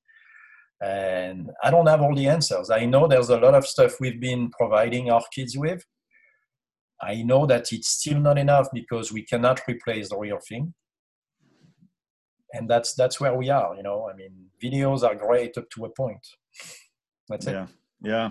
and 0.83 1.51
i 1.63 1.71
don't 1.71 1.87
have 1.87 2.01
all 2.01 2.15
the 2.15 2.27
answers. 2.27 2.71
I 2.71 2.87
know 2.87 3.07
there's 3.07 3.29
a 3.29 3.39
lot 3.39 3.55
of 3.55 3.67
stuff 3.67 4.01
we've 4.01 4.21
been 4.21 4.51
providing 4.51 5.11
our 5.11 5.23
kids 5.35 5.57
with. 5.57 5.85
I 7.03 7.23
know 7.23 7.47
that 7.47 7.73
it's 7.73 7.89
still 7.89 8.19
not 8.19 8.39
enough 8.39 8.69
because 8.73 9.13
we 9.13 9.23
cannot 9.23 9.61
replace 9.69 10.11
the 10.11 10.19
real 10.19 10.39
thing. 10.49 10.75
And 12.53 12.69
that's 12.69 12.95
that's 12.95 13.21
where 13.21 13.35
we 13.35 13.51
are 13.51 13.75
you 13.77 13.83
know? 13.83 14.09
I 14.11 14.17
mean 14.17 14.33
videos 14.63 15.03
are 15.03 15.15
great 15.15 15.57
up 15.59 15.69
to 15.71 15.85
a 15.85 15.91
point. 15.91 16.27
That's 17.29 17.47
yeah. 17.47 17.65
it. 17.65 17.69
Yeah. 18.03 18.31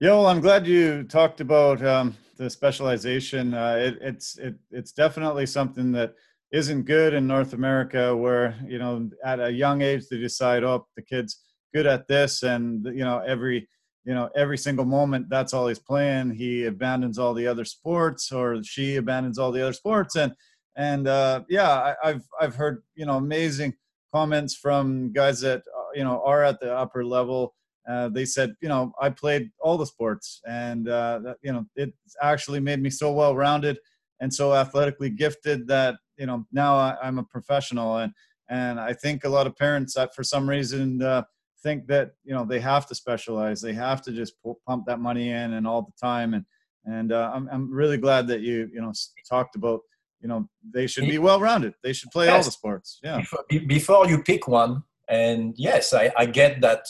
Yeah. 0.00 0.12
Well 0.12 0.26
i'm 0.26 0.40
glad 0.40 0.66
you 0.66 1.04
talked 1.04 1.40
about 1.40 1.84
um, 1.84 2.16
the 2.38 2.48
specialization. 2.48 3.52
Uh, 3.52 3.76
it, 3.78 3.98
it's 4.00 4.38
it, 4.38 4.54
it's 4.70 4.92
definitely 4.92 5.44
something 5.44 5.92
that 5.92 6.14
isn't 6.52 6.82
good 6.82 7.14
in 7.14 7.28
north 7.28 7.52
america 7.52 8.16
where 8.16 8.56
you 8.66 8.76
know 8.76 9.08
at 9.24 9.38
a 9.38 9.52
young 9.52 9.82
age 9.82 10.02
they 10.10 10.18
decide 10.18 10.64
oh 10.64 10.84
the 10.96 11.02
kid's 11.02 11.44
good 11.74 11.86
at 11.86 12.08
this 12.08 12.42
and 12.42 12.84
you 12.86 13.04
know 13.04 13.18
every 13.18 13.68
you 14.04 14.14
know 14.14 14.28
every 14.34 14.58
single 14.58 14.84
moment 14.84 15.26
that's 15.28 15.52
all 15.52 15.68
he's 15.68 15.78
playing 15.78 16.30
he 16.30 16.64
abandons 16.64 17.18
all 17.18 17.34
the 17.34 17.46
other 17.46 17.64
sports 17.64 18.32
or 18.32 18.62
she 18.62 18.96
abandons 18.96 19.38
all 19.38 19.52
the 19.52 19.62
other 19.62 19.72
sports 19.72 20.16
and 20.16 20.32
and 20.76 21.08
uh, 21.08 21.42
yeah, 21.48 21.94
I, 22.02 22.08
have 22.08 22.22
I've 22.40 22.54
heard 22.54 22.82
you 22.94 23.06
know 23.06 23.16
amazing 23.16 23.74
comments 24.14 24.54
from 24.54 25.12
guys 25.12 25.40
that 25.40 25.60
uh, 25.60 25.82
you 25.94 26.04
know 26.04 26.22
are 26.24 26.42
at 26.44 26.60
the 26.60 26.74
upper 26.74 27.04
level. 27.04 27.54
Uh, 27.88 28.08
they 28.08 28.24
said, 28.24 28.54
you 28.60 28.68
know, 28.68 28.92
I 29.00 29.10
played 29.10 29.50
all 29.58 29.76
the 29.76 29.86
sports, 29.86 30.40
and 30.46 30.88
uh, 30.88 31.18
that, 31.24 31.36
you 31.42 31.52
know, 31.52 31.66
it 31.76 31.92
actually 32.22 32.60
made 32.60 32.80
me 32.80 32.90
so 32.90 33.12
well 33.12 33.34
rounded 33.34 33.78
and 34.20 34.32
so 34.32 34.54
athletically 34.54 35.10
gifted 35.10 35.66
that 35.68 35.96
you 36.16 36.26
know 36.26 36.46
now 36.52 36.76
I, 36.76 36.96
am 37.02 37.18
a 37.18 37.24
professional. 37.24 37.98
And 37.98 38.12
and 38.48 38.80
I 38.80 38.92
think 38.92 39.24
a 39.24 39.28
lot 39.28 39.46
of 39.46 39.56
parents 39.56 39.94
that 39.94 40.14
for 40.14 40.22
some 40.22 40.48
reason 40.48 41.02
uh, 41.02 41.24
think 41.62 41.86
that 41.88 42.12
you 42.24 42.34
know 42.34 42.44
they 42.44 42.60
have 42.60 42.86
to 42.86 42.94
specialize, 42.94 43.60
they 43.60 43.72
have 43.74 44.02
to 44.02 44.12
just 44.12 44.34
pump 44.66 44.86
that 44.86 45.00
money 45.00 45.30
in 45.30 45.54
and 45.54 45.66
all 45.66 45.82
the 45.82 45.92
time. 46.00 46.34
And 46.34 46.44
and 46.84 47.12
uh, 47.12 47.30
I'm 47.34 47.48
I'm 47.50 47.70
really 47.70 47.98
glad 47.98 48.26
that 48.28 48.40
you 48.40 48.68
you 48.72 48.80
know 48.80 48.92
talked 49.28 49.56
about 49.56 49.80
you 50.20 50.28
know 50.28 50.48
they 50.74 50.86
should 50.86 51.08
be 51.08 51.18
well 51.18 51.40
rounded 51.40 51.74
they 51.82 51.92
should 51.92 52.10
play 52.10 52.26
yes. 52.26 52.34
all 52.34 52.42
the 52.42 52.50
sports 52.50 53.00
yeah 53.02 53.22
before 53.66 54.06
you 54.06 54.22
pick 54.22 54.46
one 54.46 54.82
and 55.08 55.54
yes 55.56 55.92
I, 55.94 56.12
I 56.16 56.26
get 56.26 56.60
that 56.60 56.86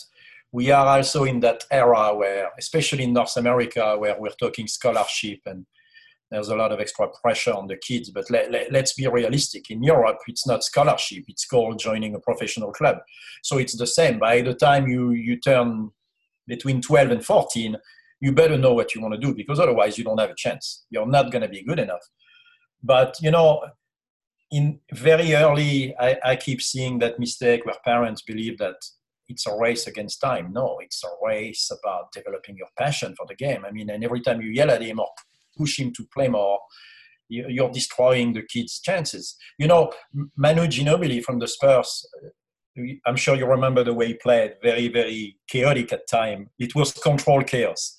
we 0.53 0.71
are 0.71 0.87
also 0.87 1.25
in 1.25 1.41
that 1.41 1.65
era 1.71 2.15
where 2.15 2.51
especially 2.59 3.05
in 3.05 3.13
north 3.13 3.37
america 3.37 3.97
where 3.99 4.17
we're 4.19 4.31
talking 4.31 4.67
scholarship 4.67 5.41
and 5.47 5.65
there's 6.31 6.49
a 6.49 6.57
lot 6.57 6.73
of 6.73 6.81
extra 6.81 7.09
pressure 7.23 7.53
on 7.53 7.67
the 7.67 7.77
kids 7.77 8.11
but 8.11 8.31
let, 8.31 8.51
let, 8.51 8.73
let's 8.73 8.95
be 8.95 9.07
realistic. 9.07 9.71
In 9.71 9.83
europe 9.83 10.19
it's 10.27 10.47
not 10.47 10.65
scholarship 10.65 11.25
it's 11.29 11.47
called 11.47 11.79
joining 11.79 12.15
a 12.15 12.21
professional 12.21 12.73
club. 12.73 12.99
So 13.43 13.59
it's 13.59 13.77
the 13.77 13.87
same. 13.87 14.19
By 14.19 14.43
the 14.43 14.55
time 14.55 14.87
you 14.89 15.13
you 15.13 15.39
turn 15.39 15.91
between 16.47 16.81
12 16.81 17.11
and 17.11 17.25
14 17.25 17.77
you 18.21 18.33
better 18.33 18.59
know 18.59 18.75
what 18.75 18.95
you 18.95 19.01
want 19.01 19.15
to 19.15 19.21
do 19.21 19.35
because 19.35 19.59
otherwise 19.59 19.97
you 19.97 20.05
don't 20.05 20.21
have 20.21 20.31
a 20.31 20.35
chance. 20.37 20.85
You're 20.91 21.07
not 21.07 21.33
going 21.33 21.43
to 21.43 21.49
be 21.49 21.65
good 21.65 21.79
enough. 21.79 22.03
But 22.83 23.17
you 23.21 23.31
know, 23.31 23.63
in 24.51 24.81
very 24.93 25.35
early, 25.35 25.95
I, 25.99 26.19
I 26.25 26.37
keep 26.37 26.61
seeing 26.61 26.99
that 26.99 27.19
mistake 27.19 27.65
where 27.65 27.77
parents 27.85 28.23
believe 28.23 28.59
that 28.59 28.77
it's 29.29 29.47
a 29.47 29.57
race 29.57 29.87
against 29.87 30.21
time. 30.21 30.53
No, 30.53 30.79
it's 30.81 31.03
a 31.05 31.09
race 31.25 31.71
about 31.71 32.13
developing 32.13 32.57
your 32.57 32.69
passion 32.77 33.15
for 33.17 33.27
the 33.27 33.37
game. 33.37 33.65
I 33.65 33.71
mean, 33.71 33.89
and 33.91 34.05
every 34.05 34.21
time 34.21 34.43
you 34.43 34.51
yell 34.51 34.71
at 34.71 34.83
him 34.83 34.99
or 35.01 35.09
push 35.61 35.79
him 35.79 35.93
to 35.97 36.03
play 36.15 36.29
more, 36.29 36.59
you're 37.31 37.71
destroying 37.71 38.33
the 38.33 38.43
kid's 38.43 38.81
chances. 38.81 39.37
You 39.59 39.69
know, 39.69 39.93
Manu 40.37 40.67
Ginobili 40.67 41.23
from 41.23 41.39
the 41.39 41.49
Spurs. 41.49 42.07
Uh, 42.25 42.83
I'm 43.07 43.17
sure 43.17 43.37
you 43.37 43.47
remember 43.47 43.85
the 43.85 43.95
way 43.95 44.09
he 44.09 44.15
played. 44.15 44.55
Very, 44.63 44.89
very 44.89 45.37
chaotic 45.49 45.93
at 45.93 46.09
time. 46.09 46.51
It 46.59 46.75
was 46.75 46.93
control 46.93 47.43
chaos. 47.43 47.97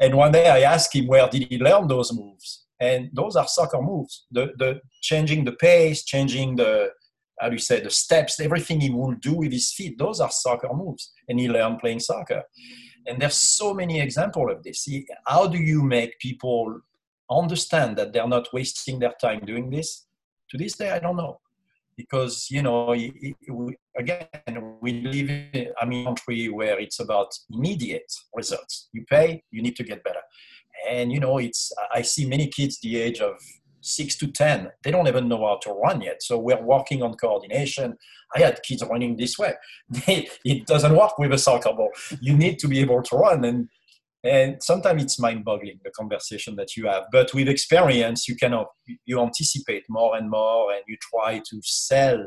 And 0.00 0.14
one 0.14 0.32
day 0.32 0.48
I 0.48 0.60
asked 0.60 0.94
him 0.94 1.06
where 1.06 1.28
did 1.28 1.46
he 1.50 1.58
learn 1.58 1.86
those 1.86 2.12
moves, 2.12 2.66
and 2.80 3.10
those 3.12 3.36
are 3.36 3.46
soccer 3.46 3.82
moves. 3.82 4.26
The 4.30 4.52
the 4.56 4.80
changing 5.02 5.44
the 5.44 5.52
pace, 5.52 6.04
changing 6.04 6.56
the 6.56 6.90
how 7.38 7.48
do 7.48 7.54
you 7.54 7.60
say 7.60 7.80
the 7.80 7.90
steps, 7.90 8.40
everything 8.40 8.80
he 8.80 8.90
will 8.90 9.14
do 9.20 9.34
with 9.34 9.52
his 9.52 9.72
feet. 9.72 9.98
Those 9.98 10.20
are 10.20 10.30
soccer 10.30 10.72
moves, 10.72 11.12
and 11.28 11.38
he 11.38 11.48
learned 11.48 11.80
playing 11.80 12.00
soccer. 12.00 12.42
And 13.06 13.20
there's 13.20 13.36
so 13.58 13.74
many 13.74 14.00
examples 14.00 14.52
of 14.52 14.62
this. 14.62 14.86
How 15.26 15.46
do 15.46 15.58
you 15.58 15.82
make 15.82 16.18
people 16.18 16.80
understand 17.30 17.96
that 17.96 18.12
they're 18.12 18.28
not 18.28 18.52
wasting 18.52 18.98
their 18.98 19.14
time 19.20 19.40
doing 19.44 19.70
this? 19.70 20.06
To 20.50 20.58
this 20.58 20.76
day, 20.76 20.90
I 20.90 20.98
don't 20.98 21.16
know, 21.16 21.40
because 21.96 22.48
you 22.50 22.62
know, 22.62 22.92
again, 23.96 24.26
we 24.80 25.00
live 25.00 25.30
in 25.30 25.72
mean, 25.86 26.04
country 26.06 26.48
where 26.48 26.78
it's 26.80 26.98
about 26.98 27.28
immediate 27.50 28.12
results. 28.34 28.88
You 28.92 29.04
pay, 29.08 29.44
you 29.52 29.62
need 29.62 29.76
to 29.76 29.84
get 29.84 30.02
better, 30.02 30.22
and 30.90 31.12
you 31.12 31.20
know, 31.20 31.38
it's 31.38 31.72
I 31.94 32.02
see 32.02 32.26
many 32.26 32.48
kids 32.48 32.80
the 32.80 32.96
age 32.96 33.20
of 33.20 33.36
six 33.80 34.16
to 34.16 34.26
10, 34.26 34.70
they 34.82 34.90
don't 34.90 35.08
even 35.08 35.28
know 35.28 35.46
how 35.46 35.58
to 35.62 35.72
run 35.72 36.00
yet. 36.00 36.22
So 36.22 36.38
we're 36.38 36.62
working 36.62 37.02
on 37.02 37.14
coordination. 37.14 37.96
I 38.34 38.40
had 38.40 38.62
kids 38.62 38.84
running 38.88 39.16
this 39.16 39.38
way. 39.38 39.54
it 40.06 40.66
doesn't 40.66 40.96
work 40.96 41.18
with 41.18 41.32
a 41.32 41.38
soccer 41.38 41.72
ball. 41.72 41.90
You 42.20 42.36
need 42.36 42.58
to 42.60 42.68
be 42.68 42.80
able 42.80 43.02
to 43.02 43.16
run. 43.16 43.44
And, 43.44 43.68
and 44.22 44.62
sometimes 44.62 45.02
it's 45.02 45.18
mind 45.18 45.44
boggling, 45.44 45.80
the 45.82 45.90
conversation 45.90 46.56
that 46.56 46.76
you 46.76 46.86
have. 46.86 47.04
But 47.10 47.32
with 47.32 47.48
experience, 47.48 48.28
you 48.28 48.36
of, 48.52 48.66
you 49.06 49.20
anticipate 49.20 49.84
more 49.88 50.16
and 50.16 50.30
more 50.30 50.72
and 50.72 50.82
you 50.86 50.96
try 51.00 51.38
to 51.38 51.60
sell 51.62 52.26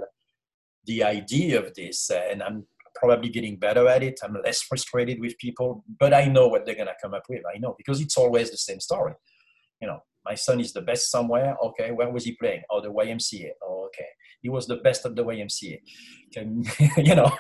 the 0.86 1.04
idea 1.04 1.60
of 1.60 1.74
this. 1.76 2.10
And 2.10 2.42
I'm 2.42 2.66
probably 2.96 3.30
getting 3.30 3.58
better 3.58 3.88
at 3.88 4.02
it. 4.02 4.20
I'm 4.24 4.38
less 4.44 4.62
frustrated 4.62 5.20
with 5.20 5.38
people, 5.38 5.84
but 6.00 6.14
I 6.14 6.26
know 6.26 6.48
what 6.48 6.66
they're 6.66 6.76
going 6.76 6.88
to 6.88 6.94
come 7.02 7.14
up 7.14 7.24
with. 7.30 7.44
I 7.54 7.60
know 7.60 7.76
because 7.78 8.02
it's 8.02 8.18
always 8.18 8.50
the 8.50 8.58
same 8.58 8.80
story. 8.80 9.14
You 9.80 9.88
know, 9.88 10.00
my 10.26 10.36
son 10.36 10.60
is 10.60 10.74
the 10.74 10.82
best 10.82 11.12
somewhere. 11.12 11.56
Okay, 11.64 11.92
where 11.92 12.10
was 12.10 12.24
he 12.26 12.34
playing? 12.34 12.64
Oh, 12.72 12.82
the 12.82 12.92
YMCA. 12.92 13.50
Oh, 13.64 13.88
okay. 13.88 14.08
He 14.44 14.50
was 14.50 14.68
the 14.68 14.76
best 14.76 15.06
at 15.06 15.16
the 15.16 15.24
YMCA. 15.24 15.80
Can, 16.34 16.64
you 16.98 17.16
know, 17.16 17.32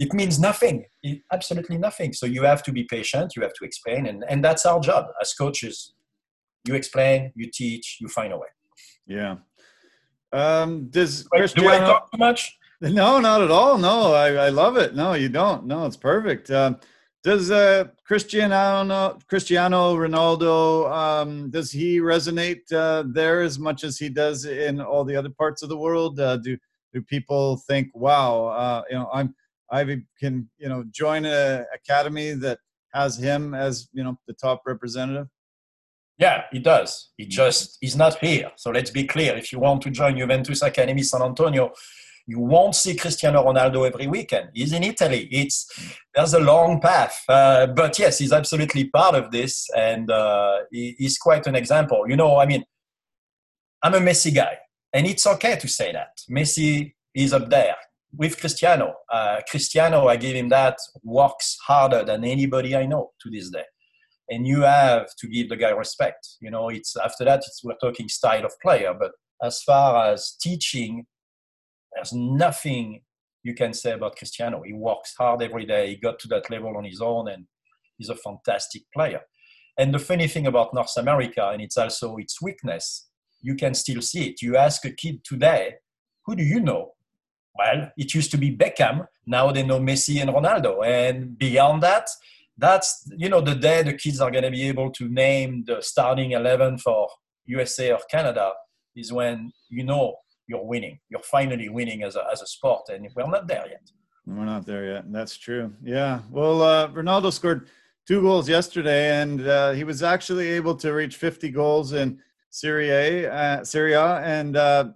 it 0.00 0.12
means 0.12 0.40
nothing. 0.40 0.84
It, 1.02 1.20
absolutely 1.32 1.78
nothing. 1.78 2.12
So 2.14 2.26
you 2.26 2.42
have 2.42 2.62
to 2.64 2.72
be 2.72 2.84
patient. 2.84 3.34
You 3.36 3.42
have 3.42 3.52
to 3.54 3.64
explain, 3.64 4.06
and 4.06 4.24
and 4.28 4.42
that's 4.42 4.66
our 4.66 4.80
job 4.80 5.06
as 5.22 5.34
coaches. 5.34 5.92
You 6.66 6.74
explain, 6.74 7.32
you 7.36 7.48
teach, 7.52 7.98
you 8.00 8.08
find 8.08 8.32
a 8.32 8.38
way. 8.38 8.48
Yeah. 9.06 9.36
Um, 10.32 10.88
does 10.88 11.28
Wait, 11.32 11.40
Cristiano... 11.40 11.68
do 11.68 11.74
I 11.74 11.86
talk 11.86 12.10
too 12.10 12.18
much? 12.18 12.58
No, 12.82 13.20
not 13.20 13.40
at 13.40 13.50
all. 13.50 13.78
No, 13.78 14.12
I, 14.12 14.34
I 14.34 14.48
love 14.50 14.76
it. 14.76 14.94
No, 14.94 15.14
you 15.14 15.30
don't. 15.30 15.64
No, 15.64 15.86
it's 15.86 15.96
perfect. 15.96 16.50
Um, 16.50 16.76
does 17.26 17.50
uh, 17.50 17.84
Cristiano 18.06 19.18
Cristiano 19.28 19.96
Ronaldo 19.96 20.88
um, 20.88 21.50
does 21.50 21.72
he 21.72 21.98
resonate 21.98 22.72
uh, 22.72 23.02
there 23.04 23.42
as 23.42 23.58
much 23.58 23.82
as 23.82 23.98
he 23.98 24.08
does 24.08 24.44
in 24.44 24.80
all 24.80 25.04
the 25.04 25.16
other 25.16 25.30
parts 25.30 25.60
of 25.64 25.68
the 25.68 25.76
world? 25.76 26.20
Uh, 26.20 26.36
do 26.36 26.56
do 26.94 27.02
people 27.02 27.56
think, 27.68 27.88
wow, 27.94 28.46
uh, 28.46 28.82
you 28.88 28.96
know, 28.96 29.10
I'm 29.12 29.34
I 29.72 30.02
can 30.20 30.48
you 30.56 30.68
know 30.68 30.84
join 30.92 31.24
an 31.24 31.66
academy 31.74 32.30
that 32.44 32.60
has 32.94 33.16
him 33.18 33.54
as 33.54 33.88
you 33.92 34.04
know 34.04 34.16
the 34.28 34.34
top 34.34 34.62
representative? 34.64 35.26
Yeah, 36.18 36.44
he 36.52 36.60
does. 36.60 37.10
He 37.16 37.26
just 37.26 37.78
he's 37.80 37.96
not 37.96 38.18
here. 38.20 38.52
So 38.54 38.70
let's 38.70 38.92
be 38.92 39.04
clear. 39.04 39.36
If 39.36 39.52
you 39.52 39.58
want 39.58 39.82
to 39.82 39.90
join 39.90 40.16
Juventus 40.16 40.62
Academy 40.62 41.02
San 41.02 41.22
Antonio, 41.22 41.72
you 42.26 42.40
won't 42.40 42.74
see 42.74 42.96
Cristiano 42.96 43.44
Ronaldo 43.44 43.86
every 43.86 44.06
weekend. 44.06 44.50
He's 44.52 44.72
in 44.72 44.82
Italy. 44.82 45.28
It's 45.30 45.70
there's 46.14 46.34
a 46.34 46.40
long 46.40 46.80
path, 46.80 47.22
uh, 47.28 47.68
but 47.68 47.98
yes, 47.98 48.18
he's 48.18 48.32
absolutely 48.32 48.88
part 48.90 49.14
of 49.14 49.30
this, 49.30 49.68
and 49.76 50.10
uh, 50.10 50.58
he, 50.70 50.94
he's 50.98 51.18
quite 51.18 51.46
an 51.46 51.54
example. 51.54 52.04
You 52.08 52.16
know, 52.16 52.38
I 52.38 52.46
mean, 52.46 52.64
I'm 53.82 53.94
a 53.94 54.00
Messi 54.00 54.34
guy, 54.34 54.58
and 54.92 55.06
it's 55.06 55.26
okay 55.26 55.56
to 55.56 55.68
say 55.68 55.92
that 55.92 56.20
Messi 56.30 56.94
is 57.14 57.32
up 57.32 57.48
there 57.48 57.76
with 58.16 58.40
Cristiano. 58.40 58.94
Uh, 59.12 59.40
Cristiano, 59.48 60.08
I 60.08 60.16
give 60.16 60.34
him 60.34 60.48
that, 60.48 60.78
works 61.02 61.58
harder 61.66 62.04
than 62.04 62.24
anybody 62.24 62.74
I 62.74 62.86
know 62.86 63.12
to 63.22 63.30
this 63.30 63.50
day. 63.50 63.64
And 64.28 64.46
you 64.46 64.62
have 64.62 65.06
to 65.18 65.28
give 65.28 65.48
the 65.48 65.56
guy 65.56 65.70
respect. 65.70 66.26
You 66.40 66.50
know, 66.50 66.68
it's 66.68 66.96
after 66.96 67.24
that, 67.24 67.38
it's, 67.46 67.62
we're 67.62 67.76
talking 67.80 68.08
style 68.08 68.44
of 68.44 68.52
player. 68.60 68.92
But 68.98 69.12
as 69.42 69.62
far 69.62 70.12
as 70.12 70.36
teaching 70.40 71.06
there's 71.96 72.12
nothing 72.12 73.00
you 73.42 73.54
can 73.54 73.72
say 73.72 73.92
about 73.92 74.16
Cristiano. 74.16 74.62
He 74.62 74.72
works 74.72 75.14
hard 75.18 75.42
every 75.42 75.64
day. 75.64 75.88
He 75.88 75.96
got 75.96 76.18
to 76.20 76.28
that 76.28 76.50
level 76.50 76.76
on 76.76 76.84
his 76.84 77.00
own, 77.00 77.28
and 77.28 77.46
he's 77.96 78.10
a 78.10 78.16
fantastic 78.16 78.82
player. 78.94 79.22
And 79.78 79.92
the 79.92 79.98
funny 79.98 80.28
thing 80.28 80.46
about 80.46 80.74
North 80.74 80.96
America, 80.96 81.48
and 81.52 81.62
it's 81.62 81.76
also 81.76 82.16
its 82.16 82.40
weakness, 82.40 83.08
you 83.40 83.54
can 83.54 83.74
still 83.74 84.02
see 84.02 84.28
it. 84.28 84.42
You 84.42 84.56
ask 84.56 84.84
a 84.84 84.90
kid 84.90 85.24
today, 85.24 85.74
who 86.24 86.36
do 86.36 86.42
you 86.42 86.60
know? 86.60 86.92
Well, 87.56 87.90
it 87.96 88.14
used 88.14 88.30
to 88.32 88.36
be 88.36 88.54
Beckham. 88.54 89.06
Now 89.26 89.50
they 89.50 89.62
know 89.62 89.80
Messi 89.80 90.20
and 90.20 90.30
Ronaldo. 90.30 90.84
And 90.84 91.38
beyond 91.38 91.82
that, 91.82 92.08
that's 92.58 93.08
you 93.16 93.28
know 93.28 93.40
the 93.40 93.54
day 93.54 93.82
the 93.82 93.92
kids 93.92 94.20
are 94.20 94.30
going 94.30 94.44
to 94.44 94.50
be 94.50 94.68
able 94.68 94.90
to 94.90 95.08
name 95.08 95.64
the 95.66 95.82
starting 95.82 96.32
11 96.32 96.78
for 96.78 97.08
USA 97.46 97.92
or 97.92 98.00
Canada 98.10 98.52
is 98.94 99.12
when 99.12 99.52
you 99.68 99.84
know 99.84 100.16
you're 100.46 100.64
winning. 100.64 100.98
You're 101.08 101.22
finally 101.22 101.68
winning 101.68 102.02
as 102.02 102.16
a, 102.16 102.24
as 102.32 102.42
a 102.42 102.46
sport, 102.46 102.88
and 102.88 103.08
we're 103.14 103.26
not 103.26 103.46
there 103.46 103.66
yet. 103.68 103.90
We're 104.26 104.44
not 104.44 104.66
there 104.66 104.84
yet. 104.84 105.12
That's 105.12 105.36
true. 105.36 105.72
Yeah. 105.82 106.20
Well, 106.30 106.62
uh, 106.62 106.88
Ronaldo 106.88 107.32
scored 107.32 107.68
two 108.06 108.22
goals 108.22 108.48
yesterday, 108.48 109.20
and 109.20 109.46
uh, 109.46 109.72
he 109.72 109.84
was 109.84 110.02
actually 110.02 110.48
able 110.48 110.74
to 110.76 110.92
reach 110.92 111.16
50 111.16 111.50
goals 111.50 111.92
in 111.92 112.18
Serie 112.50 112.90
A, 112.90 113.32
uh, 113.32 113.64
Serie 113.64 113.92
A, 113.92 114.16
and 114.18 114.56
uh, 114.56 114.88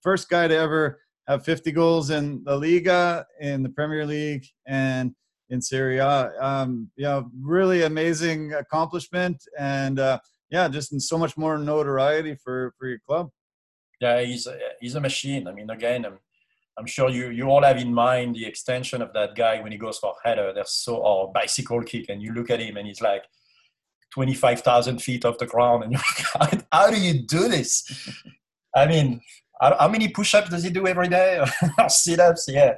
first 0.00 0.28
guy 0.28 0.48
to 0.48 0.54
ever 0.54 1.00
have 1.26 1.44
50 1.44 1.72
goals 1.72 2.10
in 2.10 2.42
the 2.44 2.56
Liga, 2.56 3.26
in 3.40 3.62
the 3.62 3.68
Premier 3.68 4.06
League, 4.06 4.46
and 4.66 5.14
in 5.50 5.60
Serie 5.60 5.98
A. 5.98 6.32
Um, 6.40 6.90
you 6.96 7.04
know, 7.04 7.30
really 7.40 7.82
amazing 7.82 8.54
accomplishment, 8.54 9.42
and 9.58 9.98
uh, 9.98 10.18
yeah, 10.50 10.68
just 10.68 10.98
so 11.00 11.18
much 11.18 11.36
more 11.36 11.58
notoriety 11.58 12.36
for 12.36 12.74
for 12.78 12.88
your 12.88 13.00
club 13.06 13.30
yeah, 14.02 14.20
he's 14.20 14.46
a, 14.48 14.58
he's 14.80 14.96
a 14.96 15.00
machine. 15.00 15.46
I 15.46 15.52
mean, 15.52 15.70
again, 15.70 16.04
I'm, 16.04 16.18
I'm 16.76 16.86
sure 16.86 17.08
you, 17.08 17.30
you 17.30 17.48
all 17.48 17.62
have 17.62 17.76
in 17.78 17.94
mind 17.94 18.34
the 18.34 18.44
extension 18.44 19.00
of 19.00 19.12
that 19.12 19.36
guy 19.36 19.60
when 19.60 19.70
he 19.70 19.78
goes 19.78 19.98
for 19.98 20.14
header. 20.24 20.52
There's 20.52 20.72
so 20.72 20.96
or 20.96 21.32
bicycle 21.32 21.82
kick, 21.82 22.06
and 22.08 22.20
you 22.20 22.32
look 22.32 22.50
at 22.50 22.60
him, 22.60 22.76
and 22.76 22.86
he's 22.86 23.00
like 23.00 23.22
25,000 24.14 25.00
feet 25.00 25.24
off 25.24 25.38
the 25.38 25.46
ground, 25.46 25.84
and 25.84 25.92
you're 25.92 26.02
like, 26.40 26.66
how, 26.72 26.90
do 26.90 27.00
you 27.00 27.22
do 27.22 27.48
this? 27.48 27.84
I 28.74 28.86
mean, 28.86 29.20
how, 29.60 29.76
how 29.78 29.88
many 29.88 30.08
push-ups 30.08 30.50
does 30.50 30.64
he 30.64 30.70
do 30.70 30.88
every 30.88 31.08
day? 31.08 31.44
Sit-ups, 31.88 32.46
yeah 32.48 32.74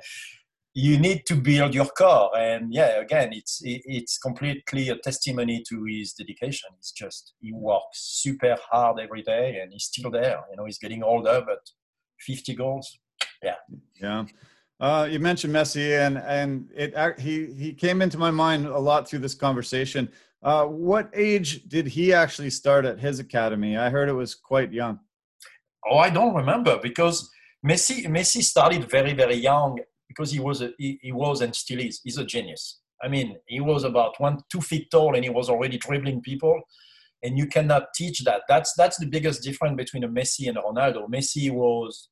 you 0.75 0.99
need 0.99 1.25
to 1.25 1.37
build 1.37 1.73
your 1.73 1.87
core 1.87 2.37
and 2.37 2.75
yeah 2.75 3.01
again 3.01 3.31
it's 3.33 3.61
it's 3.63 4.19
completely 4.19 4.89
a 4.89 4.97
testimony 4.97 5.63
to 5.69 5.85
his 5.85 6.13
dedication 6.13 6.69
it's 6.77 6.91
just 6.91 7.33
he 7.41 7.53
works 7.53 8.21
super 8.23 8.57
hard 8.71 8.99
every 8.99 9.23
day 9.23 9.61
and 9.63 9.73
he's 9.73 9.85
still 9.85 10.11
there 10.11 10.41
you 10.51 10.57
know 10.57 10.65
he's 10.65 10.79
getting 10.79 11.03
older 11.03 11.43
but 11.47 11.61
50 12.21 12.55
goals 12.57 12.99
yeah 13.43 13.55
yeah 14.01 14.25
uh, 14.81 15.09
you 15.09 15.21
mentioned 15.21 15.55
Messi, 15.55 16.05
and 16.05 16.19
and 16.19 16.69
it 16.75 16.93
he 17.19 17.47
he 17.55 17.73
came 17.73 18.03
into 18.03 18.19
my 18.19 18.31
mind 18.31 18.67
a 18.67 18.79
lot 18.79 19.09
through 19.09 19.21
this 19.21 19.35
conversation. 19.35 20.11
Uh, 20.43 20.65
what 20.65 21.09
age 21.15 21.69
did 21.69 21.87
he 21.87 22.13
actually 22.13 22.51
start 22.51 22.85
at 22.85 22.99
his 22.99 23.21
academy? 23.21 23.77
I 23.77 23.89
heard 23.89 24.09
it 24.09 24.15
was 24.15 24.35
quite 24.35 24.73
young. 24.73 24.99
Oh, 25.89 25.99
I 25.99 26.11
don't 26.11 26.35
remember 26.35 26.81
because 26.83 27.31
Messi 27.65 28.05
Messi 28.07 28.43
started 28.43 28.91
very 28.91 29.13
very 29.15 29.37
young 29.37 29.79
because 30.15 30.33
he 30.33 30.41
was 30.41 30.63
a, 30.63 30.71
he, 30.79 30.99
he 31.03 31.13
was 31.13 31.41
and 31.41 31.55
still 31.55 31.81
is 31.81 32.01
he's 32.05 32.19
a 32.19 32.25
genius. 32.25 32.81
I 33.03 33.09
mean, 33.09 33.37
he 33.47 33.61
was 33.61 33.85
about 33.85 34.19
one 34.19 34.41
two 34.51 34.61
feet 34.61 34.91
tall 34.91 35.15
and 35.15 35.25
he 35.25 35.31
was 35.31 35.51
already 35.51 35.79
dribbling 35.79 36.21
people, 36.23 36.61
and 37.23 37.39
you 37.39 37.47
cannot 37.47 37.89
teach 37.95 38.25
that. 38.25 38.43
That's 38.49 38.73
that's 38.77 38.99
the 38.99 39.07
biggest 39.07 39.43
difference 39.43 39.77
between 39.77 40.05
a 40.05 40.09
Messi 40.09 40.49
and 40.49 40.59
a 40.59 40.61
Ronaldo. 40.61 41.09
Messi 41.09 41.51
was 41.51 42.09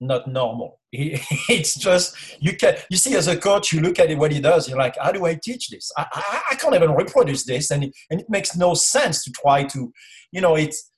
not 0.00 0.26
normal. 0.28 0.80
He, 0.90 1.12
it's 1.48 1.76
just 1.76 2.16
you 2.40 2.56
can 2.56 2.76
you 2.90 2.96
see 2.96 3.14
as 3.14 3.28
a 3.28 3.36
coach, 3.36 3.72
you 3.72 3.80
look 3.80 3.98
at 3.98 4.10
it, 4.10 4.18
what 4.18 4.32
he 4.32 4.40
does. 4.40 4.68
You're 4.68 4.78
like, 4.78 4.96
how 5.00 5.12
do 5.12 5.24
I 5.24 5.38
teach 5.42 5.68
this? 5.68 5.90
I, 5.96 6.06
I, 6.12 6.42
I 6.52 6.54
can't 6.56 6.74
even 6.74 6.92
reproduce 6.92 7.44
this, 7.44 7.70
and 7.70 7.84
and 8.10 8.20
it 8.20 8.26
makes 8.28 8.56
no 8.56 8.74
sense 8.74 9.24
to 9.24 9.30
try 9.30 9.64
to, 9.64 9.92
you 10.32 10.40
know, 10.40 10.56
it's 10.56 10.90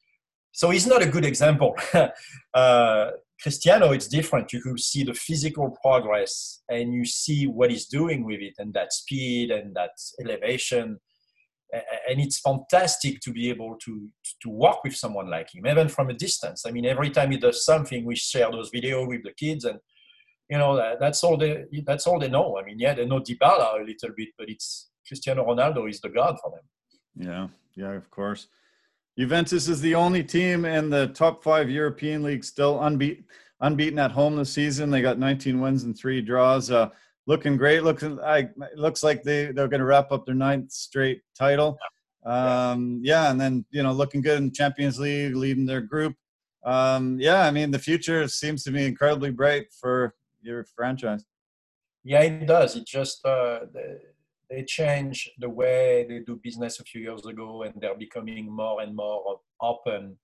so 0.52 0.70
he's 0.70 0.86
not 0.86 1.02
a 1.02 1.06
good 1.06 1.24
example. 1.24 1.76
uh, 2.54 3.10
Cristiano, 3.42 3.92
it's 3.92 4.08
different. 4.08 4.52
You 4.52 4.60
could 4.60 4.80
see 4.80 5.04
the 5.04 5.14
physical 5.14 5.76
progress 5.82 6.62
and 6.68 6.92
you 6.92 7.04
see 7.04 7.46
what 7.46 7.70
he's 7.70 7.86
doing 7.86 8.24
with 8.24 8.40
it 8.40 8.54
and 8.58 8.74
that 8.74 8.92
speed 8.92 9.50
and 9.50 9.74
that 9.76 9.92
elevation. 10.20 10.98
And 11.72 12.20
it's 12.20 12.40
fantastic 12.40 13.20
to 13.20 13.30
be 13.30 13.48
able 13.50 13.76
to, 13.84 14.08
to 14.42 14.48
work 14.48 14.82
with 14.82 14.96
someone 14.96 15.30
like 15.30 15.54
him, 15.54 15.66
even 15.66 15.88
from 15.88 16.10
a 16.10 16.14
distance. 16.14 16.64
I 16.66 16.70
mean, 16.70 16.86
every 16.86 17.10
time 17.10 17.30
he 17.30 17.36
does 17.36 17.64
something, 17.64 18.04
we 18.04 18.16
share 18.16 18.50
those 18.50 18.70
videos 18.70 19.06
with 19.06 19.22
the 19.22 19.32
kids 19.32 19.64
and 19.64 19.78
you 20.48 20.56
know 20.56 20.76
that, 20.76 20.98
that's 20.98 21.22
all 21.22 21.36
they 21.36 21.64
that's 21.84 22.06
all 22.06 22.18
they 22.18 22.28
know. 22.28 22.58
I 22.58 22.64
mean, 22.64 22.78
yeah, 22.78 22.94
they 22.94 23.04
know 23.04 23.20
Dybala 23.20 23.80
a 23.80 23.84
little 23.84 24.10
bit, 24.16 24.28
but 24.38 24.48
it's 24.48 24.88
Cristiano 25.06 25.44
Ronaldo 25.44 25.88
is 25.88 26.00
the 26.00 26.08
god 26.08 26.36
for 26.42 26.50
them. 26.50 27.28
Yeah, 27.28 27.48
yeah, 27.74 27.92
of 27.92 28.10
course. 28.10 28.48
Juventus 29.18 29.66
is 29.66 29.80
the 29.80 29.96
only 29.96 30.22
team 30.22 30.64
in 30.64 30.90
the 30.90 31.08
top 31.08 31.42
five 31.42 31.68
European 31.68 32.22
league 32.22 32.44
still 32.44 32.80
unbeaten, 32.80 33.24
unbeaten 33.60 33.98
at 33.98 34.12
home 34.12 34.36
this 34.36 34.52
season. 34.52 34.90
They 34.90 35.02
got 35.02 35.18
19 35.18 35.60
wins 35.60 35.82
and 35.82 35.98
three 35.98 36.22
draws. 36.22 36.70
Uh, 36.70 36.90
looking 37.26 37.56
great. 37.56 37.82
Looking, 37.82 38.20
I 38.20 38.48
looks 38.76 39.02
like 39.02 39.24
they 39.24 39.46
they're 39.50 39.66
going 39.66 39.80
to 39.80 39.86
wrap 39.86 40.12
up 40.12 40.24
their 40.24 40.36
ninth 40.36 40.70
straight 40.70 41.22
title. 41.36 41.76
Um, 42.24 43.00
yeah, 43.02 43.28
and 43.28 43.40
then 43.40 43.64
you 43.70 43.82
know 43.82 43.92
looking 43.92 44.20
good 44.20 44.38
in 44.38 44.46
the 44.46 44.54
Champions 44.54 45.00
League, 45.00 45.34
leading 45.34 45.66
their 45.66 45.80
group. 45.80 46.14
Um, 46.64 47.18
yeah, 47.18 47.42
I 47.42 47.50
mean 47.50 47.72
the 47.72 47.78
future 47.80 48.28
seems 48.28 48.62
to 48.64 48.70
be 48.70 48.86
incredibly 48.86 49.32
bright 49.32 49.66
for 49.80 50.14
your 50.42 50.64
franchise. 50.76 51.24
Yeah, 52.04 52.22
it 52.22 52.46
does. 52.46 52.76
It 52.76 52.86
just 52.86 53.26
uh, 53.26 53.60
they 54.50 54.64
changed 54.64 55.30
the 55.38 55.48
way 55.48 56.06
they 56.08 56.20
do 56.20 56.40
business 56.42 56.80
a 56.80 56.84
few 56.84 57.02
years 57.02 57.24
ago 57.26 57.62
and 57.62 57.74
they're 57.80 57.96
becoming 57.96 58.50
more 58.50 58.80
and 58.80 58.96
more 58.96 59.40
open 59.60 60.16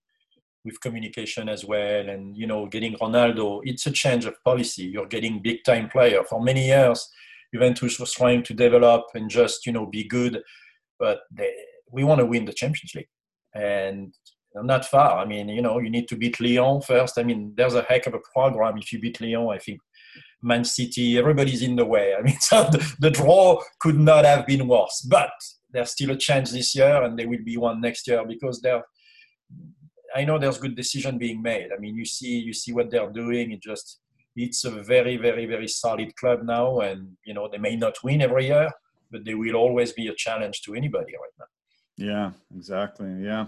with 0.63 0.81
communication 0.81 1.47
as 1.47 1.63
well. 1.63 2.09
And 2.09 2.35
you 2.35 2.47
know 2.47 2.65
getting 2.65 2.95
ronaldo 2.95 3.61
it's 3.63 3.85
a 3.85 3.91
change 3.91 4.25
of 4.25 4.43
policy. 4.43 4.83
You're 4.83 5.07
getting 5.07 5.41
big 5.41 5.63
time 5.63 5.89
player. 5.89 6.23
For 6.23 6.41
many 6.41 6.67
years 6.67 7.07
juventus 7.53 7.99
was 7.99 8.11
trying 8.13 8.43
to 8.43 8.53
develop 8.53 9.03
and 9.13 9.29
just 9.29 9.65
you 9.65 9.71
know 9.71 9.85
be 9.85 10.07
good 10.07 10.41
but 10.99 11.19
they, 11.31 11.53
we 11.91 12.03
want 12.03 12.19
to 12.19 12.25
win 12.25 12.45
the 12.45 12.53
champions 12.53 12.95
league. 12.95 13.07
And 13.53 14.13
not 14.55 14.85
far. 14.85 15.19
I 15.19 15.25
mean 15.25 15.49
you 15.49 15.61
know 15.61 15.79
you 15.79 15.91
need 15.91 16.07
to 16.07 16.15
beat 16.15 16.39
lyon 16.39 16.81
first. 16.81 17.19
I 17.19 17.23
mean 17.23 17.53
there's 17.55 17.75
a 17.75 17.83
heck 17.83 18.07
of 18.07 18.15
a 18.15 18.19
program. 18.33 18.77
If 18.77 18.91
you 18.91 18.99
beat 18.99 19.21
lyon 19.21 19.53
i 19.53 19.59
think 19.59 19.79
Man 20.41 20.63
City, 20.63 21.17
everybody's 21.17 21.61
in 21.61 21.75
the 21.75 21.85
way. 21.85 22.13
I 22.17 22.21
mean, 22.21 22.39
so 22.39 22.63
the, 22.65 22.95
the, 22.99 23.09
draw 23.09 23.61
could 23.79 23.99
not 23.99 24.25
have 24.25 24.45
been 24.45 24.67
worse. 24.67 25.05
But 25.09 25.31
there's 25.71 25.91
still 25.91 26.11
a 26.11 26.17
chance 26.17 26.51
this 26.51 26.75
year, 26.75 27.03
and 27.03 27.17
there 27.17 27.27
will 27.27 27.43
be 27.43 27.57
one 27.57 27.81
next 27.81 28.07
year 28.07 28.23
because 28.27 28.61
there. 28.61 28.83
I 30.15 30.23
know 30.23 30.39
there's 30.39 30.59
good 30.59 30.75
decision 30.75 31.17
being 31.17 31.41
made. 31.41 31.69
I 31.75 31.79
mean, 31.79 31.95
you 31.97 32.05
see, 32.05 32.39
you 32.39 32.53
see 32.53 32.71
what 32.71 32.89
they're 32.89 33.11
doing. 33.11 33.51
It 33.51 33.61
just, 33.61 33.99
it's 34.37 34.63
a 34.63 34.69
very, 34.69 35.17
very, 35.17 35.45
very 35.45 35.67
solid 35.67 36.15
club 36.15 36.43
now, 36.43 36.79
and 36.79 37.17
you 37.25 37.33
know 37.33 37.49
they 37.51 37.57
may 37.57 37.75
not 37.75 37.95
win 38.03 38.21
every 38.21 38.47
year, 38.47 38.69
but 39.11 39.25
they 39.25 39.35
will 39.35 39.55
always 39.55 39.91
be 39.91 40.07
a 40.07 40.15
challenge 40.15 40.61
to 40.61 40.73
anybody 40.73 41.13
right 41.13 41.35
now. 41.39 41.45
Yeah, 41.97 42.31
exactly. 42.55 43.11
Yeah. 43.21 43.47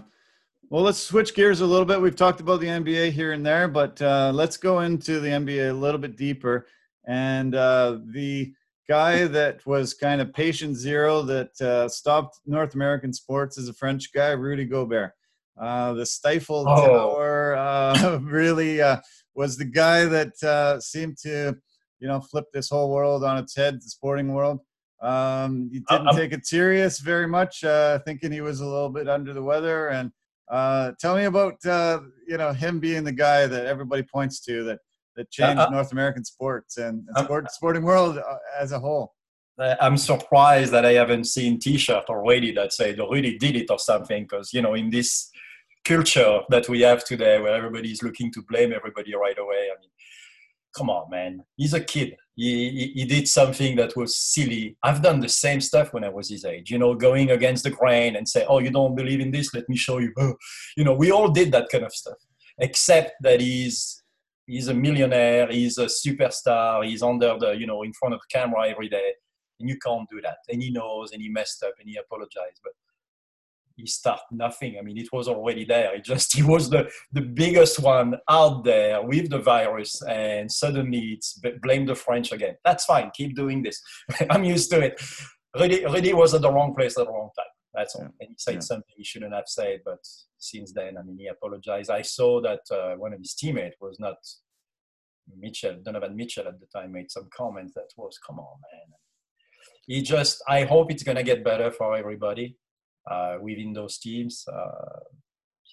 Well, 0.70 0.82
let's 0.82 0.98
switch 0.98 1.34
gears 1.34 1.62
a 1.62 1.66
little 1.66 1.86
bit. 1.86 1.98
We've 1.98 2.14
talked 2.14 2.40
about 2.40 2.60
the 2.60 2.66
NBA 2.66 3.12
here 3.12 3.32
and 3.32 3.44
there, 3.44 3.68
but 3.68 4.02
uh, 4.02 4.32
let's 4.34 4.58
go 4.58 4.80
into 4.80 5.18
the 5.18 5.28
NBA 5.28 5.70
a 5.70 5.72
little 5.72 5.98
bit 5.98 6.14
deeper. 6.14 6.66
And 7.06 7.54
uh, 7.54 8.00
the 8.12 8.52
guy 8.86 9.26
that 9.28 9.64
was 9.64 9.94
kind 9.94 10.20
of 10.20 10.34
patient 10.34 10.76
zero 10.76 11.22
that 11.22 11.58
uh, 11.62 11.88
stopped 11.88 12.40
North 12.44 12.74
American 12.74 13.14
sports 13.14 13.56
is 13.56 13.70
a 13.70 13.72
French 13.72 14.12
guy, 14.12 14.32
Rudy 14.32 14.66
Gobert. 14.66 15.12
Uh, 15.58 15.94
the 15.94 16.04
Stifle 16.04 16.68
oh. 16.68 16.86
tower 16.86 17.56
uh, 17.56 18.18
really 18.22 18.82
uh, 18.82 18.98
was 19.34 19.56
the 19.56 19.64
guy 19.64 20.04
that 20.04 20.82
seemed 20.82 21.16
to, 21.22 21.56
you 21.98 22.08
know, 22.08 22.20
flip 22.20 22.44
this 22.52 22.68
whole 22.68 22.90
world 22.90 23.24
on 23.24 23.38
its 23.38 23.56
head, 23.56 23.76
the 23.76 23.88
sporting 23.88 24.34
world. 24.34 24.60
Um, 25.00 25.70
he 25.72 25.78
didn't 25.88 26.08
I'm, 26.08 26.14
take 26.14 26.34
it 26.34 26.44
serious 26.44 26.98
very 26.98 27.26
much, 27.26 27.64
thinking 28.04 28.32
he 28.32 28.42
was 28.42 28.60
a 28.60 28.66
little 28.66 28.90
bit 28.90 29.08
under 29.08 29.32
the 29.32 29.42
weather 29.42 29.88
and 29.88 30.12
uh, 30.50 30.92
tell 31.00 31.16
me 31.16 31.24
about 31.24 31.64
uh, 31.66 32.00
you 32.26 32.36
know 32.36 32.52
him 32.52 32.80
being 32.80 33.04
the 33.04 33.12
guy 33.12 33.46
that 33.46 33.66
everybody 33.66 34.02
points 34.02 34.40
to 34.40 34.64
that 34.64 34.78
that 35.16 35.30
changed 35.30 35.58
uh, 35.58 35.68
North 35.70 35.92
American 35.92 36.24
sports 36.24 36.78
and, 36.78 37.04
and 37.14 37.24
sport, 37.24 37.50
sporting 37.50 37.82
world 37.82 38.18
uh, 38.18 38.36
as 38.58 38.72
a 38.72 38.78
whole. 38.78 39.14
I'm 39.80 39.96
surprised 39.96 40.70
that 40.72 40.86
I 40.86 40.92
haven't 40.92 41.24
seen 41.24 41.58
T-shirt 41.58 42.04
already 42.08 42.52
that 42.52 42.72
say 42.72 42.92
they 42.92 43.02
really 43.02 43.36
did 43.38 43.56
it 43.56 43.68
or 43.70 43.78
something 43.80 44.22
because 44.22 44.52
you 44.52 44.62
know 44.62 44.74
in 44.74 44.88
this 44.90 45.30
culture 45.84 46.40
that 46.48 46.68
we 46.68 46.82
have 46.82 47.04
today 47.04 47.40
where 47.40 47.54
everybody 47.54 47.90
is 47.90 48.02
looking 48.02 48.30
to 48.32 48.42
blame 48.42 48.72
everybody 48.72 49.14
right 49.14 49.38
away. 49.38 49.68
I 49.72 49.80
mean, 49.80 49.90
come 50.76 50.90
on, 50.90 51.10
man. 51.10 51.42
He's 51.56 51.74
a 51.74 51.80
kid. 51.80 52.14
He, 52.38 52.92
he, 52.94 53.04
did 53.04 53.26
something 53.26 53.74
that 53.76 53.96
was 53.96 54.16
silly. 54.16 54.76
I've 54.84 55.02
done 55.02 55.18
the 55.18 55.28
same 55.28 55.60
stuff 55.60 55.92
when 55.92 56.04
I 56.04 56.08
was 56.08 56.28
his 56.28 56.44
age, 56.44 56.70
you 56.70 56.78
know, 56.78 56.94
going 56.94 57.32
against 57.32 57.64
the 57.64 57.70
grain 57.70 58.14
and 58.14 58.28
say, 58.28 58.46
oh, 58.48 58.60
you 58.60 58.70
don't 58.70 58.94
believe 58.94 59.18
in 59.18 59.32
this? 59.32 59.52
Let 59.52 59.68
me 59.68 59.76
show 59.76 59.98
you. 59.98 60.12
You 60.76 60.84
know, 60.84 60.94
we 60.94 61.10
all 61.10 61.30
did 61.30 61.50
that 61.50 61.68
kind 61.68 61.82
of 61.82 61.92
stuff, 61.92 62.18
except 62.58 63.14
that 63.22 63.40
he's, 63.40 64.04
he's 64.46 64.68
a 64.68 64.74
millionaire, 64.74 65.48
he's 65.50 65.78
a 65.78 65.86
superstar, 65.86 66.86
he's 66.86 67.02
under 67.02 67.36
the, 67.40 67.50
you 67.56 67.66
know, 67.66 67.82
in 67.82 67.92
front 67.92 68.14
of 68.14 68.20
the 68.20 68.38
camera 68.38 68.68
every 68.68 68.88
day. 68.88 69.14
And 69.58 69.68
you 69.68 69.76
can't 69.84 70.08
do 70.08 70.20
that. 70.20 70.36
And 70.48 70.62
he 70.62 70.70
knows 70.70 71.10
and 71.10 71.20
he 71.20 71.28
messed 71.28 71.64
up 71.64 71.72
and 71.80 71.88
he 71.88 71.96
apologized. 71.96 72.60
But 72.62 72.74
he 73.78 73.86
start 73.86 74.20
nothing. 74.32 74.76
I 74.76 74.82
mean, 74.82 74.98
it 74.98 75.12
was 75.12 75.28
already 75.28 75.64
there. 75.64 75.94
It 75.94 76.04
just 76.04 76.36
he 76.36 76.42
was 76.42 76.68
the 76.68 76.90
the 77.12 77.22
biggest 77.22 77.78
one 77.78 78.16
out 78.28 78.64
there 78.64 79.00
with 79.02 79.30
the 79.30 79.38
virus, 79.38 80.02
and 80.02 80.50
suddenly 80.50 81.12
it's 81.14 81.40
blame 81.62 81.86
the 81.86 81.94
French 81.94 82.32
again. 82.32 82.56
That's 82.64 82.84
fine. 82.84 83.10
Keep 83.14 83.36
doing 83.36 83.62
this. 83.62 83.80
I'm 84.30 84.44
used 84.44 84.70
to 84.72 84.80
it. 84.80 85.00
Rudy, 85.58 85.84
Rudy 85.86 86.12
was 86.12 86.34
at 86.34 86.42
the 86.42 86.52
wrong 86.52 86.74
place 86.74 86.98
at 86.98 87.06
the 87.06 87.12
wrong 87.12 87.30
time. 87.36 87.46
That's 87.72 87.94
all. 87.94 88.02
Yeah. 88.02 88.08
And 88.20 88.28
he 88.30 88.34
said 88.36 88.54
yeah. 88.54 88.60
something 88.60 88.94
he 88.96 89.04
shouldn't 89.04 89.32
have 89.32 89.48
said, 89.48 89.80
but 89.84 90.00
since 90.38 90.72
then, 90.72 90.98
I 90.98 91.02
mean, 91.02 91.18
he 91.18 91.28
apologized. 91.28 91.90
I 91.90 92.02
saw 92.02 92.40
that 92.42 92.60
uh, 92.70 92.96
one 92.96 93.12
of 93.12 93.20
his 93.20 93.34
teammates 93.34 93.76
was 93.80 93.98
not 93.98 94.16
Mitchell, 95.38 95.78
Donovan 95.82 96.16
Mitchell 96.16 96.48
at 96.48 96.60
the 96.60 96.66
time, 96.66 96.92
made 96.92 97.10
some 97.10 97.28
comments 97.34 97.74
that 97.74 97.88
was, 97.96 98.18
come 98.18 98.38
on, 98.38 98.60
man. 98.72 98.96
He 99.86 100.02
just, 100.02 100.42
I 100.48 100.64
hope 100.64 100.90
it's 100.90 101.02
going 101.02 101.16
to 101.16 101.22
get 101.22 101.44
better 101.44 101.70
for 101.70 101.96
everybody 101.96 102.56
within 103.40 103.72
those 103.72 103.98
teams 103.98 104.44
uh, 104.52 105.00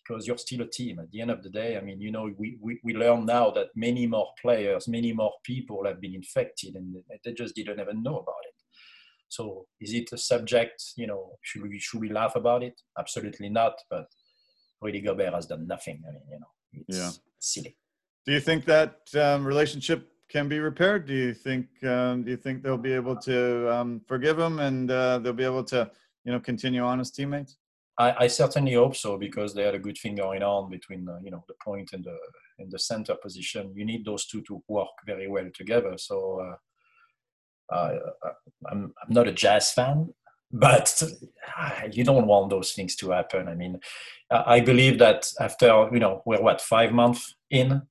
because 0.08 0.28
you're 0.28 0.38
still 0.38 0.62
a 0.62 0.68
team 0.68 1.00
at 1.00 1.10
the 1.12 1.22
end 1.22 1.32
of 1.32 1.42
the 1.44 1.50
day. 1.50 1.78
I 1.78 1.82
mean 1.82 2.00
you 2.02 2.12
know 2.12 2.30
we, 2.38 2.58
we, 2.62 2.80
we 2.84 2.94
learn 2.94 3.26
now 3.26 3.50
that 3.52 3.68
many 3.76 4.08
more 4.08 4.30
players 4.42 4.88
many 4.88 5.14
more 5.14 5.34
people 5.44 5.86
have 5.86 6.02
been 6.02 6.16
infected 6.16 6.76
and 6.76 6.96
they 7.24 7.34
just 7.34 7.56
didn't 7.56 7.80
even 7.80 8.04
know 8.04 8.18
about 8.18 8.44
it. 8.48 8.56
So 9.30 9.66
is 9.82 9.94
it 9.94 10.12
a 10.14 10.18
subject 10.18 10.84
you 10.96 11.08
know 11.08 11.38
should 11.42 11.64
we 11.64 11.80
should 11.80 12.02
we 12.02 12.10
laugh 12.10 12.36
about 12.36 12.64
it? 12.64 12.80
Absolutely 12.98 13.50
not 13.50 13.74
but 13.90 14.08
Rudy 14.82 15.02
Gobert 15.02 15.34
has 15.34 15.48
done 15.48 15.68
nothing. 15.68 16.02
I 16.08 16.12
mean 16.12 16.22
you 16.30 16.40
know 16.40 16.52
it's 16.88 16.98
yeah. 16.98 17.12
silly. 17.40 17.78
Do 18.26 18.34
you 18.34 18.40
think 18.40 18.66
that 18.66 18.98
um, 19.16 19.46
relationship 19.46 20.10
can 20.30 20.50
be 20.50 20.60
repaired? 20.60 21.06
Do 21.06 21.14
you 21.14 21.34
think 21.34 21.68
um, 21.84 22.24
do 22.24 22.32
you 22.32 22.38
think 22.38 22.64
they'll 22.64 22.78
be 22.78 22.94
able 22.94 23.16
to 23.18 23.72
um, 23.74 24.02
forgive 24.08 24.40
him 24.40 24.60
and 24.60 24.90
uh, 24.92 25.20
they'll 25.20 25.34
be 25.34 25.44
able 25.44 25.64
to 25.66 25.90
you 26.26 26.32
know 26.32 26.40
continue 26.40 26.84
on 26.84 27.00
as 27.00 27.12
teammates? 27.12 27.58
I, 27.98 28.26
I, 28.26 28.28
certainly 28.28 28.74
hope 28.74 28.96
so 28.96 29.18
because 29.18 29.54
they 29.54 29.64
had 29.64 29.76
a 29.76 29.80
good 29.80 29.98
thing 29.98 30.16
going 30.16 30.44
on 30.44 30.70
between 30.70 31.06
the, 31.06 31.18
you 31.24 31.32
know 31.32 31.46
the 31.48 31.54
point 31.64 31.92
and 31.94 32.04
the 32.04 32.18
in 32.60 32.70
the 32.70 32.80
center 32.80 33.16
position. 33.16 33.72
You 33.76 33.86
need 33.86 34.04
those 34.04 34.26
two 34.26 34.42
to 34.44 34.62
work 34.68 34.90
very 35.06 35.30
well 35.30 35.50
together. 35.54 35.94
So 35.98 36.42
uh, 37.72 37.74
uh, 37.74 38.00
I'm 38.70 38.94
I'm 39.02 39.14
not 39.14 39.28
a 39.28 39.32
jazz 39.32 39.72
fan, 39.72 40.14
but 40.52 41.02
you 41.92 42.04
don't 42.04 42.28
want 42.28 42.50
those 42.50 42.74
things 42.74 42.96
to 42.98 43.12
happen. 43.12 43.48
I 43.48 43.56
mean, 43.56 43.80
I 44.30 44.60
believe 44.60 45.00
that 45.00 45.32
after 45.40 45.90
you 45.94 46.00
know 46.00 46.22
we're 46.26 46.42
what 46.42 46.60
five 46.60 46.92
months 46.92 47.36
in 47.50 47.82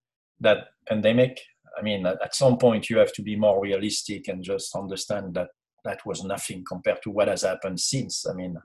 that 0.40 0.68
pandemic. 0.86 1.40
I 1.76 1.82
mean, 1.82 2.06
at 2.06 2.36
some 2.36 2.56
point 2.56 2.88
you 2.88 2.98
have 2.98 3.12
to 3.14 3.22
be 3.22 3.34
more 3.34 3.60
realistic 3.60 4.28
and 4.28 4.44
just 4.44 4.76
understand 4.76 5.34
that 5.34 5.48
that 5.84 6.00
was 6.04 6.24
nothing 6.24 6.64
compared 6.66 7.02
to 7.02 7.10
what 7.10 7.28
has 7.28 7.42
happened 7.42 7.78
since. 7.80 8.26
I 8.26 8.32
mean, 8.34 8.56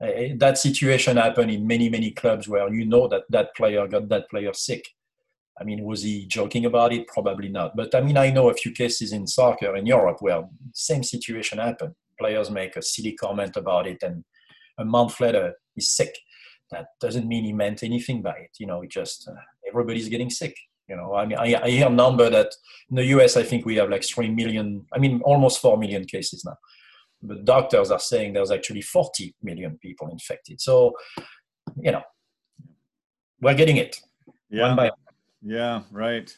that 0.00 0.58
situation 0.58 1.16
happened 1.16 1.50
in 1.50 1.66
many, 1.66 1.88
many 1.88 2.10
clubs 2.10 2.48
where 2.48 2.72
you 2.72 2.84
know 2.84 3.08
that 3.08 3.24
that 3.30 3.54
player 3.56 3.86
got 3.86 4.08
that 4.08 4.28
player 4.30 4.52
sick. 4.52 4.84
I 5.60 5.64
mean, 5.64 5.84
was 5.84 6.02
he 6.02 6.26
joking 6.26 6.66
about 6.66 6.92
it? 6.92 7.06
Probably 7.06 7.48
not. 7.48 7.76
But 7.76 7.94
I 7.94 8.00
mean, 8.00 8.18
I 8.18 8.30
know 8.30 8.50
a 8.50 8.54
few 8.54 8.72
cases 8.72 9.12
in 9.12 9.26
soccer 9.26 9.76
in 9.76 9.86
Europe 9.86 10.16
where 10.20 10.48
same 10.72 11.04
situation 11.04 11.58
happened. 11.58 11.94
Players 12.18 12.50
make 12.50 12.76
a 12.76 12.82
silly 12.82 13.12
comment 13.12 13.56
about 13.56 13.86
it, 13.86 14.02
and 14.02 14.24
a 14.78 14.84
month 14.84 15.20
later 15.20 15.54
he's 15.74 15.90
sick. 15.90 16.14
That 16.70 16.86
doesn't 17.00 17.28
mean 17.28 17.44
he 17.44 17.52
meant 17.52 17.82
anything 17.82 18.22
by 18.22 18.32
it. 18.32 18.50
You 18.58 18.66
know, 18.66 18.82
it 18.82 18.90
just 18.90 19.28
uh, 19.28 19.34
everybody's 19.68 20.08
getting 20.08 20.30
sick. 20.30 20.56
You 20.88 20.96
know, 20.96 21.14
I 21.14 21.24
mean, 21.24 21.38
I, 21.38 21.62
I 21.62 21.70
hear 21.70 21.86
a 21.86 21.90
number 21.90 22.28
that 22.28 22.54
in 22.90 22.96
the 22.96 23.04
US, 23.16 23.36
I 23.36 23.42
think 23.42 23.64
we 23.64 23.76
have 23.76 23.90
like 23.90 24.04
3 24.04 24.28
million, 24.30 24.86
I 24.92 24.98
mean, 24.98 25.22
almost 25.24 25.60
4 25.60 25.78
million 25.78 26.04
cases 26.04 26.44
now. 26.44 26.56
But 27.22 27.44
doctors 27.44 27.90
are 27.90 27.98
saying 27.98 28.34
there's 28.34 28.50
actually 28.50 28.82
40 28.82 29.34
million 29.42 29.78
people 29.78 30.08
infected. 30.10 30.60
So, 30.60 30.92
you 31.80 31.92
know, 31.92 32.02
we're 33.40 33.54
getting 33.54 33.78
it. 33.78 33.98
Yeah. 34.50 34.90
Yeah, 35.46 35.82
right. 35.90 36.34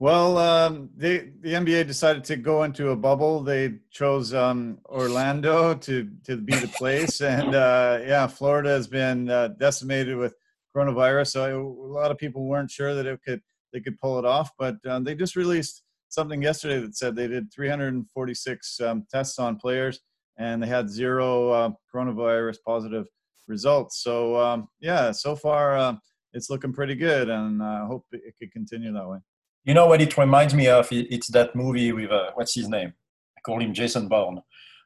Well, 0.00 0.38
um, 0.38 0.90
they, 0.96 1.30
the 1.40 1.54
NBA 1.54 1.88
decided 1.88 2.22
to 2.24 2.36
go 2.36 2.62
into 2.62 2.90
a 2.90 2.96
bubble. 2.96 3.42
They 3.42 3.78
chose 3.90 4.32
um, 4.32 4.78
Orlando 4.84 5.74
to 5.74 6.08
to 6.24 6.36
be 6.36 6.54
the 6.54 6.68
place, 6.68 7.20
and 7.34 7.52
uh, 7.52 7.98
yeah, 8.06 8.28
Florida 8.28 8.68
has 8.68 8.86
been 8.86 9.28
uh, 9.28 9.48
decimated 9.58 10.16
with 10.16 10.34
coronavirus. 10.74 11.32
So 11.32 11.58
a 11.60 11.92
lot 11.92 12.12
of 12.12 12.18
people 12.18 12.46
weren't 12.46 12.70
sure 12.70 12.94
that 12.94 13.06
it 13.06 13.20
could 13.24 13.42
they 13.72 13.80
could 13.80 13.98
pull 13.98 14.18
it 14.18 14.24
off, 14.24 14.50
but 14.58 14.76
um, 14.86 15.04
they 15.04 15.14
just 15.14 15.36
released 15.36 15.82
something 16.08 16.42
yesterday 16.42 16.80
that 16.80 16.96
said 16.96 17.14
they 17.14 17.28
did 17.28 17.52
346 17.52 18.80
um, 18.80 19.04
tests 19.10 19.38
on 19.38 19.56
players, 19.56 20.00
and 20.38 20.62
they 20.62 20.66
had 20.66 20.88
zero 20.88 21.50
uh, 21.50 21.70
coronavirus 21.94 22.56
positive 22.66 23.06
results. 23.46 24.02
So 24.02 24.36
um, 24.36 24.68
yeah, 24.80 25.10
so 25.12 25.36
far 25.36 25.76
uh, 25.76 25.96
it's 26.32 26.50
looking 26.50 26.72
pretty 26.72 26.94
good, 26.94 27.28
and 27.28 27.62
I 27.62 27.86
hope 27.86 28.06
it 28.12 28.34
could 28.38 28.52
continue 28.52 28.92
that 28.92 29.08
way. 29.08 29.18
You 29.64 29.74
know 29.74 29.86
what 29.86 30.00
it 30.00 30.16
reminds 30.16 30.54
me 30.54 30.68
of? 30.68 30.88
It's 30.90 31.28
that 31.28 31.54
movie 31.54 31.92
with 31.92 32.10
uh, 32.10 32.30
what's 32.34 32.54
his 32.54 32.68
name? 32.68 32.92
I 33.36 33.40
call 33.40 33.60
him 33.60 33.74
Jason 33.74 34.08
Bourne. 34.08 34.40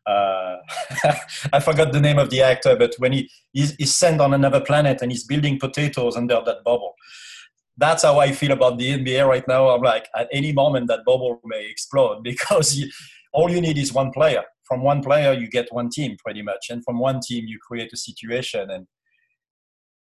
Uh, 0.04 0.56
I 1.52 1.60
forgot 1.60 1.92
the 1.92 2.00
name 2.00 2.18
of 2.18 2.30
the 2.30 2.42
actor, 2.42 2.74
but 2.76 2.94
when 2.98 3.12
he 3.12 3.30
he's, 3.52 3.74
he's 3.76 3.94
sent 3.94 4.20
on 4.20 4.34
another 4.34 4.60
planet 4.60 5.00
and 5.02 5.12
he's 5.12 5.24
building 5.24 5.58
potatoes 5.58 6.16
under 6.16 6.40
that 6.44 6.64
bubble. 6.64 6.94
That's 7.82 8.04
how 8.04 8.18
I 8.20 8.30
feel 8.32 8.52
about 8.52 8.78
the 8.78 8.88
NBA 8.98 9.26
right 9.26 9.46
now. 9.48 9.70
I'm 9.70 9.82
like, 9.82 10.06
at 10.16 10.28
any 10.32 10.52
moment 10.52 10.86
that 10.88 11.04
bubble 11.04 11.40
may 11.44 11.68
explode 11.68 12.22
because 12.32 12.76
you, 12.76 12.86
all 13.32 13.50
you 13.50 13.60
need 13.60 13.78
is 13.78 13.92
one 13.92 14.10
player. 14.12 14.44
From 14.68 14.82
one 14.82 15.02
player, 15.02 15.32
you 15.32 15.48
get 15.48 15.66
one 15.70 15.90
team 15.90 16.16
pretty 16.24 16.42
much, 16.42 16.70
and 16.70 16.82
from 16.84 16.98
one 16.98 17.20
team, 17.20 17.44
you 17.46 17.58
create 17.68 17.92
a 17.92 17.96
situation. 17.96 18.70
And 18.70 18.86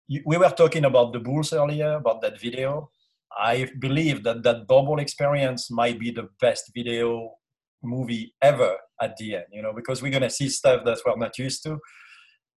you, 0.07 0.23
we 0.25 0.39
were 0.39 0.51
talking 0.51 0.85
about 0.85 1.13
the 1.13 1.19
Bulls 1.19 1.53
earlier 1.53 1.95
about 1.95 2.23
that 2.23 2.41
video 2.41 2.91
I 3.37 3.69
believe 3.79 4.23
that 4.25 4.43
that 4.45 4.67
bubble 4.67 4.99
experience 4.99 5.71
might 5.71 5.99
be 5.99 6.11
the 6.11 6.29
best 6.41 6.71
video 6.75 7.35
movie 7.83 8.35
ever 8.41 8.77
at 9.01 9.17
the 9.17 9.37
end, 9.37 9.47
you 9.53 9.63
know, 9.63 9.73
because 9.75 10.01
we're 10.01 10.11
going 10.11 10.23
to 10.23 10.31
see 10.31 10.49
stuff 10.49 10.85
that 10.85 10.99
we're 11.05 11.17
not 11.17 11.37
used 11.39 11.63
to. 11.65 11.79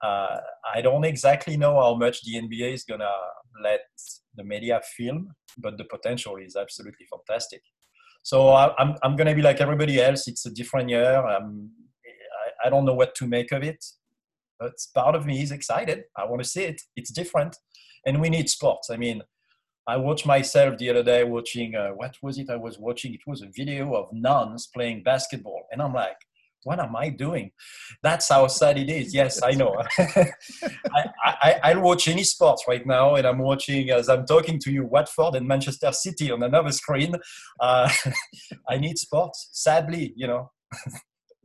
Uh, 0.02 0.38
I 0.76 0.82
don't 0.82 1.04
exactly 1.04 1.58
know 1.58 1.82
how 1.82 1.96
much 1.96 2.22
the 2.24 2.36
NBA 2.36 2.74
is 2.74 2.84
going 2.84 3.00
to 3.00 3.12
let 3.64 3.82
the 4.38 4.44
media 4.44 4.80
film, 4.96 5.34
but 5.58 5.78
the 5.78 5.86
potential 5.86 6.38
is 6.38 6.56
absolutely 6.56 7.06
fantastic. 7.10 7.62
So 8.24 8.50
I, 8.50 8.66
am 8.66 8.74
I'm, 8.78 8.96
I'm 9.04 9.16
going 9.16 9.28
to 9.28 9.36
be 9.36 9.42
like 9.42 9.62
everybody 9.62 10.02
else. 10.02 10.28
It's 10.28 10.46
a 10.46 10.52
different 10.52 10.90
year. 10.90 11.16
I'm, 11.26 11.72
I, 12.64 12.68
I 12.68 12.70
don't 12.70 12.86
know 12.86 12.94
what 12.94 13.16
to 13.16 13.28
make 13.28 13.52
of 13.52 13.64
it, 13.64 13.84
but 14.60 14.74
part 14.94 15.16
of 15.16 15.26
me 15.26 15.42
is 15.42 15.52
excited. 15.52 16.04
I 16.16 16.26
want 16.26 16.44
to 16.44 16.50
see 16.50 16.64
it. 16.64 16.82
It's 16.96 17.12
different. 17.12 17.56
And 18.06 18.22
we 18.22 18.30
need 18.30 18.50
sports. 18.50 18.90
I 18.90 18.98
mean, 18.98 19.22
I 19.88 19.96
watched 19.98 20.26
myself 20.26 20.78
the 20.78 20.90
other 20.90 21.04
day 21.04 21.24
watching, 21.24 21.76
uh, 21.76 21.90
what 21.90 22.16
was 22.22 22.38
it 22.38 22.50
I 22.50 22.58
was 22.58 22.78
watching? 22.78 23.14
It 23.14 23.22
was 23.26 23.42
a 23.42 23.50
video 23.56 23.94
of 23.96 24.10
nuns 24.12 24.68
playing 24.74 25.04
basketball. 25.04 25.64
And 25.72 25.82
I'm 25.82 25.94
like, 25.94 26.18
what 26.64 26.80
am 26.80 26.96
I 26.96 27.10
doing? 27.10 27.52
That's 28.04 28.30
how 28.30 28.48
sad 28.48 28.78
it 28.78 28.90
is. 28.90 29.14
Yes, 29.14 29.42
I 29.42 29.52
know. 29.52 29.82
I, 29.98 31.06
I, 31.24 31.60
I 31.64 31.76
watch 31.76 32.08
any 32.08 32.24
sports 32.24 32.66
right 32.68 32.86
now, 32.86 33.16
and 33.16 33.26
I'm 33.26 33.40
watching, 33.40 33.90
as 33.90 34.10
I'm 34.10 34.26
talking 34.26 34.60
to 34.60 34.72
you, 34.72 34.86
Watford 34.86 35.36
and 35.36 35.48
Manchester 35.48 35.92
City 35.92 36.32
on 36.32 36.44
another 36.44 36.72
screen. 36.72 37.16
Uh, 37.60 37.90
I 38.70 38.78
need 38.78 38.98
sports, 38.98 39.50
sadly, 39.54 40.14
you 40.16 40.28
know. 40.28 40.52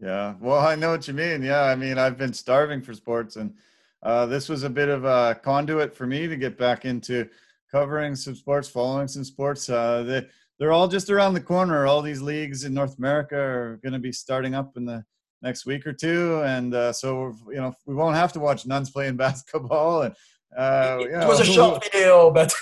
yeah, 0.01 0.35
well, 0.41 0.61
I 0.61 0.75
know 0.75 0.91
what 0.91 1.07
you 1.07 1.15
mean. 1.15 1.43
Yeah, 1.43 1.65
I 1.65 1.77
mean, 1.77 1.99
I've 1.99 2.19
been 2.19 2.33
starving 2.33 2.83
for 2.83 2.95
sports, 2.95 3.37
and 3.37 3.55
uh, 4.03 4.27
this 4.27 4.49
was 4.49 4.65
a 4.65 4.71
bit 4.71 4.89
of 4.89 5.05
a 5.05 5.39
conduit 5.43 5.95
for 5.95 6.07
me 6.07 6.27
to 6.27 6.37
get 6.37 6.59
back 6.59 6.85
into 6.85 7.29
covering 7.71 8.15
some 8.15 8.35
sports, 8.35 8.69
following 8.69 9.09
some 9.09 9.25
sports. 9.25 9.69
Uh, 9.69 10.03
they 10.03 10.27
they're 10.59 10.73
all 10.73 10.89
just 10.89 11.11
around 11.11 11.35
the 11.35 11.41
corner. 11.41 11.87
All 11.87 12.03
these 12.03 12.23
leagues 12.23 12.65
in 12.65 12.75
North 12.75 12.99
America 12.99 13.37
are 13.37 13.81
going 13.83 13.93
to 13.93 13.99
be 13.99 14.13
starting 14.13 14.55
up 14.55 14.77
in 14.77 14.85
the 14.85 15.05
next 15.43 15.67
week 15.67 15.87
or 15.87 15.93
two, 15.93 16.43
and 16.45 16.75
uh, 16.75 16.93
so 16.93 17.35
you 17.49 17.57
know 17.57 17.75
we 17.87 17.95
won't 17.95 18.17
have 18.17 18.33
to 18.35 18.41
watch 18.41 18.67
nuns 18.67 18.91
playing 18.91 19.17
basketball. 19.27 20.03
And 20.03 20.15
uh, 20.57 20.99
it, 21.01 21.11
it 21.11 21.29
was 21.29 21.41
a 21.41 21.45
short 21.45 21.85
video, 21.93 22.31
but 22.31 22.53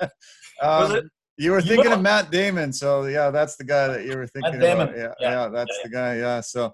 um, 0.62 1.10
you 1.36 1.50
were 1.50 1.62
thinking 1.62 1.92
of 1.92 2.00
Matt 2.00 2.30
Damon, 2.30 2.72
so 2.72 3.04
yeah, 3.06 3.30
that's 3.30 3.56
the 3.56 3.64
guy 3.64 3.88
that 3.88 4.04
you 4.04 4.16
were 4.16 4.26
thinking 4.26 4.56
about. 4.56 4.96
Yeah, 4.96 5.12
yeah, 5.20 5.30
yeah 5.30 5.48
that's 5.48 5.76
yeah, 5.78 5.82
the 5.82 5.90
guy. 5.90 6.16
Yeah, 6.16 6.40
so. 6.40 6.66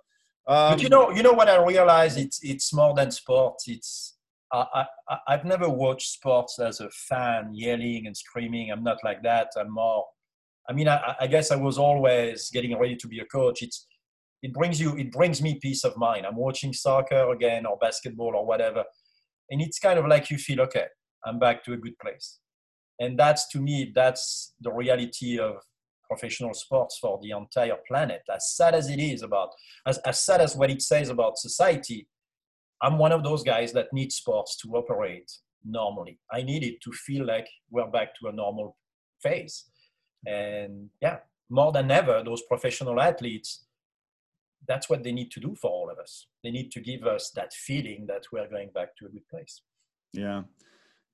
Um, 0.46 0.72
but 0.72 0.82
you 0.82 0.88
know, 0.88 1.10
you 1.10 1.22
know 1.22 1.32
what 1.32 1.48
I 1.48 1.62
realize? 1.64 2.16
It's 2.16 2.40
it's 2.42 2.72
more 2.72 2.94
than 2.94 3.10
sports. 3.10 3.68
It's 3.68 4.16
I, 4.52 4.84
I 5.08 5.16
I've 5.28 5.44
never 5.44 5.68
watched 5.68 6.08
sports 6.10 6.58
as 6.58 6.80
a 6.80 6.90
fan 6.90 7.50
yelling 7.54 8.06
and 8.06 8.16
screaming. 8.16 8.70
I'm 8.70 8.82
not 8.82 8.98
like 9.04 9.22
that. 9.22 9.48
I'm 9.56 9.72
more. 9.72 10.04
I 10.70 10.72
mean, 10.72 10.86
I, 10.86 11.16
I, 11.20 11.26
guess 11.26 11.50
I 11.50 11.56
was 11.56 11.78
always 11.78 12.48
getting 12.50 12.78
ready 12.78 12.94
to 12.94 13.08
be 13.08 13.18
a 13.18 13.24
coach. 13.24 13.60
It's 13.60 13.88
it 14.40 14.54
brings 14.54 14.80
you 14.80 14.96
it 14.96 15.10
brings 15.10 15.42
me 15.42 15.58
peace 15.60 15.84
of 15.84 15.96
mind. 15.96 16.24
I'm 16.24 16.36
watching 16.36 16.72
soccer 16.72 17.32
again 17.32 17.66
or 17.66 17.76
basketball 17.78 18.36
or 18.36 18.46
whatever, 18.46 18.84
and 19.50 19.60
it's 19.60 19.80
kind 19.80 19.98
of 19.98 20.06
like 20.06 20.30
you 20.30 20.38
feel 20.38 20.60
okay. 20.62 20.86
I'm 21.26 21.40
back 21.40 21.64
to 21.64 21.72
a 21.72 21.76
good 21.76 21.98
place, 21.98 22.38
and 23.00 23.18
that's 23.18 23.48
to 23.48 23.58
me 23.58 23.90
that's 23.94 24.54
the 24.60 24.72
reality 24.72 25.40
of 25.40 25.56
professional 26.08 26.54
sports 26.54 26.98
for 26.98 27.18
the 27.20 27.32
entire 27.32 27.76
planet. 27.88 28.22
As 28.32 28.54
sad 28.54 28.74
as 28.74 28.88
it 28.88 29.00
is 29.00 29.22
about 29.22 29.50
as, 29.86 29.98
as 29.98 30.20
sad 30.20 30.40
as 30.40 30.54
what 30.54 30.70
it 30.70 30.82
says 30.82 31.08
about 31.08 31.36
society, 31.36 32.06
I'm 32.80 32.96
one 32.96 33.12
of 33.12 33.24
those 33.24 33.42
guys 33.42 33.72
that 33.72 33.92
need 33.92 34.12
sports 34.12 34.56
to 34.58 34.68
operate 34.76 35.30
normally. 35.64 36.20
I 36.32 36.42
need 36.42 36.62
it 36.62 36.80
to 36.82 36.92
feel 36.92 37.26
like 37.26 37.48
we're 37.72 37.90
back 37.90 38.14
to 38.20 38.28
a 38.28 38.32
normal 38.32 38.76
phase. 39.20 39.69
And 40.26 40.90
yeah, 41.00 41.18
more 41.48 41.72
than 41.72 41.90
ever, 41.90 42.22
those 42.24 42.42
professional 42.42 43.00
athletes, 43.00 43.64
that's 44.68 44.88
what 44.88 45.02
they 45.02 45.12
need 45.12 45.30
to 45.32 45.40
do 45.40 45.54
for 45.60 45.70
all 45.70 45.90
of 45.90 45.98
us. 45.98 46.26
They 46.44 46.50
need 46.50 46.70
to 46.72 46.80
give 46.80 47.04
us 47.04 47.30
that 47.34 47.52
feeling 47.52 48.06
that 48.08 48.24
we're 48.32 48.48
going 48.48 48.70
back 48.74 48.96
to 48.98 49.06
a 49.06 49.08
good 49.08 49.28
place. 49.28 49.62
Yeah. 50.12 50.42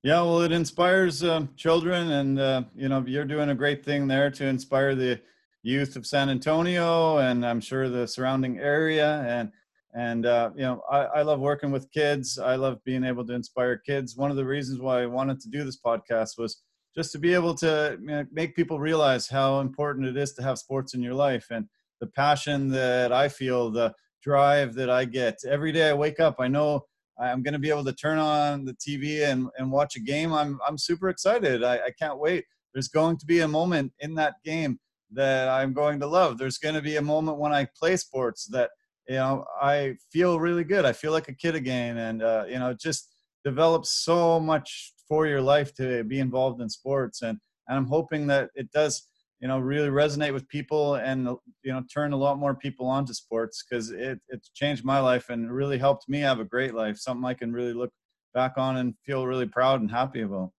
Yeah, 0.03 0.23
well, 0.23 0.43
it 0.43 0.53
inspires 0.53 1.25
uh, 1.25 1.47
children, 1.57 2.13
and 2.13 2.39
uh, 2.39 2.63
you 2.77 2.89
know 2.89 3.03
you're 3.07 3.25
doing 3.25 3.51
a 3.51 3.57
great 3.57 3.85
thing 3.85 4.07
there 4.07 4.31
to 4.31 4.47
inspire 4.47 4.95
the 4.95 5.21
youth 5.63 5.97
of 5.97 6.07
San 6.07 6.31
Antonio, 6.31 7.19
and 7.19 7.45
I'm 7.45 7.61
sure 7.61 7.89
the 7.89 8.07
surrounding 8.07 8.61
area. 8.61 9.25
And 9.27 9.51
and 9.97 10.27
uh, 10.27 10.51
you 10.55 10.63
know 10.63 10.83
I, 10.89 10.99
I, 10.99 11.23
love 11.23 11.41
working 11.41 11.73
with 11.73 11.91
kids 11.91 12.39
i 12.39 12.55
love 12.55 12.85
being 12.85 13.03
able 13.03 13.27
to 13.27 13.33
inspire 13.33 13.79
kids 13.79 14.15
one 14.15 14.31
of 14.31 14.37
the 14.37 14.45
reasons 14.45 14.79
why 14.79 15.03
i 15.03 15.07
wanted 15.07 15.41
to 15.41 15.49
do 15.49 15.65
this 15.65 15.81
podcast 15.81 16.39
was 16.39 16.63
just 16.97 17.13
to 17.13 17.19
be 17.19 17.35
able 17.35 17.55
to 17.55 17.99
you 18.01 18.07
know, 18.07 18.27
make 18.33 18.57
people 18.57 18.81
realize 18.81 19.29
how 19.29 19.61
important 19.61 20.07
it 20.07 20.17
is 20.17 20.33
to 20.33 20.43
have 20.43 20.59
sports 20.59 20.95
in 20.95 21.03
your 21.03 21.15
life. 21.15 21.47
And 21.51 21.67
the 22.01 22.07
passion 22.07 22.69
that 22.69 23.13
i 23.13 23.29
feel 23.29 23.71
the 23.71 23.95
drive 24.23 24.75
that 24.75 24.91
i 24.91 25.05
get. 25.05 25.39
Every 25.49 25.73
day 25.73 25.91
i 25.91 25.95
wake 25.95 26.21
up 26.21 26.37
i 26.39 26.49
know 26.49 26.85
i'm 27.19 27.43
going 27.43 27.55
to 27.55 27.59
be 27.59 27.71
able 27.71 27.85
to 27.85 27.93
turn 27.93 28.19
on 28.19 28.65
the 28.65 28.75
tv 28.75 29.25
and, 29.31 29.49
and 29.59 29.71
watch 29.71 29.97
a 29.97 30.01
game. 30.01 30.33
I'm, 30.33 30.59
I'm 30.67 30.79
super 30.79 31.09
excited. 31.09 31.65
I, 31.65 31.77
I 31.77 31.91
can't 31.99 32.19
wait. 32.19 32.45
There's 32.75 32.89
going 32.89 33.17
to 33.19 33.27
be 33.27 33.41
a 33.41 33.49
moment 33.49 33.93
in 34.01 34.15
that 34.17 34.35
game 34.45 34.79
that 35.13 35.49
i'm 35.49 35.73
going 35.73 36.01
to 36.01 36.07
love. 36.07 36.37
There's 36.37 36.59
going 36.59 36.75
to 36.75 36.83
be 36.83 36.97
a 36.97 37.03
moment 37.03 37.39
when 37.39 37.53
i 37.53 37.67
play 37.79 37.97
sports 37.97 38.47
that 38.47 38.71
you 39.09 39.15
know, 39.15 39.45
I 39.63 39.95
feel 40.11 40.41
really 40.41 40.65
good. 40.65 40.85
I 40.85 40.93
feel 40.93 41.13
like 41.13 41.29
a 41.29 41.33
kid 41.33 41.55
again, 41.55 41.97
and 41.97 42.25
uh, 42.25 42.45
you 42.49 42.59
know, 42.59 42.75
just 42.75 43.15
develops 43.45 44.03
so 44.03 44.41
much 44.41 44.95
for 45.09 45.27
your 45.27 45.41
life 45.41 45.75
to 45.75 46.05
be 46.05 46.21
involved 46.21 46.61
in 46.61 46.69
sports, 46.69 47.23
and 47.23 47.39
and 47.69 47.77
I'm 47.77 47.87
hoping 47.87 48.27
that 48.29 48.51
it 48.55 48.71
does, 48.71 49.09
you 49.41 49.49
know, 49.49 49.59
really 49.59 49.89
resonate 49.89 50.33
with 50.33 50.49
people, 50.49 50.97
and 50.97 51.29
you 51.63 51.73
know, 51.73 51.83
turn 51.93 52.13
a 52.13 52.17
lot 52.17 52.39
more 52.39 52.55
people 52.55 52.87
onto 52.87 53.13
sports 53.13 53.65
because 53.65 53.91
it 53.91 54.21
it's 54.29 54.51
changed 54.51 54.85
my 54.85 55.01
life 55.01 55.31
and 55.31 55.53
really 55.53 55.79
helped 55.79 56.09
me 56.09 56.21
have 56.21 56.41
a 56.41 56.45
great 56.45 56.75
life, 56.75 56.99
something 56.99 57.25
I 57.25 57.35
can 57.35 57.53
really 57.53 57.75
look 57.75 57.93
back 58.35 58.55
on 58.57 58.77
and 58.77 58.95
feel 59.05 59.27
really 59.27 59.47
proud 59.47 59.81
and 59.81 59.91
happy 59.91 60.23
about. 60.23 60.53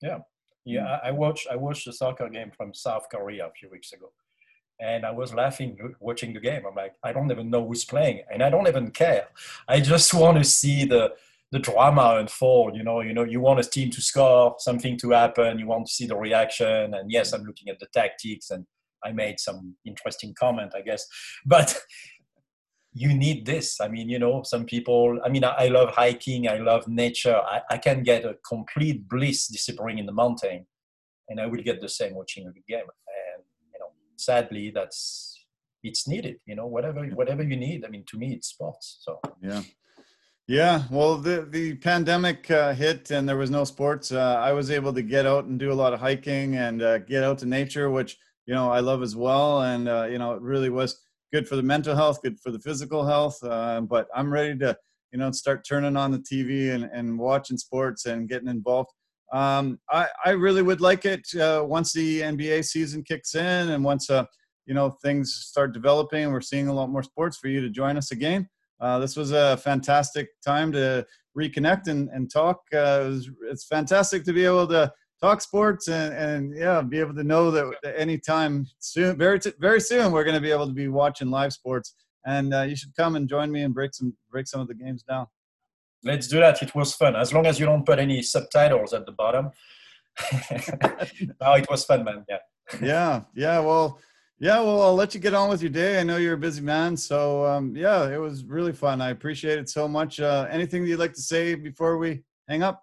Yeah, 0.00 0.18
yeah. 0.64 0.86
Mm. 0.86 1.00
I 1.04 1.10
watched 1.10 1.46
I 1.50 1.56
watched 1.56 1.86
a 1.86 1.92
soccer 1.92 2.28
game 2.28 2.50
from 2.56 2.74
South 2.74 3.06
Korea 3.10 3.46
a 3.46 3.52
few 3.52 3.70
weeks 3.70 3.92
ago 3.92 4.10
and 4.80 5.06
I 5.06 5.10
was 5.10 5.34
laughing 5.34 5.78
watching 6.00 6.32
the 6.32 6.40
game. 6.40 6.62
I'm 6.66 6.74
like, 6.74 6.94
I 7.02 7.12
don't 7.12 7.30
even 7.30 7.50
know 7.50 7.66
who's 7.66 7.84
playing, 7.84 8.22
and 8.32 8.42
I 8.42 8.50
don't 8.50 8.68
even 8.68 8.90
care. 8.90 9.28
I 9.68 9.80
just 9.80 10.12
want 10.22 10.38
to 10.38 10.44
see 10.44 10.84
the 10.84 11.12
the 11.54 11.60
drama 11.60 12.16
unfold. 12.18 12.74
You 12.74 12.82
know, 12.82 13.00
you 13.00 13.14
know, 13.14 13.22
you 13.22 13.40
want 13.40 13.60
a 13.60 13.62
team 13.62 13.88
to 13.90 14.02
score, 14.02 14.56
something 14.58 14.98
to 14.98 15.12
happen. 15.12 15.60
You 15.60 15.68
want 15.68 15.86
to 15.86 15.92
see 15.92 16.04
the 16.04 16.16
reaction, 16.16 16.94
and 16.94 17.10
yes, 17.10 17.32
I'm 17.32 17.44
looking 17.44 17.68
at 17.68 17.78
the 17.78 17.86
tactics, 17.94 18.50
and 18.50 18.66
I 19.04 19.12
made 19.12 19.38
some 19.38 19.76
interesting 19.86 20.34
comment, 20.38 20.72
I 20.76 20.82
guess, 20.82 21.06
but. 21.46 21.78
You 22.96 23.12
need 23.12 23.44
this. 23.44 23.80
I 23.80 23.88
mean, 23.88 24.08
you 24.08 24.20
know, 24.20 24.44
some 24.44 24.64
people. 24.66 25.18
I 25.24 25.28
mean, 25.28 25.42
I, 25.42 25.64
I 25.64 25.66
love 25.66 25.90
hiking. 25.90 26.46
I 26.48 26.58
love 26.58 26.86
nature. 26.86 27.34
I, 27.34 27.60
I 27.68 27.76
can 27.76 28.04
get 28.04 28.24
a 28.24 28.36
complete 28.48 29.08
bliss 29.08 29.48
disappearing 29.48 29.98
in 29.98 30.06
the 30.06 30.12
mountain, 30.12 30.64
and 31.28 31.40
I 31.40 31.46
will 31.46 31.60
get 31.60 31.80
the 31.80 31.88
same 31.88 32.14
watching 32.14 32.46
a 32.46 32.52
game 32.70 32.88
And 33.34 33.42
you 33.72 33.80
know, 33.80 33.90
sadly 34.16 34.70
that's 34.72 35.34
it's 35.82 36.08
needed 36.08 36.36
you 36.46 36.56
know 36.56 36.66
whatever 36.66 37.04
whatever 37.20 37.42
you 37.42 37.56
need 37.56 37.84
i 37.84 37.88
mean 37.88 38.04
to 38.06 38.16
me 38.16 38.32
it's 38.32 38.48
sports 38.48 38.98
so 39.00 39.20
yeah 39.42 39.62
Yeah, 40.46 40.82
well, 40.90 41.16
the 41.16 41.46
the 41.50 41.74
pandemic 41.76 42.50
uh, 42.50 42.74
hit 42.74 43.10
and 43.10 43.26
there 43.26 43.36
was 43.38 43.50
no 43.50 43.64
sports. 43.64 44.12
Uh, 44.12 44.36
I 44.38 44.52
was 44.52 44.70
able 44.70 44.92
to 44.92 45.00
get 45.02 45.24
out 45.24 45.46
and 45.46 45.58
do 45.58 45.72
a 45.72 45.74
lot 45.74 45.94
of 45.94 46.00
hiking 46.00 46.56
and 46.56 46.82
uh, 46.82 46.98
get 46.98 47.24
out 47.24 47.38
to 47.38 47.46
nature, 47.46 47.90
which 47.90 48.18
you 48.46 48.52
know 48.54 48.70
I 48.70 48.80
love 48.80 49.02
as 49.02 49.16
well. 49.16 49.62
And 49.62 49.88
uh, 49.88 50.04
you 50.04 50.18
know, 50.18 50.34
it 50.34 50.42
really 50.42 50.68
was 50.68 51.00
good 51.32 51.48
for 51.48 51.56
the 51.56 51.62
mental 51.62 51.96
health, 51.96 52.20
good 52.22 52.38
for 52.40 52.50
the 52.50 52.58
physical 52.58 53.06
health. 53.06 53.42
Uh, 53.42 53.80
but 53.80 54.06
I'm 54.14 54.30
ready 54.30 54.58
to 54.58 54.76
you 55.12 55.18
know 55.18 55.30
start 55.32 55.64
turning 55.66 55.96
on 55.96 56.10
the 56.12 56.18
TV 56.18 56.74
and, 56.74 56.84
and 56.92 57.18
watching 57.18 57.56
sports 57.56 58.04
and 58.04 58.28
getting 58.28 58.48
involved. 58.48 58.90
Um, 59.32 59.80
I 59.90 60.08
I 60.26 60.30
really 60.32 60.62
would 60.62 60.82
like 60.82 61.06
it 61.06 61.26
uh, 61.36 61.64
once 61.66 61.94
the 61.94 62.20
NBA 62.20 62.66
season 62.66 63.02
kicks 63.02 63.34
in 63.34 63.70
and 63.70 63.82
once 63.82 64.10
you 64.10 64.74
know 64.74 64.90
things 65.02 65.32
start 65.48 65.72
developing. 65.72 66.30
We're 66.30 66.42
seeing 66.42 66.68
a 66.68 66.74
lot 66.74 66.90
more 66.90 67.02
sports 67.02 67.38
for 67.38 67.48
you 67.48 67.62
to 67.62 67.70
join 67.70 67.96
us 67.96 68.10
again. 68.12 68.46
Uh, 68.80 68.98
this 68.98 69.16
was 69.16 69.32
a 69.32 69.56
fantastic 69.58 70.28
time 70.44 70.72
to 70.72 71.06
reconnect 71.36 71.88
and, 71.88 72.08
and 72.10 72.30
talk. 72.30 72.62
Uh, 72.72 73.02
it 73.04 73.08
was, 73.08 73.30
it's 73.50 73.64
fantastic 73.64 74.24
to 74.24 74.32
be 74.32 74.44
able 74.44 74.66
to 74.68 74.92
talk 75.20 75.40
sports 75.40 75.88
and, 75.88 76.14
and 76.14 76.56
yeah, 76.56 76.82
be 76.82 76.98
able 76.98 77.14
to 77.14 77.24
know 77.24 77.50
that 77.50 77.74
anytime 77.96 78.66
soon, 78.78 79.16
very 79.16 79.40
very 79.58 79.80
soon, 79.80 80.12
we're 80.12 80.24
going 80.24 80.34
to 80.34 80.40
be 80.40 80.50
able 80.50 80.66
to 80.66 80.72
be 80.72 80.88
watching 80.88 81.30
live 81.30 81.52
sports. 81.52 81.94
And 82.26 82.54
uh, 82.54 82.62
you 82.62 82.74
should 82.74 82.94
come 82.96 83.16
and 83.16 83.28
join 83.28 83.50
me 83.52 83.62
and 83.62 83.74
break 83.74 83.94
some 83.94 84.16
break 84.30 84.46
some 84.46 84.60
of 84.60 84.68
the 84.68 84.74
games 84.74 85.02
down. 85.02 85.26
Let's 86.02 86.28
do 86.28 86.40
that. 86.40 86.62
It 86.62 86.74
was 86.74 86.94
fun. 86.94 87.16
As 87.16 87.32
long 87.32 87.46
as 87.46 87.58
you 87.58 87.66
don't 87.66 87.86
put 87.86 87.98
any 87.98 88.22
subtitles 88.22 88.92
at 88.92 89.06
the 89.06 89.12
bottom. 89.12 89.50
no, 91.40 91.52
it 91.54 91.66
was 91.70 91.84
fun, 91.84 92.04
man. 92.04 92.24
Yeah. 92.28 92.38
yeah. 92.82 93.20
Yeah. 93.34 93.58
Well 93.60 93.98
yeah, 94.38 94.60
well, 94.60 94.82
I'll 94.82 94.94
let 94.94 95.14
you 95.14 95.20
get 95.20 95.34
on 95.34 95.48
with 95.48 95.62
your 95.62 95.70
day. 95.70 96.00
I 96.00 96.02
know 96.02 96.16
you're 96.16 96.34
a 96.34 96.38
busy 96.38 96.60
man, 96.60 96.96
so 96.96 97.44
um, 97.46 97.76
yeah, 97.76 98.08
it 98.08 98.18
was 98.18 98.44
really 98.44 98.72
fun. 98.72 99.00
I 99.00 99.10
appreciate 99.10 99.58
it 99.58 99.68
so 99.68 99.86
much. 99.86 100.20
Uh, 100.20 100.46
anything 100.50 100.84
you'd 100.86 100.98
like 100.98 101.14
to 101.14 101.22
say 101.22 101.54
before 101.54 101.98
we 101.98 102.22
hang 102.48 102.62
up? 102.62 102.82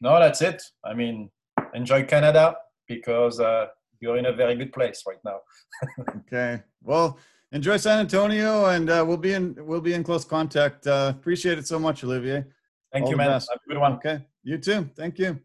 No, 0.00 0.18
that's 0.18 0.42
it. 0.42 0.62
I 0.84 0.94
mean, 0.94 1.30
enjoy 1.74 2.04
Canada 2.04 2.56
because 2.88 3.38
uh, 3.38 3.66
you're 4.00 4.16
in 4.16 4.26
a 4.26 4.32
very 4.32 4.56
good 4.56 4.72
place 4.72 5.04
right 5.06 5.20
now. 5.24 5.38
okay. 6.18 6.62
Well, 6.82 7.18
enjoy 7.52 7.76
San 7.76 8.00
Antonio, 8.00 8.66
and 8.66 8.90
uh, 8.90 9.04
we'll 9.06 9.16
be 9.16 9.34
in 9.34 9.54
we'll 9.60 9.80
be 9.80 9.94
in 9.94 10.02
close 10.02 10.24
contact. 10.24 10.86
Uh, 10.86 11.12
appreciate 11.16 11.58
it 11.58 11.66
so 11.66 11.78
much, 11.78 12.02
Olivier. 12.02 12.44
Thank 12.92 13.04
All 13.04 13.10
you, 13.12 13.16
man. 13.16 13.30
Have 13.30 13.42
a 13.44 13.68
good 13.68 13.78
one. 13.78 13.92
Okay. 13.94 14.26
You 14.42 14.58
too. 14.58 14.90
Thank 14.96 15.18
you. 15.18 15.38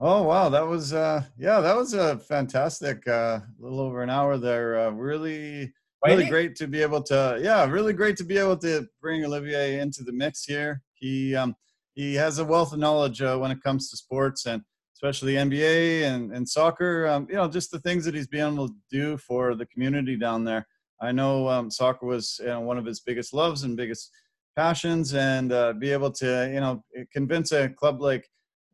Oh 0.00 0.22
wow, 0.22 0.48
that 0.48 0.66
was 0.66 0.92
uh 0.92 1.24
yeah, 1.36 1.60
that 1.60 1.76
was 1.76 1.92
a 1.92 2.18
fantastic 2.18 3.06
uh 3.08 3.40
little 3.58 3.80
over 3.80 4.02
an 4.02 4.10
hour 4.10 4.38
there. 4.38 4.78
Uh, 4.78 4.90
really 4.90 5.72
really 6.04 6.28
great 6.28 6.54
to 6.56 6.68
be 6.68 6.80
able 6.82 7.02
to 7.04 7.40
yeah, 7.42 7.64
really 7.64 7.92
great 7.92 8.16
to 8.18 8.24
be 8.24 8.38
able 8.38 8.56
to 8.58 8.86
bring 9.00 9.24
Olivier 9.24 9.80
into 9.80 10.04
the 10.04 10.12
mix 10.12 10.44
here. 10.44 10.82
He 10.94 11.34
um 11.34 11.56
he 11.94 12.14
has 12.14 12.38
a 12.38 12.44
wealth 12.44 12.72
of 12.72 12.78
knowledge 12.78 13.22
uh, 13.22 13.36
when 13.38 13.50
it 13.50 13.60
comes 13.60 13.90
to 13.90 13.96
sports 13.96 14.46
and 14.46 14.62
especially 14.94 15.34
NBA 15.34 16.02
and, 16.04 16.32
and 16.32 16.48
soccer. 16.48 17.08
Um, 17.08 17.26
you 17.28 17.34
know, 17.34 17.48
just 17.48 17.72
the 17.72 17.80
things 17.80 18.04
that 18.04 18.14
he's 18.14 18.28
been 18.28 18.54
able 18.54 18.68
to 18.68 18.74
do 18.90 19.16
for 19.16 19.56
the 19.56 19.66
community 19.66 20.16
down 20.16 20.44
there. 20.44 20.66
I 21.00 21.10
know 21.10 21.48
um, 21.48 21.70
soccer 21.72 22.06
was 22.06 22.38
you 22.40 22.48
know, 22.48 22.60
one 22.60 22.78
of 22.78 22.84
his 22.84 23.00
biggest 23.00 23.32
loves 23.32 23.64
and 23.64 23.76
biggest 23.76 24.10
passions, 24.56 25.14
and 25.14 25.52
uh, 25.52 25.72
be 25.72 25.90
able 25.90 26.12
to 26.12 26.50
you 26.52 26.60
know 26.60 26.84
convince 27.12 27.50
a 27.50 27.68
club 27.68 28.00
like 28.00 28.28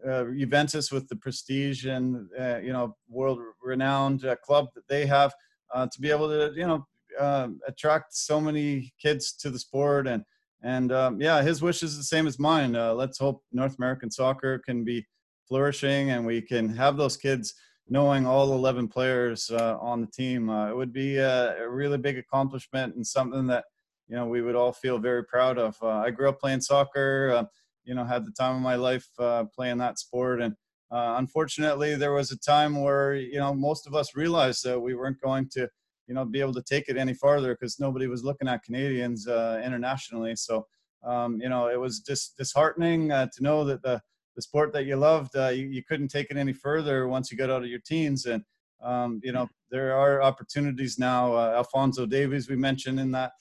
uh, 0.09 0.25
Juventus 0.25 0.93
with 0.93 1.09
the 1.09 1.17
prestige 1.17 1.87
and 1.87 2.29
uh, 2.39 2.59
you 2.59 2.73
know 2.73 2.97
world 3.09 3.39
renowned 3.63 4.25
uh, 4.25 4.37
club 4.37 4.69
that 4.75 4.87
they 4.89 5.07
have 5.07 5.33
uh, 5.75 5.87
to 5.91 6.01
be 6.01 6.11
able 6.11 6.29
to 6.29 6.53
you 6.57 6.67
know 6.67 6.87
um, 7.19 7.61
attract 7.67 8.15
so 8.15 8.41
many 8.41 8.93
kids 9.01 9.33
to 9.33 9.51
the 9.51 9.59
sport 9.59 10.07
and 10.07 10.25
and 10.63 10.93
um, 10.93 11.21
yeah 11.21 11.43
his 11.43 11.63
wish 11.63 11.83
is 11.83 11.97
the 11.97 12.05
same 12.05 12.27
as 12.27 12.39
mine. 12.39 12.77
Uh, 12.77 12.93
let's 12.93 13.19
hope 13.19 13.43
north 13.53 13.77
american 13.79 14.11
soccer 14.11 14.59
can 14.59 14.85
be 14.85 15.05
flourishing 15.49 16.11
and 16.11 16.25
we 16.25 16.41
can 16.41 16.69
have 16.69 16.97
those 16.97 17.17
kids 17.17 17.55
knowing 17.89 18.27
all 18.27 18.55
11 18.55 18.89
players 18.89 19.51
uh, 19.51 19.77
on 19.79 20.01
the 20.01 20.07
team. 20.07 20.49
It 20.49 20.75
would 20.75 20.91
be 20.91 21.19
a, 21.19 21.63
a, 21.63 21.69
really 21.69 21.99
big 21.99 22.17
accomplishment 22.17 22.95
and 22.95 23.07
something 23.07 23.47
that 23.49 23.67
you 24.09 24.17
know 24.17 24.27
we 24.27 24.41
would 24.41 24.55
all 24.55 24.73
feel 24.73 24.99
very 24.99 25.25
proud 25.25 25.59
of. 25.59 25.77
I 25.83 26.11
grew 26.11 26.29
up 26.29 26.41
playing 26.41 26.63
soccer 26.63 27.47
you 27.85 27.95
know 27.95 28.05
had 28.05 28.25
the 28.25 28.33
time 28.33 28.57
of 28.57 28.63
my 28.63 28.75
life 28.75 29.07
uh, 29.19 29.45
playing 29.55 29.79
that 29.79 29.99
sport. 29.99 30.41
And 30.41 30.55
uh, 30.91 31.17
unfortunately 31.19 31.97
there 31.97 32.13
was 32.13 32.31
a 32.31 32.39
time 32.39 32.81
where 32.81 33.15
you 33.15 33.39
know 33.39 33.55
most 33.55 33.87
of 33.87 33.95
us 33.95 34.17
realized 34.17 34.65
that 34.65 34.81
we 34.81 34.95
weren't 34.95 35.21
going 35.21 35.49
to 35.51 35.69
you 36.07 36.15
know 36.15 36.25
be 36.25 36.41
able 36.41 36.55
to 36.55 36.63
take 36.63 36.89
it 36.89 36.97
any 36.97 37.15
farther 37.15 37.55
because 37.55 37.81
nobody 37.81 38.07
was 38.07 38.25
looking 38.25 38.49
at 38.49 38.63
canadians 38.63 39.27
uh, 39.27 39.61
internationally. 39.65 40.37
So 40.37 40.67
um, 41.05 41.41
you 41.41 41.49
know 41.49 41.69
it 41.69 41.81
was 41.81 42.01
just 42.01 42.37
disheartening 42.37 43.13
uh, 43.13 43.29
to 43.35 43.43
know 43.43 43.65
that 43.65 43.83
the 43.83 44.01
the 44.37 44.43
sport 44.43 44.73
that 44.73 44.85
you 44.85 44.97
loved 44.97 45.37
uh, 45.37 45.49
you, 45.49 45.67
you 45.67 45.83
couldn't 45.85 46.09
take 46.09 46.31
it 46.31 46.37
any 46.37 46.53
further 46.53 47.07
once 47.07 47.31
you 47.31 47.39
got 47.39 47.51
out 47.51 47.63
of 47.63 47.69
your 47.69 47.81
teens. 47.87 48.27
And 48.27 48.43
um, 48.83 49.21
you 49.23 49.33
know 49.33 49.49
there 49.71 49.97
are 49.97 50.23
opportunities 50.23 50.99
now 50.99 51.35
uh, 51.35 51.55
alfonso 51.57 52.07
davies 52.07 52.49
we 52.49 52.57
mentioned 52.57 53.01
in 53.01 53.11
that 53.13 53.33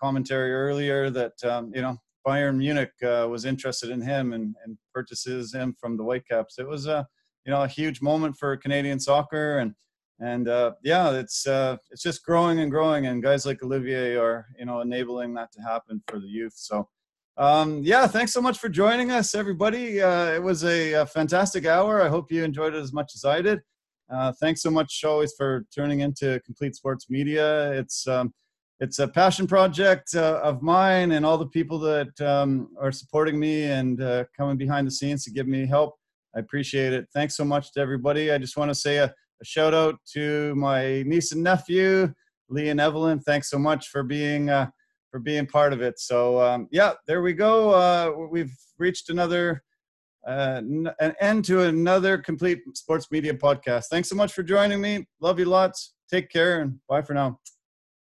commentary 0.00 0.52
earlier 0.52 1.10
that 1.10 1.42
um, 1.44 1.72
you 1.74 1.82
know 1.82 1.96
Bayern 2.26 2.56
Munich 2.56 2.92
uh, 3.02 3.26
was 3.28 3.44
interested 3.44 3.90
in 3.90 4.00
him 4.00 4.32
and, 4.32 4.54
and 4.64 4.76
purchases 4.94 5.54
him 5.54 5.74
from 5.80 5.96
the 5.96 6.04
Whitecaps. 6.04 6.58
It 6.58 6.68
was 6.68 6.86
a 6.86 7.06
you 7.44 7.52
know 7.52 7.62
a 7.62 7.68
huge 7.68 8.02
moment 8.02 8.36
for 8.36 8.56
Canadian 8.56 9.00
soccer 9.00 9.58
and 9.58 9.74
and 10.20 10.48
uh, 10.48 10.72
yeah, 10.82 11.12
it's 11.12 11.46
uh, 11.46 11.78
it's 11.90 12.02
just 12.02 12.24
growing 12.24 12.60
and 12.60 12.70
growing, 12.70 13.06
and 13.06 13.22
guys 13.22 13.46
like 13.46 13.62
Olivier 13.62 14.16
are 14.16 14.46
you 14.58 14.66
know 14.66 14.80
enabling 14.80 15.34
that 15.34 15.50
to 15.52 15.62
happen 15.62 16.02
for 16.08 16.20
the 16.20 16.26
youth. 16.26 16.52
So 16.54 16.88
um, 17.38 17.80
yeah, 17.82 18.06
thanks 18.06 18.32
so 18.32 18.42
much 18.42 18.58
for 18.58 18.68
joining 18.68 19.10
us, 19.10 19.34
everybody. 19.34 20.02
Uh, 20.02 20.26
it 20.26 20.42
was 20.42 20.62
a, 20.64 20.92
a, 20.92 21.06
fantastic 21.06 21.64
hour. 21.64 22.02
I 22.02 22.08
hope 22.08 22.30
you 22.30 22.44
enjoyed 22.44 22.74
it 22.74 22.82
as 22.82 22.92
much 22.92 23.12
as 23.14 23.24
I 23.24 23.40
did. 23.40 23.60
Uh, 24.12 24.32
thanks 24.40 24.60
so 24.60 24.70
much 24.70 25.02
always 25.04 25.32
for 25.38 25.64
turning 25.74 26.00
into 26.00 26.38
Complete 26.44 26.74
Sports 26.74 27.06
Media. 27.08 27.72
It's 27.72 28.06
um, 28.06 28.34
it's 28.80 28.98
a 28.98 29.06
passion 29.06 29.46
project 29.46 30.14
uh, 30.14 30.40
of 30.42 30.62
mine 30.62 31.12
and 31.12 31.24
all 31.24 31.36
the 31.36 31.46
people 31.46 31.78
that 31.78 32.18
um, 32.22 32.68
are 32.80 32.90
supporting 32.90 33.38
me 33.38 33.64
and 33.64 34.02
uh, 34.02 34.24
coming 34.34 34.56
behind 34.56 34.86
the 34.86 34.90
scenes 34.90 35.22
to 35.24 35.30
give 35.30 35.46
me 35.46 35.66
help. 35.66 35.96
I 36.34 36.38
appreciate 36.38 36.94
it. 36.94 37.06
Thanks 37.12 37.36
so 37.36 37.44
much 37.44 37.72
to 37.72 37.80
everybody. 37.80 38.32
I 38.32 38.38
just 38.38 38.56
want 38.56 38.70
to 38.70 38.74
say 38.74 38.96
a, 38.96 39.04
a 39.04 39.44
shout 39.44 39.74
out 39.74 39.96
to 40.14 40.54
my 40.54 41.02
niece 41.02 41.32
and 41.32 41.42
nephew, 41.42 42.12
Lee 42.48 42.70
and 42.70 42.80
Evelyn. 42.80 43.20
Thanks 43.20 43.50
so 43.50 43.58
much 43.58 43.88
for 43.88 44.02
being 44.02 44.48
uh, 44.48 44.70
for 45.10 45.20
being 45.20 45.46
part 45.46 45.72
of 45.72 45.82
it. 45.82 45.98
So 45.98 46.40
um, 46.40 46.68
yeah, 46.70 46.92
there 47.06 47.20
we 47.20 47.34
go. 47.34 47.70
Uh, 47.70 48.28
we've 48.30 48.56
reached 48.78 49.10
another 49.10 49.62
uh, 50.26 50.62
an 51.00 51.14
end 51.20 51.44
to 51.46 51.62
another 51.62 52.16
complete 52.16 52.60
sports 52.74 53.10
media 53.10 53.34
podcast. 53.34 53.86
Thanks 53.90 54.08
so 54.08 54.16
much 54.16 54.32
for 54.32 54.42
joining 54.42 54.80
me. 54.80 55.06
Love 55.20 55.38
you 55.38 55.46
lots. 55.46 55.94
Take 56.10 56.30
care 56.30 56.60
and 56.60 56.78
bye 56.88 57.02
for 57.02 57.14
now. 57.14 57.40